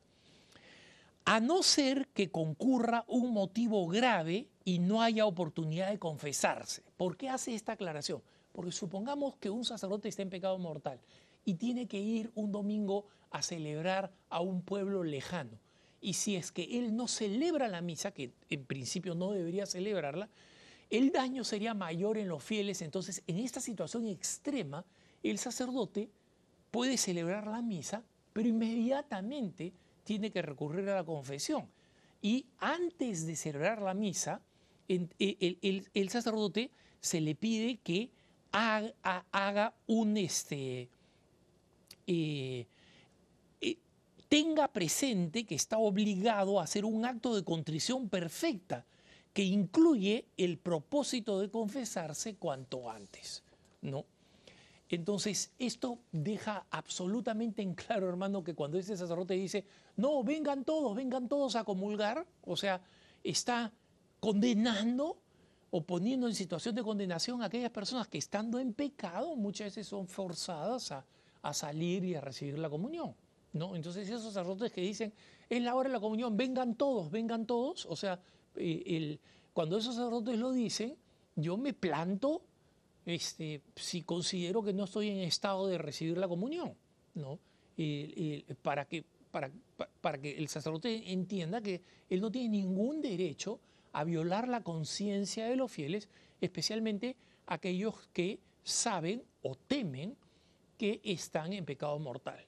a 1.24 1.40
no 1.40 1.62
ser 1.62 2.08
que 2.08 2.30
concurra 2.30 3.04
un 3.06 3.32
motivo 3.32 3.86
grave 3.86 4.48
y 4.64 4.78
no 4.78 5.02
haya 5.02 5.26
oportunidad 5.26 5.90
de 5.90 5.98
confesarse. 5.98 6.82
¿Por 6.96 7.16
qué 7.16 7.28
hace 7.28 7.54
esta 7.54 7.72
aclaración? 7.72 8.22
Porque 8.52 8.72
supongamos 8.72 9.36
que 9.36 9.50
un 9.50 9.64
sacerdote 9.64 10.08
está 10.08 10.22
en 10.22 10.30
pecado 10.30 10.58
mortal 10.58 10.98
y 11.44 11.54
tiene 11.54 11.86
que 11.86 12.00
ir 12.00 12.32
un 12.34 12.50
domingo 12.50 13.06
a 13.30 13.42
celebrar 13.42 14.10
a 14.28 14.40
un 14.40 14.62
pueblo 14.62 15.04
lejano. 15.04 15.58
Y 16.00 16.14
si 16.14 16.36
es 16.36 16.50
que 16.50 16.78
él 16.78 16.96
no 16.96 17.06
celebra 17.06 17.68
la 17.68 17.82
misa, 17.82 18.10
que 18.10 18.32
en 18.48 18.64
principio 18.64 19.14
no 19.14 19.32
debería 19.32 19.66
celebrarla, 19.66 20.28
el 20.88 21.12
daño 21.12 21.44
sería 21.44 21.74
mayor 21.74 22.18
en 22.18 22.28
los 22.28 22.42
fieles. 22.42 22.82
Entonces, 22.82 23.22
en 23.26 23.38
esta 23.38 23.60
situación 23.60 24.06
extrema, 24.06 24.84
el 25.22 25.38
sacerdote 25.38 26.10
puede 26.70 26.96
celebrar 26.96 27.46
la 27.46 27.62
misa, 27.62 28.02
pero 28.32 28.48
inmediatamente 28.48 29.72
tiene 30.04 30.30
que 30.30 30.42
recurrir 30.42 30.88
a 30.88 30.96
la 30.96 31.04
confesión. 31.04 31.68
Y 32.22 32.46
antes 32.58 33.26
de 33.26 33.36
celebrar 33.36 33.80
la 33.80 33.94
misa, 33.94 34.40
el, 34.88 36.08
sacerdote 36.10 36.70
se 37.00 37.20
le 37.20 37.34
pide 37.34 37.78
que 37.78 38.10
haga, 38.52 39.74
un, 39.86 40.16
este, 40.16 40.88
eh, 42.06 42.66
eh, 43.60 43.78
tenga 44.28 44.68
presente 44.68 45.44
que 45.44 45.54
está 45.54 45.78
obligado 45.78 46.60
a 46.60 46.64
hacer 46.64 46.84
un 46.84 47.04
acto 47.04 47.34
de 47.34 47.44
contrición 47.44 48.08
perfecta 48.08 48.84
que 49.32 49.44
incluye 49.44 50.26
el 50.36 50.58
propósito 50.58 51.38
de 51.38 51.50
confesarse 51.50 52.34
cuanto 52.34 52.90
antes, 52.90 53.44
¿no? 53.80 54.04
Entonces, 54.90 55.52
esto 55.58 56.00
deja 56.10 56.66
absolutamente 56.68 57.62
en 57.62 57.74
claro, 57.74 58.08
hermano, 58.08 58.42
que 58.42 58.56
cuando 58.56 58.76
ese 58.76 58.96
sacerdote 58.96 59.34
dice, 59.34 59.64
no, 59.96 60.24
vengan 60.24 60.64
todos, 60.64 60.96
vengan 60.96 61.28
todos 61.28 61.54
a 61.54 61.62
comulgar, 61.62 62.26
o 62.42 62.56
sea, 62.56 62.82
está 63.22 63.72
condenando 64.18 65.16
o 65.70 65.82
poniendo 65.82 66.26
en 66.26 66.34
situación 66.34 66.74
de 66.74 66.82
condenación 66.82 67.40
a 67.40 67.46
aquellas 67.46 67.70
personas 67.70 68.08
que 68.08 68.18
estando 68.18 68.58
en 68.58 68.72
pecado 68.74 69.36
muchas 69.36 69.66
veces 69.66 69.86
son 69.86 70.08
forzadas 70.08 70.90
a, 70.90 71.04
salir 71.54 72.04
y 72.04 72.16
a 72.16 72.20
recibir 72.20 72.58
la 72.58 72.68
comunión. 72.68 73.14
¿no? 73.52 73.76
Entonces 73.76 74.08
esos 74.08 74.24
sacerdotes 74.24 74.72
que 74.72 74.80
dicen, 74.80 75.12
es 75.48 75.62
la 75.62 75.76
hora 75.76 75.88
de 75.88 75.94
la 75.94 76.00
comunión, 76.00 76.36
vengan 76.36 76.74
todos, 76.74 77.10
vengan 77.12 77.46
todos, 77.46 77.86
o 77.86 77.94
sea, 77.94 78.20
eh, 78.56 79.18
cuando 79.52 79.78
esos 79.78 79.94
sacerdotes 79.94 80.36
lo 80.36 80.50
dicen, 80.50 80.96
yo 81.36 81.56
me 81.56 81.72
planto 81.72 82.42
este, 83.06 83.62
si 83.76 84.02
considero 84.02 84.62
que 84.62 84.72
no 84.72 84.84
estoy 84.84 85.08
en 85.08 85.18
estado 85.18 85.66
de 85.66 85.78
recibir 85.78 86.18
la 86.18 86.28
comunión, 86.28 86.74
¿no? 87.14 87.38
para, 88.62 88.84
que, 88.84 89.04
para, 89.30 89.50
para 90.00 90.18
que 90.18 90.36
el 90.36 90.48
sacerdote 90.48 91.12
entienda 91.12 91.60
que 91.62 91.80
él 92.10 92.20
no 92.20 92.30
tiene 92.30 92.50
ningún 92.50 93.00
derecho 93.00 93.58
a 93.92 94.04
violar 94.04 94.48
la 94.48 94.62
conciencia 94.62 95.46
de 95.46 95.56
los 95.56 95.70
fieles, 95.70 96.08
especialmente 96.40 97.16
aquellos 97.46 98.08
que 98.12 98.38
saben 98.62 99.22
o 99.42 99.54
temen 99.54 100.16
que 100.76 101.00
están 101.04 101.52
en 101.52 101.64
pecado 101.64 101.98
mortal. 101.98 102.44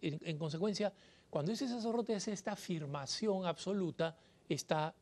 En, 0.00 0.38
consecuencia, 0.38 0.92
cuando 1.30 1.52
ese 1.52 1.68
sacerdote 1.68 2.14
hace 2.14 2.32
esta 2.32 2.52
afirmación 2.52 3.46
absoluta, 3.46 4.16
está 4.48 4.94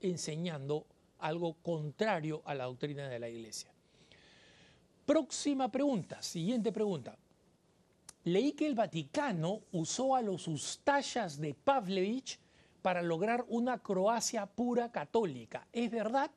enseñando 0.00 0.86
algo 1.18 1.54
contrario 1.54 2.42
a 2.44 2.54
la 2.54 2.64
doctrina 2.64 3.08
de 3.08 3.18
la 3.18 3.28
Iglesia. 3.28 3.72
Próxima 5.08 5.72
pregunta, 5.72 6.20
siguiente 6.20 6.70
pregunta. 6.70 7.16
Leí 8.24 8.52
que 8.52 8.66
el 8.66 8.74
Vaticano 8.74 9.62
usó 9.72 10.14
a 10.14 10.20
los 10.20 10.46
ustayas 10.46 11.40
de 11.40 11.54
Pavlevich 11.54 12.38
para 12.82 13.00
lograr 13.00 13.46
una 13.48 13.78
Croacia 13.78 14.44
pura 14.44 14.92
católica. 14.92 15.66
¿Es 15.72 15.90
verdad? 15.90 16.30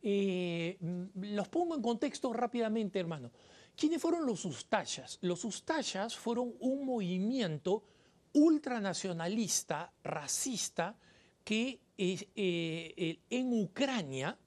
Eh, 0.00 0.78
los 1.16 1.48
pongo 1.48 1.74
en 1.74 1.82
contexto 1.82 2.32
rápidamente, 2.32 3.00
hermano. 3.00 3.32
¿Quiénes 3.74 4.00
fueron 4.00 4.24
los 4.24 4.44
ustayas? 4.44 5.18
Los 5.22 5.44
ustayas 5.44 6.14
fueron 6.14 6.54
un 6.60 6.86
movimiento 6.86 7.82
ultranacionalista, 8.34 9.92
racista, 10.04 10.96
que 11.42 11.80
eh, 11.98 12.28
eh, 12.36 13.18
en 13.28 13.52
Ucrania, 13.52 14.38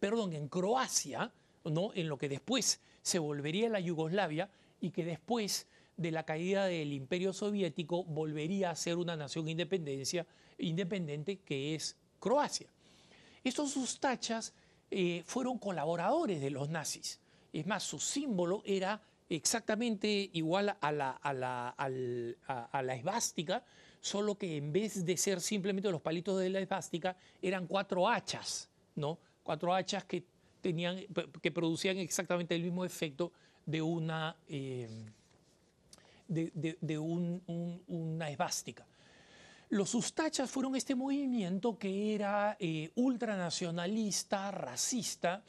perdón, 0.00 0.32
en 0.32 0.48
Croacia, 0.48 1.30
¿no? 1.64 1.92
en 1.94 2.08
lo 2.08 2.18
que 2.18 2.28
después 2.28 2.80
se 3.02 3.18
volvería 3.18 3.68
la 3.68 3.80
Yugoslavia 3.80 4.50
y 4.80 4.90
que 4.90 5.04
después 5.04 5.66
de 5.96 6.10
la 6.10 6.24
caída 6.24 6.64
del 6.64 6.92
imperio 6.92 7.32
soviético 7.32 8.04
volvería 8.04 8.70
a 8.70 8.76
ser 8.76 8.96
una 8.96 9.16
nación 9.16 9.48
independencia, 9.48 10.26
independiente 10.58 11.40
que 11.40 11.74
es 11.74 11.96
Croacia. 12.18 12.68
Estos 13.44 13.76
ustachas 13.76 14.54
eh, 14.90 15.22
fueron 15.26 15.58
colaboradores 15.58 16.40
de 16.40 16.50
los 16.50 16.68
nazis. 16.68 17.20
Es 17.52 17.66
más, 17.66 17.82
su 17.82 17.98
símbolo 17.98 18.62
era 18.64 19.02
exactamente 19.28 20.30
igual 20.32 20.76
a 20.80 20.92
la, 20.92 21.10
a 21.10 21.32
la, 21.32 21.68
a 21.68 22.82
la 22.82 22.94
esvástica, 22.94 23.64
solo 24.00 24.36
que 24.36 24.56
en 24.56 24.72
vez 24.72 25.04
de 25.04 25.16
ser 25.16 25.40
simplemente 25.40 25.90
los 25.90 26.00
palitos 26.00 26.40
de 26.40 26.50
la 26.50 26.60
esvástica, 26.60 27.16
eran 27.40 27.66
cuatro 27.66 28.08
hachas, 28.08 28.68
¿no? 28.96 29.18
Cuatro 29.42 29.74
hachas 29.74 30.04
que 30.04 30.24
tenían, 30.60 31.00
que 31.42 31.50
producían 31.50 31.98
exactamente 31.98 32.54
el 32.54 32.62
mismo 32.62 32.84
efecto 32.84 33.32
de 33.66 33.82
una, 33.82 34.36
eh, 34.48 34.88
de, 36.28 36.98
una 36.98 38.30
esvástica. 38.30 38.86
Los 39.68 39.94
ustachas 39.94 40.50
fueron 40.50 40.74
este 40.74 40.94
movimiento 40.94 41.78
que 41.78 42.14
era 42.14 42.56
eh, 42.58 42.90
ultranacionalista, 42.96 44.50
racista, 44.50 45.44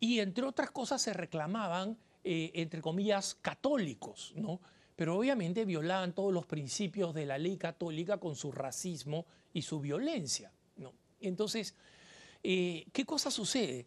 y 0.00 0.20
entre 0.20 0.44
otras 0.44 0.70
cosas 0.70 1.02
se 1.02 1.12
reclamaban, 1.12 1.96
eh, 2.24 2.52
entre 2.54 2.80
comillas, 2.80 3.36
católicos, 3.40 4.32
¿no? 4.36 4.60
Pero 4.94 5.18
obviamente 5.18 5.66
violaban 5.66 6.14
todos 6.14 6.32
los 6.32 6.46
principios 6.46 7.14
de 7.14 7.26
la 7.26 7.36
ley 7.36 7.58
católica 7.58 8.18
con 8.18 8.34
su 8.34 8.50
racismo 8.50 9.26
y 9.52 9.62
su 9.62 9.80
violencia, 9.80 10.50
¿no? 10.76 10.94
Entonces, 11.20 11.74
¿qué 12.42 13.04
cosa 13.06 13.30
sucede? 13.30 13.86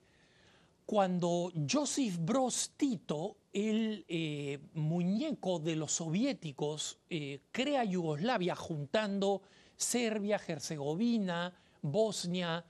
Cuando 0.90 1.52
Joseph 1.72 2.18
Broz 2.20 2.72
Tito, 2.76 3.38
el 3.54 4.06
eh, 4.08 4.58
muñeco 4.74 5.60
de 5.60 5.76
los 5.76 5.92
soviéticos, 5.92 6.98
eh, 7.12 7.42
crea 7.52 7.84
Yugoslavia 7.84 8.56
juntando 8.56 9.44
Serbia, 9.76 10.42
Herzegovina, 10.48 11.54
Bosnia, 11.84 12.66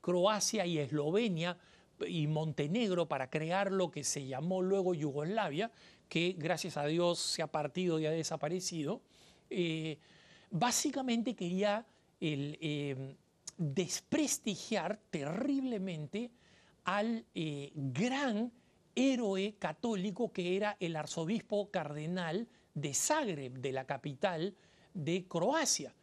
Croacia 0.00 0.64
y 0.64 0.78
Eslovenia 0.78 1.58
y 2.06 2.28
Montenegro 2.28 3.08
para 3.08 3.28
crear 3.28 3.72
lo 3.72 3.90
que 3.90 4.04
se 4.04 4.24
llamó 4.24 4.62
luego 4.62 4.94
Yugoslavia, 4.94 5.72
que 6.08 6.36
gracias 6.38 6.76
a 6.76 6.86
Dios 6.86 7.18
se 7.18 7.42
ha 7.42 7.48
partido 7.48 7.98
y 7.98 8.06
ha 8.06 8.12
desaparecido. 8.12 9.02
Eh, 9.50 9.98
básicamente 10.52 11.34
quería 11.34 11.84
eh, 12.20 13.16
desprestigiar 13.58 15.00
terriblemente 15.10 16.30
al 16.84 17.24
eh, 17.34 17.72
gran 17.74 18.52
héroe 18.94 19.54
católico 19.58 20.32
que 20.32 20.56
era 20.56 20.76
el 20.80 20.96
arzobispo 20.96 21.70
cardenal 21.70 22.48
de 22.74 22.94
Zagreb, 22.94 23.58
de 23.58 23.72
la 23.72 23.86
capital 23.86 24.54
de 24.94 25.26
Croacia. 25.26 25.94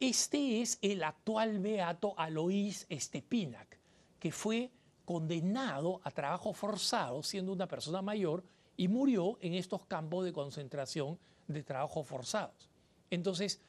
Este 0.00 0.60
es 0.60 0.78
el 0.82 1.04
actual 1.04 1.60
beato 1.60 2.14
Alois 2.18 2.86
Stepinac, 2.90 3.78
que 4.18 4.32
fue 4.32 4.70
condenado 5.04 6.00
a 6.04 6.10
trabajo 6.10 6.52
forzado 6.52 7.22
siendo 7.22 7.52
una 7.52 7.68
persona 7.68 8.02
mayor 8.02 8.44
y 8.76 8.88
murió 8.88 9.38
en 9.40 9.54
estos 9.54 9.84
campos 9.86 10.24
de 10.24 10.32
concentración 10.32 11.18
de 11.46 11.62
trabajo 11.62 12.02
forzados. 12.02 12.70
Entonces, 13.10 13.60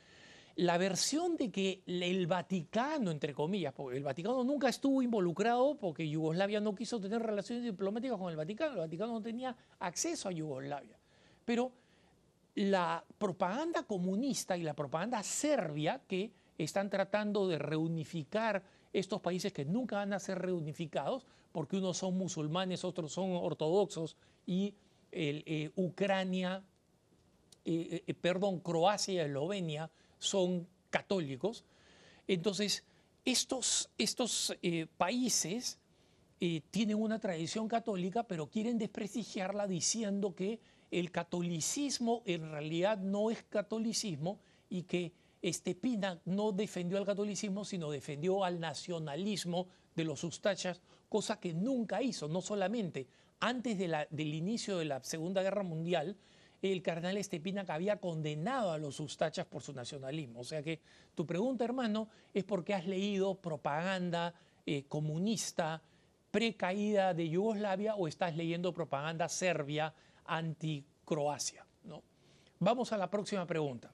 la 0.55 0.77
versión 0.77 1.35
de 1.35 1.49
que 1.49 1.81
el 1.87 2.27
Vaticano, 2.27 3.09
entre 3.09 3.33
comillas, 3.33 3.73
porque 3.73 3.97
el 3.97 4.03
Vaticano 4.03 4.43
nunca 4.43 4.69
estuvo 4.69 5.01
involucrado 5.01 5.75
porque 5.75 6.07
Yugoslavia 6.07 6.59
no 6.59 6.75
quiso 6.75 6.99
tener 6.99 7.21
relaciones 7.21 7.63
diplomáticas 7.63 8.17
con 8.17 8.29
el 8.29 8.37
Vaticano, 8.37 8.73
el 8.73 8.79
Vaticano 8.79 9.13
no 9.13 9.21
tenía 9.21 9.55
acceso 9.79 10.29
a 10.29 10.31
Yugoslavia. 10.31 10.97
Pero 11.43 11.71
la 12.55 13.03
propaganda 13.17 13.83
comunista 13.83 14.55
y 14.55 14.61
la 14.61 14.75
propaganda 14.75 15.23
serbia 15.23 16.01
que 16.07 16.31
están 16.57 16.89
tratando 16.89 17.47
de 17.47 17.57
reunificar 17.57 18.63
estos 18.93 19.21
países 19.21 19.51
que 19.51 19.65
nunca 19.65 19.95
van 19.95 20.13
a 20.13 20.19
ser 20.19 20.37
reunificados, 20.37 21.25
porque 21.51 21.77
unos 21.77 21.97
son 21.97 22.15
musulmanes, 22.15 22.83
otros 22.83 23.11
son 23.11 23.31
ortodoxos, 23.31 24.15
y 24.45 24.75
eh, 25.11 25.71
Ucrania, 25.75 26.63
eh, 27.65 28.03
eh, 28.05 28.13
perdón, 28.13 28.59
Croacia 28.59 29.13
y 29.15 29.17
Eslovenia 29.17 29.89
son 30.23 30.67
católicos. 30.89 31.63
Entonces, 32.27 32.83
estos, 33.25 33.89
estos 33.97 34.55
eh, 34.61 34.87
países 34.97 35.79
eh, 36.39 36.61
tienen 36.71 37.01
una 37.01 37.19
tradición 37.19 37.67
católica, 37.67 38.23
pero 38.23 38.47
quieren 38.47 38.77
desprestigiarla 38.77 39.67
diciendo 39.67 40.35
que 40.35 40.59
el 40.91 41.11
catolicismo 41.11 42.21
en 42.25 42.51
realidad 42.51 42.97
no 42.97 43.31
es 43.31 43.43
catolicismo 43.43 44.39
y 44.69 44.83
que 44.83 45.13
Estepina 45.41 46.21
no 46.25 46.51
defendió 46.51 46.97
al 46.97 47.05
catolicismo, 47.05 47.65
sino 47.65 47.91
defendió 47.91 48.43
al 48.43 48.59
nacionalismo 48.59 49.67
de 49.95 50.03
los 50.05 50.23
ustachas, 50.23 50.81
cosa 51.09 51.39
que 51.39 51.53
nunca 51.53 52.01
hizo, 52.01 52.27
no 52.27 52.41
solamente 52.41 53.07
antes 53.39 53.77
del 53.77 54.33
inicio 54.33 54.77
de 54.77 54.85
la 54.85 55.03
Segunda 55.03 55.43
Guerra 55.43 55.63
Mundial, 55.63 56.15
el 56.71 56.81
cardenal 56.81 57.17
Estepina 57.17 57.65
había 57.67 57.99
condenado 57.99 58.71
a 58.71 58.77
los 58.77 58.99
ustachas 59.01 59.45
por 59.45 59.61
su 59.61 59.73
nacionalismo. 59.73 60.39
O 60.39 60.43
sea 60.45 60.63
que 60.63 60.79
tu 61.13 61.25
pregunta, 61.25 61.65
hermano, 61.65 62.07
es 62.33 62.45
porque 62.45 62.73
has 62.73 62.87
leído 62.87 63.35
propaganda 63.35 64.33
eh, 64.65 64.85
comunista 64.87 65.81
precaída 66.31 67.13
de 67.13 67.29
Yugoslavia 67.29 67.95
o 67.95 68.07
estás 68.07 68.35
leyendo 68.37 68.73
propaganda 68.73 69.27
serbia 69.27 69.93
anti-Croacia. 70.25 71.65
¿no? 71.83 72.01
Vamos 72.59 72.93
a 72.93 72.97
la 72.97 73.09
próxima 73.09 73.45
pregunta. 73.45 73.91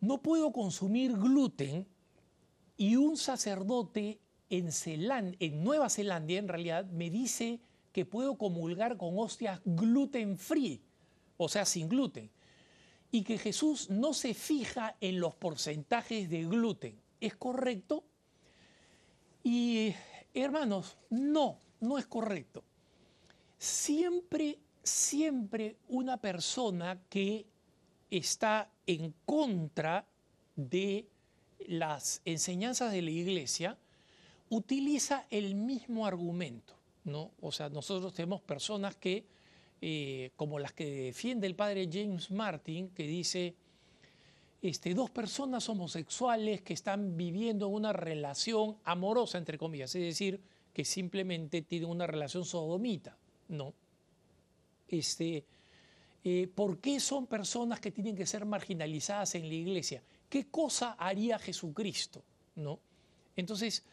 No 0.00 0.20
puedo 0.20 0.52
consumir 0.52 1.12
gluten 1.12 1.86
y 2.76 2.96
un 2.96 3.16
sacerdote 3.16 4.18
en, 4.50 4.70
en 5.38 5.64
Nueva 5.64 5.88
Zelanda, 5.88 6.32
en 6.34 6.48
realidad, 6.48 6.84
me 6.86 7.10
dice 7.10 7.60
que 7.94 8.04
puedo 8.04 8.36
comulgar 8.36 8.96
con 8.96 9.16
hostias 9.16 9.60
gluten 9.64 10.36
free, 10.36 10.82
o 11.36 11.48
sea, 11.48 11.64
sin 11.64 11.88
gluten, 11.88 12.28
y 13.12 13.22
que 13.22 13.38
Jesús 13.38 13.88
no 13.88 14.12
se 14.12 14.34
fija 14.34 14.96
en 15.00 15.20
los 15.20 15.36
porcentajes 15.36 16.28
de 16.28 16.42
gluten. 16.42 17.00
¿Es 17.20 17.36
correcto? 17.36 18.02
Y 19.44 19.94
hermanos, 20.34 20.96
no, 21.08 21.60
no 21.78 21.96
es 21.96 22.06
correcto. 22.06 22.64
Siempre, 23.58 24.58
siempre 24.82 25.76
una 25.86 26.16
persona 26.16 27.00
que 27.08 27.46
está 28.10 28.72
en 28.88 29.14
contra 29.24 30.04
de 30.56 31.08
las 31.68 32.22
enseñanzas 32.24 32.90
de 32.90 33.02
la 33.02 33.10
iglesia 33.10 33.78
utiliza 34.48 35.26
el 35.30 35.54
mismo 35.54 36.08
argumento. 36.08 36.74
¿No? 37.04 37.32
O 37.40 37.52
sea, 37.52 37.68
nosotros 37.68 38.12
tenemos 38.12 38.40
personas 38.42 38.96
que, 38.96 39.24
eh, 39.80 40.30
como 40.36 40.58
las 40.58 40.72
que 40.72 40.86
defiende 40.86 41.46
el 41.46 41.54
padre 41.54 41.88
James 41.92 42.30
Martin, 42.30 42.90
que 42.90 43.06
dice, 43.06 43.54
este, 44.62 44.94
dos 44.94 45.10
personas 45.10 45.68
homosexuales 45.68 46.62
que 46.62 46.72
están 46.72 47.16
viviendo 47.16 47.68
una 47.68 47.92
relación 47.92 48.76
amorosa, 48.84 49.38
entre 49.38 49.58
comillas, 49.58 49.94
es 49.94 50.02
decir, 50.02 50.40
que 50.72 50.84
simplemente 50.84 51.62
tienen 51.62 51.90
una 51.90 52.06
relación 52.06 52.44
sodomita, 52.44 53.16
¿no? 53.48 53.74
Este, 54.88 55.44
eh, 56.24 56.48
¿Por 56.54 56.78
qué 56.78 56.98
son 57.00 57.26
personas 57.26 57.80
que 57.80 57.90
tienen 57.90 58.16
que 58.16 58.26
ser 58.26 58.46
marginalizadas 58.46 59.34
en 59.34 59.48
la 59.48 59.54
iglesia? 59.54 60.02
¿Qué 60.28 60.46
cosa 60.46 60.92
haría 60.92 61.38
Jesucristo? 61.38 62.22
¿no? 62.56 62.80
Entonces, 63.36 63.84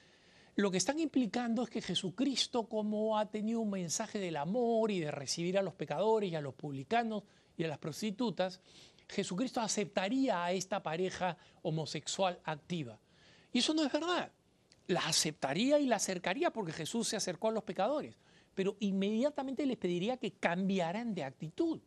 lo 0.62 0.70
que 0.70 0.78
están 0.78 1.00
implicando 1.00 1.64
es 1.64 1.70
que 1.70 1.82
Jesucristo, 1.82 2.70
como 2.70 3.18
ha 3.18 3.30
tenido 3.30 3.60
un 3.62 3.72
mensaje 3.72 4.20
del 4.20 4.38
amor 4.38 4.92
y 4.92 5.00
de 5.00 5.10
recibir 5.10 5.58
a 5.58 5.62
los 5.62 5.74
pecadores 5.74 6.32
y 6.32 6.36
a 6.36 6.42
los 6.42 6.54
publicanos 6.54 7.24
y 7.58 7.64
a 7.64 7.68
las 7.68 7.80
prostitutas, 7.80 8.62
Jesucristo 9.10 9.60
aceptaría 9.60 10.46
a 10.46 10.52
esta 10.52 10.84
pareja 10.84 11.38
homosexual 11.64 12.40
activa. 12.44 13.00
Y 13.52 13.60
eso 13.60 13.74
no 13.74 13.84
es 13.84 13.92
verdad. 13.92 14.32
La 14.88 15.02
aceptaría 15.02 15.80
y 15.80 15.88
la 15.88 15.98
acercaría 15.98 16.52
porque 16.52 16.74
Jesús 16.74 17.08
se 17.08 17.18
acercó 17.18 17.50
a 17.50 17.54
los 17.54 17.64
pecadores, 17.64 18.16
pero 18.54 18.78
inmediatamente 18.80 19.66
les 19.66 19.78
pediría 19.78 20.18
que 20.18 20.34
cambiaran 20.34 21.14
de 21.16 21.24
actitud. 21.24 21.82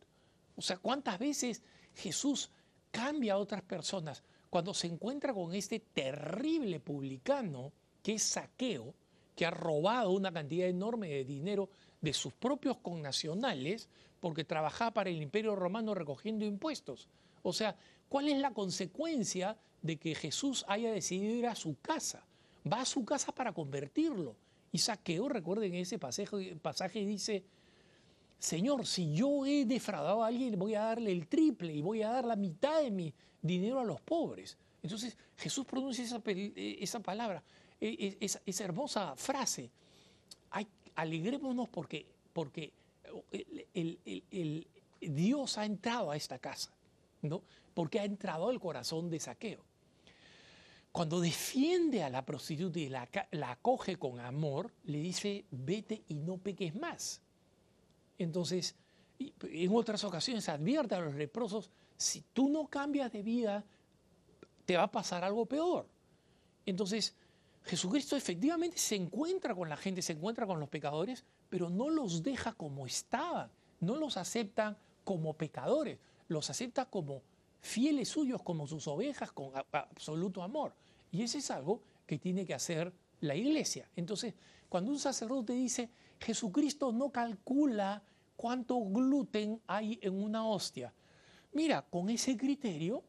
O 0.55 0.61
sea, 0.61 0.77
¿cuántas 0.77 1.17
veces 1.17 1.63
Jesús 1.93 2.51
cambia 2.91 3.33
a 3.33 3.37
otras 3.37 3.61
personas 3.61 4.23
cuando 4.49 4.73
se 4.73 4.87
encuentra 4.87 5.33
con 5.33 5.55
este 5.55 5.79
terrible 5.79 6.79
publicano? 6.79 7.71
Que 8.05 8.13
es 8.13 8.21
saqueo, 8.21 8.93
que 9.35 9.47
ha 9.47 9.49
robado 9.49 10.11
una 10.11 10.31
cantidad 10.31 10.67
enorme 10.67 11.09
de 11.09 11.25
dinero 11.25 11.69
de 11.99 12.13
sus 12.13 12.33
propios 12.33 12.77
connacionales 12.77 13.89
porque 14.19 14.43
trabajaba 14.43 14.91
para 14.91 15.09
el 15.09 15.19
imperio 15.19 15.55
romano 15.55 15.95
recogiendo 15.95 16.45
impuestos. 16.45 17.09
O 17.41 17.51
sea, 17.51 17.75
¿cuál 18.07 18.29
es 18.29 18.37
la 18.37 18.51
consecuencia 18.51 19.57
de 19.81 19.97
que 19.97 20.13
Jesús 20.13 20.63
haya 20.67 20.91
decidido 20.91 21.33
ir 21.33 21.47
a 21.47 21.55
su 21.55 21.77
casa? 21.81 22.23
Va 22.71 22.81
a 22.81 22.85
su 22.85 23.03
casa 23.03 23.31
para 23.31 23.53
convertirlo. 23.53 24.35
Y 24.71 24.77
saqueo, 24.77 25.27
recuerden 25.27 25.73
ese 25.73 25.97
pasaje, 25.97 26.55
pasaje 26.57 27.03
dice, 27.03 27.43
Señor, 28.37 28.85
si 28.85 29.15
yo 29.15 29.47
he 29.47 29.65
defraudado 29.65 30.23
a 30.23 30.27
alguien, 30.27 30.59
voy 30.59 30.75
a 30.75 30.81
darle 30.81 31.11
el 31.11 31.25
triple 31.25 31.73
y 31.73 31.81
voy 31.81 32.03
a 32.03 32.09
dar 32.09 32.25
la 32.25 32.35
mitad 32.35 32.83
de 32.83 32.91
mi 32.91 33.11
dinero 33.41 33.79
a 33.79 33.83
los 33.83 33.99
pobres. 34.01 34.59
Entonces 34.83 35.17
Jesús 35.37 35.65
pronuncia 35.65 36.03
esa, 36.03 36.21
esa 36.55 36.99
palabra. 36.99 37.43
Esa, 37.89 38.63
hermosa 38.63 39.15
frase. 39.15 39.69
alegrémonos 40.95 41.69
porque, 41.69 42.05
porque 42.33 42.73
el, 43.73 44.67
Dios 45.01 45.57
ha 45.57 45.65
entrado 45.65 46.11
a 46.11 46.15
esta 46.15 46.39
casa, 46.39 46.71
¿no? 47.21 47.41
porque 47.73 47.99
ha 47.99 48.05
entrado 48.05 48.49
al 48.49 48.59
corazón 48.59 49.09
de 49.09 49.19
saqueo. 49.19 49.63
Cuando 50.91 51.19
defiende 51.19 52.03
a 52.03 52.09
la 52.09 52.25
prostituta 52.25 52.79
y 52.79 52.87
la, 52.87 53.07
la 53.31 53.51
acoge 53.51 53.97
con 53.97 54.19
amor, 54.19 54.71
le 54.85 54.99
dice, 54.99 55.43
vete 55.51 56.03
y 56.07 56.13
no 56.15 56.37
peques 56.37 56.73
más. 56.73 57.21
Entonces, 58.17 58.75
en 59.19 59.75
otras 59.75 60.03
ocasiones 60.05 60.47
advierte 60.47 60.95
a 60.95 61.01
los 61.01 61.15
leprosos, 61.15 61.69
si 61.97 62.21
tú 62.33 62.49
no 62.49 62.67
cambias 62.67 63.11
de 63.11 63.23
vida, 63.23 63.63
te 64.65 64.77
va 64.77 64.83
a 64.83 64.91
pasar 64.91 65.23
algo 65.23 65.45
peor. 65.45 65.87
Entonces, 66.65 67.13
Jesucristo 67.65 68.15
efectivamente 68.15 68.77
se 68.77 68.95
encuentra 68.95 69.55
con 69.55 69.69
la 69.69 69.77
gente, 69.77 70.01
se 70.03 70.13
encuentra 70.13 70.45
con 70.45 70.59
los 70.59 70.69
pecadores, 70.69 71.23
pero 71.49 71.69
no 71.69 71.89
los 71.89 72.21
deja 72.21 72.53
como 72.53 72.85
estaban, 72.85 73.49
no 73.79 73.95
los 73.95 74.17
acepta 74.17 74.77
como 75.03 75.33
pecadores, 75.33 75.97
los 76.27 76.49
acepta 76.49 76.85
como 76.85 77.23
fieles 77.61 78.09
suyos, 78.09 78.43
como 78.43 78.67
sus 78.67 78.87
ovejas, 78.87 79.31
con 79.31 79.51
absoluto 79.71 80.43
amor. 80.43 80.75
Y 81.11 81.23
eso 81.23 81.39
es 81.39 81.49
algo 81.49 81.81
que 82.05 82.19
tiene 82.19 82.45
que 82.45 82.53
hacer 82.53 82.93
la 83.21 83.35
iglesia. 83.35 83.89
Entonces, 83.95 84.35
cuando 84.69 84.91
un 84.91 84.99
sacerdote 84.99 85.53
dice, 85.53 85.89
Jesucristo 86.19 86.91
no 86.91 87.09
calcula 87.09 88.03
cuánto 88.35 88.79
gluten 88.79 89.59
hay 89.65 89.97
en 90.03 90.21
una 90.21 90.45
hostia, 90.47 90.93
mira, 91.51 91.81
con 91.81 92.09
ese 92.09 92.37
criterio 92.37 93.03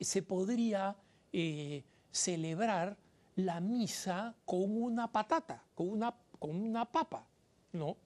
se 0.00 0.22
podría 0.22 0.96
eh, 1.32 1.84
celebrar 2.10 2.96
la 3.36 3.60
misa 3.60 4.34
con 4.44 4.82
una 4.82 5.10
patata, 5.10 5.62
con 5.74 5.88
una, 5.88 6.14
con 6.38 6.54
una 6.54 6.84
papa, 6.84 7.26
¿no? 7.72 7.96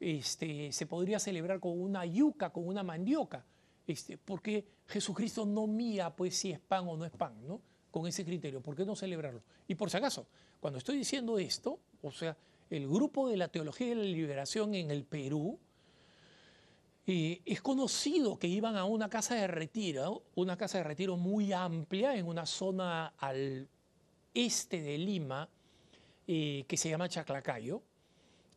Este, 0.00 0.72
se 0.72 0.86
podría 0.86 1.18
celebrar 1.18 1.60
con 1.60 1.80
una 1.80 2.04
yuca, 2.04 2.50
con 2.50 2.66
una 2.66 2.82
mandioca. 2.82 3.44
Este, 3.86 4.18
porque 4.18 4.64
Jesucristo 4.86 5.44
no 5.44 5.66
mía 5.66 6.10
pues 6.14 6.36
si 6.36 6.52
es 6.52 6.60
pan 6.60 6.86
o 6.88 6.96
no 6.96 7.04
es 7.04 7.12
pan, 7.12 7.34
¿no? 7.46 7.60
Con 7.90 8.06
ese 8.06 8.24
criterio, 8.24 8.60
¿por 8.60 8.74
qué 8.74 8.84
no 8.84 8.96
celebrarlo? 8.96 9.42
Y 9.68 9.74
por 9.74 9.90
si 9.90 9.96
acaso, 9.96 10.26
cuando 10.60 10.78
estoy 10.78 10.96
diciendo 10.96 11.38
esto, 11.38 11.78
o 12.02 12.10
sea, 12.10 12.36
el 12.70 12.88
grupo 12.88 13.28
de 13.28 13.36
la 13.36 13.48
teología 13.48 13.88
de 13.88 13.96
la 13.96 14.02
liberación 14.02 14.74
en 14.74 14.90
el 14.90 15.04
Perú, 15.04 15.58
eh, 17.06 17.42
es 17.44 17.60
conocido 17.60 18.38
que 18.38 18.46
iban 18.46 18.76
a 18.76 18.84
una 18.84 19.08
casa 19.08 19.34
de 19.34 19.46
retiro, 19.46 20.22
una 20.36 20.56
casa 20.56 20.78
de 20.78 20.84
retiro 20.84 21.16
muy 21.16 21.52
amplia 21.52 22.16
en 22.16 22.26
una 22.26 22.46
zona 22.46 23.08
al 23.18 23.68
este 24.34 24.80
de 24.80 24.98
Lima, 24.98 25.48
eh, 26.26 26.64
que 26.66 26.76
se 26.76 26.88
llama 26.88 27.08
Chaclacayo, 27.08 27.82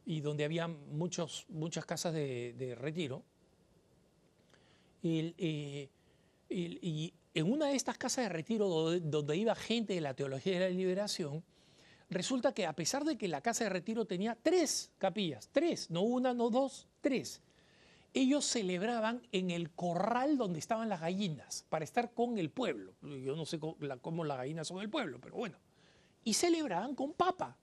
y 0.05 0.21
donde 0.21 0.45
había 0.45 0.67
muchos, 0.67 1.45
muchas 1.49 1.85
casas 1.85 2.13
de, 2.13 2.75
retiro. 2.79 3.23
Eh, 5.03 5.89
y 6.49 7.13
en 7.35 7.51
una 7.51 7.67
de 7.67 7.75
estas 7.75 7.97
casas 7.97 8.25
de 8.25 8.29
retiro 8.29 8.67
donde, 8.69 9.37
iba 9.37 9.53
gente 9.55 9.93
de 9.93 10.01
la 10.01 10.13
teología 10.13 10.53
de 10.53 10.59
la 10.61 10.69
liberación, 10.69 11.43
resulta 12.09 12.53
que 12.53 12.65
a 12.65 12.73
pesar 12.73 13.03
de 13.03 13.17
que 13.17 13.27
la 13.27 13.41
casa 13.41 13.65
de 13.65 13.71
retiro 13.71 14.05
tenía 14.05 14.37
tres 14.41 14.91
capillas, 14.97 15.49
tres, 15.51 15.91
no 15.91 16.01
una, 16.01 16.33
no 16.33 16.49
dos, 16.49 16.87
tres, 17.01 17.41
ellos 18.13 18.45
celebraban 18.45 19.21
en 19.33 19.51
el 19.51 19.69
corral 19.71 20.37
donde 20.37 20.59
estaban 20.59 20.87
las 20.87 21.01
gallinas, 21.01 21.65
para 21.67 21.83
estar 21.83 22.13
con 22.13 22.37
el 22.37 22.49
pueblo. 22.49 22.93
Yo 23.01 23.35
no 23.35 23.45
sé 23.45 23.59
cómo, 23.59 24.23
las 24.23 24.37
gallinas 24.37 24.69
son 24.69 24.79
el 24.79 24.89
pueblo, 24.89 25.19
pero 25.19 25.35
bueno. 25.35 25.57
Y 26.25 26.33
celebraban 26.33 26.93
con 26.93 27.13
papa, 27.13 27.57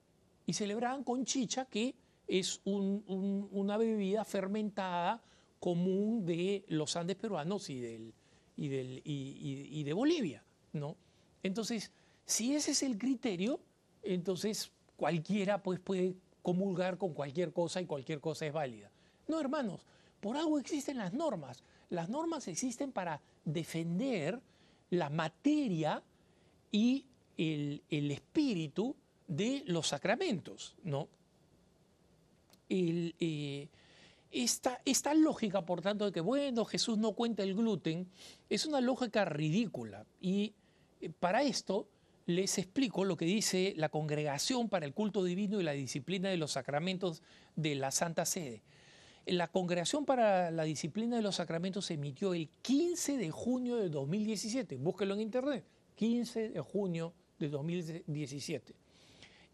y 0.47 0.55
celebraban 0.55 1.05
con 1.05 1.27
chicha, 1.27 1.67
que 1.67 1.95
es 2.27 2.63
una 2.65 3.77
bebida 3.77 4.25
fermentada 4.25 5.23
común 5.61 6.25
de 6.25 6.65
los 6.69 6.97
Andes 6.97 7.17
peruanos 7.17 7.69
y, 7.69 8.15
y 8.57 9.83
de 9.85 9.93
Bolivia. 9.93 10.43
¿no? 10.73 10.97
Entonces, 11.43 11.91
si 12.25 12.55
ese 12.55 12.73
es 12.73 12.83
el 12.83 12.99
criterio, 12.99 13.61
entonces 14.03 14.71
cualquiera 14.97 15.63
pues, 15.63 15.81
puede 15.81 16.15
comulgar 16.43 16.99
con 16.99 17.15
cualquier 17.15 17.53
cosa 17.53 17.81
y 17.81 17.87
cualquier 17.87 18.21
cosa 18.21 18.47
es 18.47 18.53
válida. 18.53 18.91
No, 19.29 19.41
hermanos, 19.41 19.87
por 20.21 20.37
algo 20.37 20.59
existen 20.59 20.99
las 20.99 21.13
normas. 21.13 21.63
Las 21.91 22.09
normas 22.09 22.49
existen 22.49 22.93
para 22.93 23.21
defender 23.45 24.41
la 24.91 25.11
materia 25.11 26.03
y 26.71 27.07
el, 27.37 27.83
espíritu 27.91 28.97
de 29.27 29.63
los 29.67 29.89
sacramentos, 29.89 30.77
¿no? 30.85 31.09
Eh, 32.69 33.69
esta, 34.31 34.81
esta, 34.87 35.13
lógica, 35.13 35.65
por 35.67 35.83
tanto, 35.83 36.07
de 36.07 36.13
que, 36.13 36.21
bueno, 36.21 36.65
Jesús 36.65 36.97
no 36.97 37.13
cuenta 37.13 37.43
el 37.43 37.55
gluten, 37.55 38.09
es 38.49 38.65
una 38.65 38.81
lógica 38.81 39.25
ridícula. 39.27 40.07
Y 40.21 40.55
eh, 41.01 41.11
para 41.11 41.43
esto 41.43 41.87
les 42.27 42.57
explico 42.59 43.05
lo 43.05 43.17
que 43.17 43.25
dice 43.25 43.75
la 43.77 43.89
Congregación 43.89 44.69
para 44.69 44.87
el 44.87 44.95
Culto 44.95 45.25
Divino 45.25 45.61
y 45.61 45.65
la 45.65 45.73
Disciplina 45.73 46.31
de 46.31 46.37
los 46.37 46.53
Sacramentos 46.53 47.23
de 47.57 47.75
la 47.75 47.91
Santa 47.91 48.25
Sede. 48.25 48.63
La 49.27 49.49
Congregación 49.49 50.05
para 50.05 50.51
la 50.51 50.65
Disciplina 50.65 51.17
de 51.17 51.23
los 51.23 51.37
Sacramentos 51.37 51.87
se 51.87 51.95
emitió 51.95 52.35
el 52.35 52.49
15 52.63 53.19
de 53.19 53.31
junio 53.31 53.77
de 53.77 53.89
2017. 53.89 54.77
Búsquelo 54.79 55.15
en 55.15 55.21
internet. 55.21 55.65
15 55.97 56.49
de 56.51 56.61
junio 56.61 57.13
de 57.39 57.49
2017. 57.49 58.75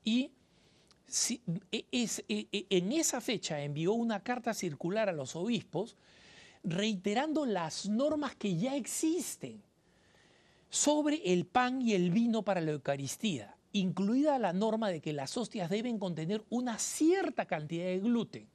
Y 0.04 0.30
e, 1.72 1.84
e, 1.90 2.08
e, 2.28 2.66
en 2.70 2.92
esa 2.92 3.20
fecha 3.20 3.62
envió 3.62 3.92
una 3.94 4.22
carta 4.22 4.52
circular 4.52 5.08
a 5.08 5.12
los 5.12 5.36
obispos 5.36 5.96
reiterando 6.62 7.46
las 7.46 7.88
normas 7.88 8.36
que 8.36 8.56
ya 8.56 8.76
existen 8.76 9.62
sobre 10.70 11.32
el 11.32 11.46
pan 11.46 11.80
y 11.80 11.94
el 11.94 12.10
vino 12.10 12.42
para 12.42 12.60
la 12.60 12.72
Eucaristía, 12.72 13.56
incluida 13.72 14.38
la 14.38 14.52
norma 14.52 14.90
de 14.90 15.00
que 15.00 15.12
las 15.14 15.36
hostias 15.36 15.70
deben 15.70 15.98
contener 15.98 16.44
una 16.50 16.78
cierta 16.78 17.46
cantidad 17.46 17.86
de 17.86 18.00
gluten 18.00 18.46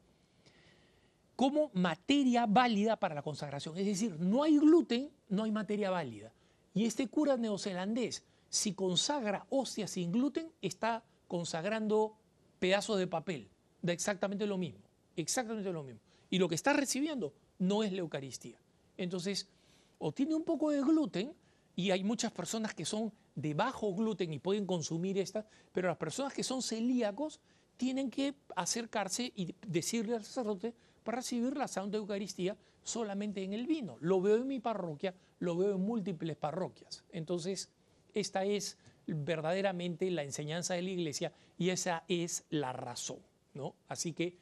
como 1.36 1.72
materia 1.74 2.46
válida 2.46 2.98
para 2.98 3.16
la 3.16 3.24
consagración. 3.24 3.78
Es 3.78 3.86
decir, 3.86 4.16
no 4.20 4.44
hay 4.44 4.58
gluten, 4.58 5.10
no 5.30 5.44
hay 5.44 5.52
materia 5.52 5.90
válida. 5.90 6.32
Y 6.76 6.86
este 6.86 7.08
cura 7.08 7.38
neozelandés, 7.38 8.24
si 8.54 8.76
consagra 8.76 9.48
hostias 9.50 9.90
sin 9.90 10.12
gluten, 10.12 10.52
está 10.62 11.04
consagrando 11.28 12.16
pedazos 12.60 13.00
de 13.00 13.08
papel. 13.08 13.50
Da 13.82 13.94
exactamente 13.94 14.46
lo 14.46 14.60
mismo. 14.60 14.84
Exactamente 15.16 15.74
lo 15.74 15.82
mismo. 15.82 16.00
Y 16.30 16.38
lo 16.38 16.48
que 16.48 16.54
está 16.54 16.72
recibiendo 16.72 17.34
no 17.58 17.82
es 17.82 17.92
la 17.92 18.02
Eucaristía. 18.02 18.60
Entonces, 18.96 19.50
o 19.98 20.12
tiene 20.12 20.36
un 20.36 20.44
poco 20.44 20.70
de 20.70 20.82
gluten, 20.82 21.34
y 21.76 21.90
hay 21.90 22.04
muchas 22.04 22.32
personas 22.32 22.76
que 22.76 22.86
son 22.86 23.12
de 23.34 23.56
bajo 23.56 23.92
gluten 23.96 24.32
y 24.32 24.38
pueden 24.38 24.68
consumir 24.68 25.18
esta, 25.18 25.48
pero 25.72 25.88
las 25.88 25.98
personas 25.98 26.32
que 26.32 26.44
son 26.44 26.62
celíacos 26.62 27.40
tienen 27.76 28.12
que 28.12 28.36
acercarse 28.56 29.34
y 29.36 29.56
decirle 29.66 30.14
al 30.14 30.24
sacerdote, 30.24 30.76
para 31.04 31.18
recibir 31.18 31.58
la 31.58 31.68
Santa 31.68 31.98
Eucaristía 31.98 32.56
solamente 32.84 33.44
en 33.44 33.54
el 33.54 33.66
vino. 33.66 33.98
Lo 34.00 34.22
veo 34.22 34.36
en 34.36 34.48
mi 34.48 34.60
parroquia, 34.60 35.16
lo 35.40 35.58
veo 35.58 35.74
en 35.74 35.82
múltiples 35.82 36.38
parroquias. 36.38 37.04
Entonces, 37.12 37.72
esta 38.14 38.44
es 38.46 38.78
verdaderamente 39.08 40.10
la 40.12 40.24
enseñanza 40.24 40.74
de 40.74 40.82
la 40.82 40.90
Iglesia 40.90 41.34
y 41.58 41.70
esa 41.70 42.04
es 42.08 42.46
la 42.50 42.74
razón. 42.74 43.20
¿no? 43.54 43.76
Así 43.88 44.14
que 44.14 44.38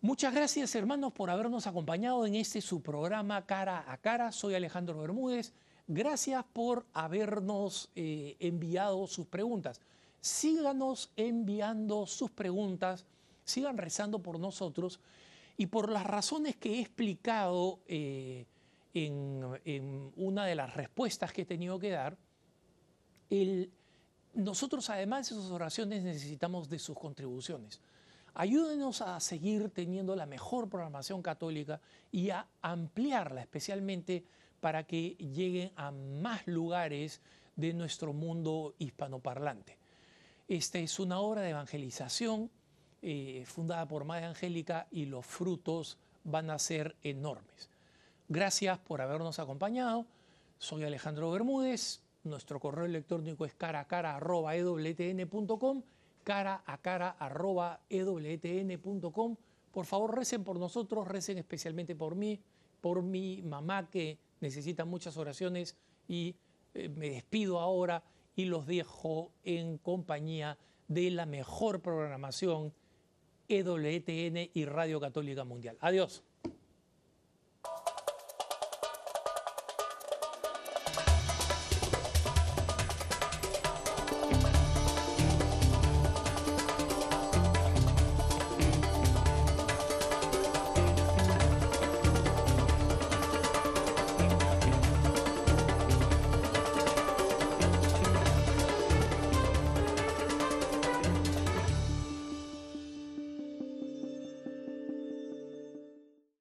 muchas 0.00 0.34
gracias 0.34 0.74
hermanos 0.74 1.12
por 1.12 1.30
habernos 1.30 1.66
acompañado 1.66 2.26
en 2.26 2.34
este 2.34 2.60
su 2.60 2.82
programa 2.82 3.46
Cara 3.46 3.84
a 3.86 3.98
Cara. 3.98 4.32
Soy 4.32 4.54
Alejandro 4.54 4.98
Bermúdez. 4.98 5.52
Gracias 5.86 6.44
por 6.52 6.86
habernos 6.94 7.90
eh, 7.94 8.36
enviado 8.40 9.06
sus 9.06 9.26
preguntas. 9.26 9.80
Síganos 10.20 11.10
enviando 11.16 12.06
sus 12.06 12.30
preguntas, 12.30 13.04
sigan 13.44 13.76
rezando 13.76 14.20
por 14.20 14.40
nosotros 14.40 14.98
y 15.58 15.66
por 15.66 15.90
las 15.90 16.06
razones 16.06 16.56
que 16.56 16.76
he 16.76 16.80
explicado 16.80 17.80
eh, 17.86 18.46
en, 18.94 20.12
una 20.16 20.46
de 20.46 20.54
las 20.54 20.74
respuestas 20.74 21.32
que 21.32 21.42
he 21.42 21.44
tenido 21.44 21.78
que 21.78 21.90
dar, 21.90 22.16
nosotros 24.34 24.90
además 24.90 25.28
de 25.28 25.36
sus 25.36 25.50
oraciones 25.50 26.02
necesitamos 26.02 26.68
de 26.68 26.78
sus 26.78 26.98
contribuciones. 26.98 27.80
Ayúdenos 28.34 29.00
a 29.00 29.20
seguir 29.20 29.70
teniendo 29.70 30.16
la 30.16 30.26
mejor 30.26 30.68
programación 30.68 31.22
católica 31.22 31.80
y 32.10 32.30
a 32.30 32.46
ampliarla 32.62 33.40
especialmente 33.40 34.24
para 34.60 34.84
que 34.84 35.10
lleguen 35.10 35.70
a 35.76 35.92
más 35.92 36.46
lugares 36.46 37.20
de 37.54 37.72
nuestro 37.72 38.12
mundo 38.12 38.74
hispanoparlante. 38.78 39.78
Esta 40.48 40.78
es 40.78 40.98
una 40.98 41.20
obra 41.20 41.42
de 41.42 41.50
evangelización 41.50 42.50
eh, 43.02 43.44
fundada 43.46 43.86
por 43.86 44.04
Madre 44.04 44.26
Angélica 44.26 44.88
y 44.90 45.06
los 45.06 45.24
frutos 45.24 45.98
van 46.24 46.50
a 46.50 46.58
ser 46.58 46.96
enormes. 47.02 47.68
Gracias 48.28 48.78
por 48.78 49.00
habernos 49.00 49.38
acompañado. 49.38 50.06
Soy 50.58 50.84
Alejandro 50.84 51.30
Bermúdez. 51.30 52.03
Nuestro 52.24 52.58
correo 52.58 52.86
electrónico 52.86 53.44
es 53.44 53.54
cara 53.54 53.80
a 53.80 53.86
cara 53.86 54.16
arroba 54.16 54.56
ewtn.com, 54.56 55.82
cara 56.24 56.62
a 56.64 56.78
cara 56.78 57.10
arroba 57.18 57.80
ewtn.com. 57.90 59.36
Por 59.70 59.86
favor, 59.86 60.16
recen 60.16 60.42
por 60.42 60.58
nosotros, 60.58 61.06
recen 61.06 61.36
especialmente 61.38 61.94
por 61.94 62.14
mí, 62.14 62.40
por 62.80 63.02
mi 63.02 63.42
mamá 63.42 63.90
que 63.90 64.18
necesita 64.40 64.84
muchas 64.84 65.16
oraciones 65.16 65.76
y 66.08 66.34
eh, 66.74 66.88
me 66.88 67.10
despido 67.10 67.60
ahora 67.60 68.02
y 68.36 68.46
los 68.46 68.66
dejo 68.66 69.30
en 69.44 69.78
compañía 69.78 70.58
de 70.88 71.10
la 71.10 71.26
mejor 71.26 71.80
programación 71.80 72.72
EWTN 73.48 74.50
y 74.54 74.64
Radio 74.64 75.00
Católica 75.00 75.44
Mundial. 75.44 75.76
Adiós. 75.80 76.22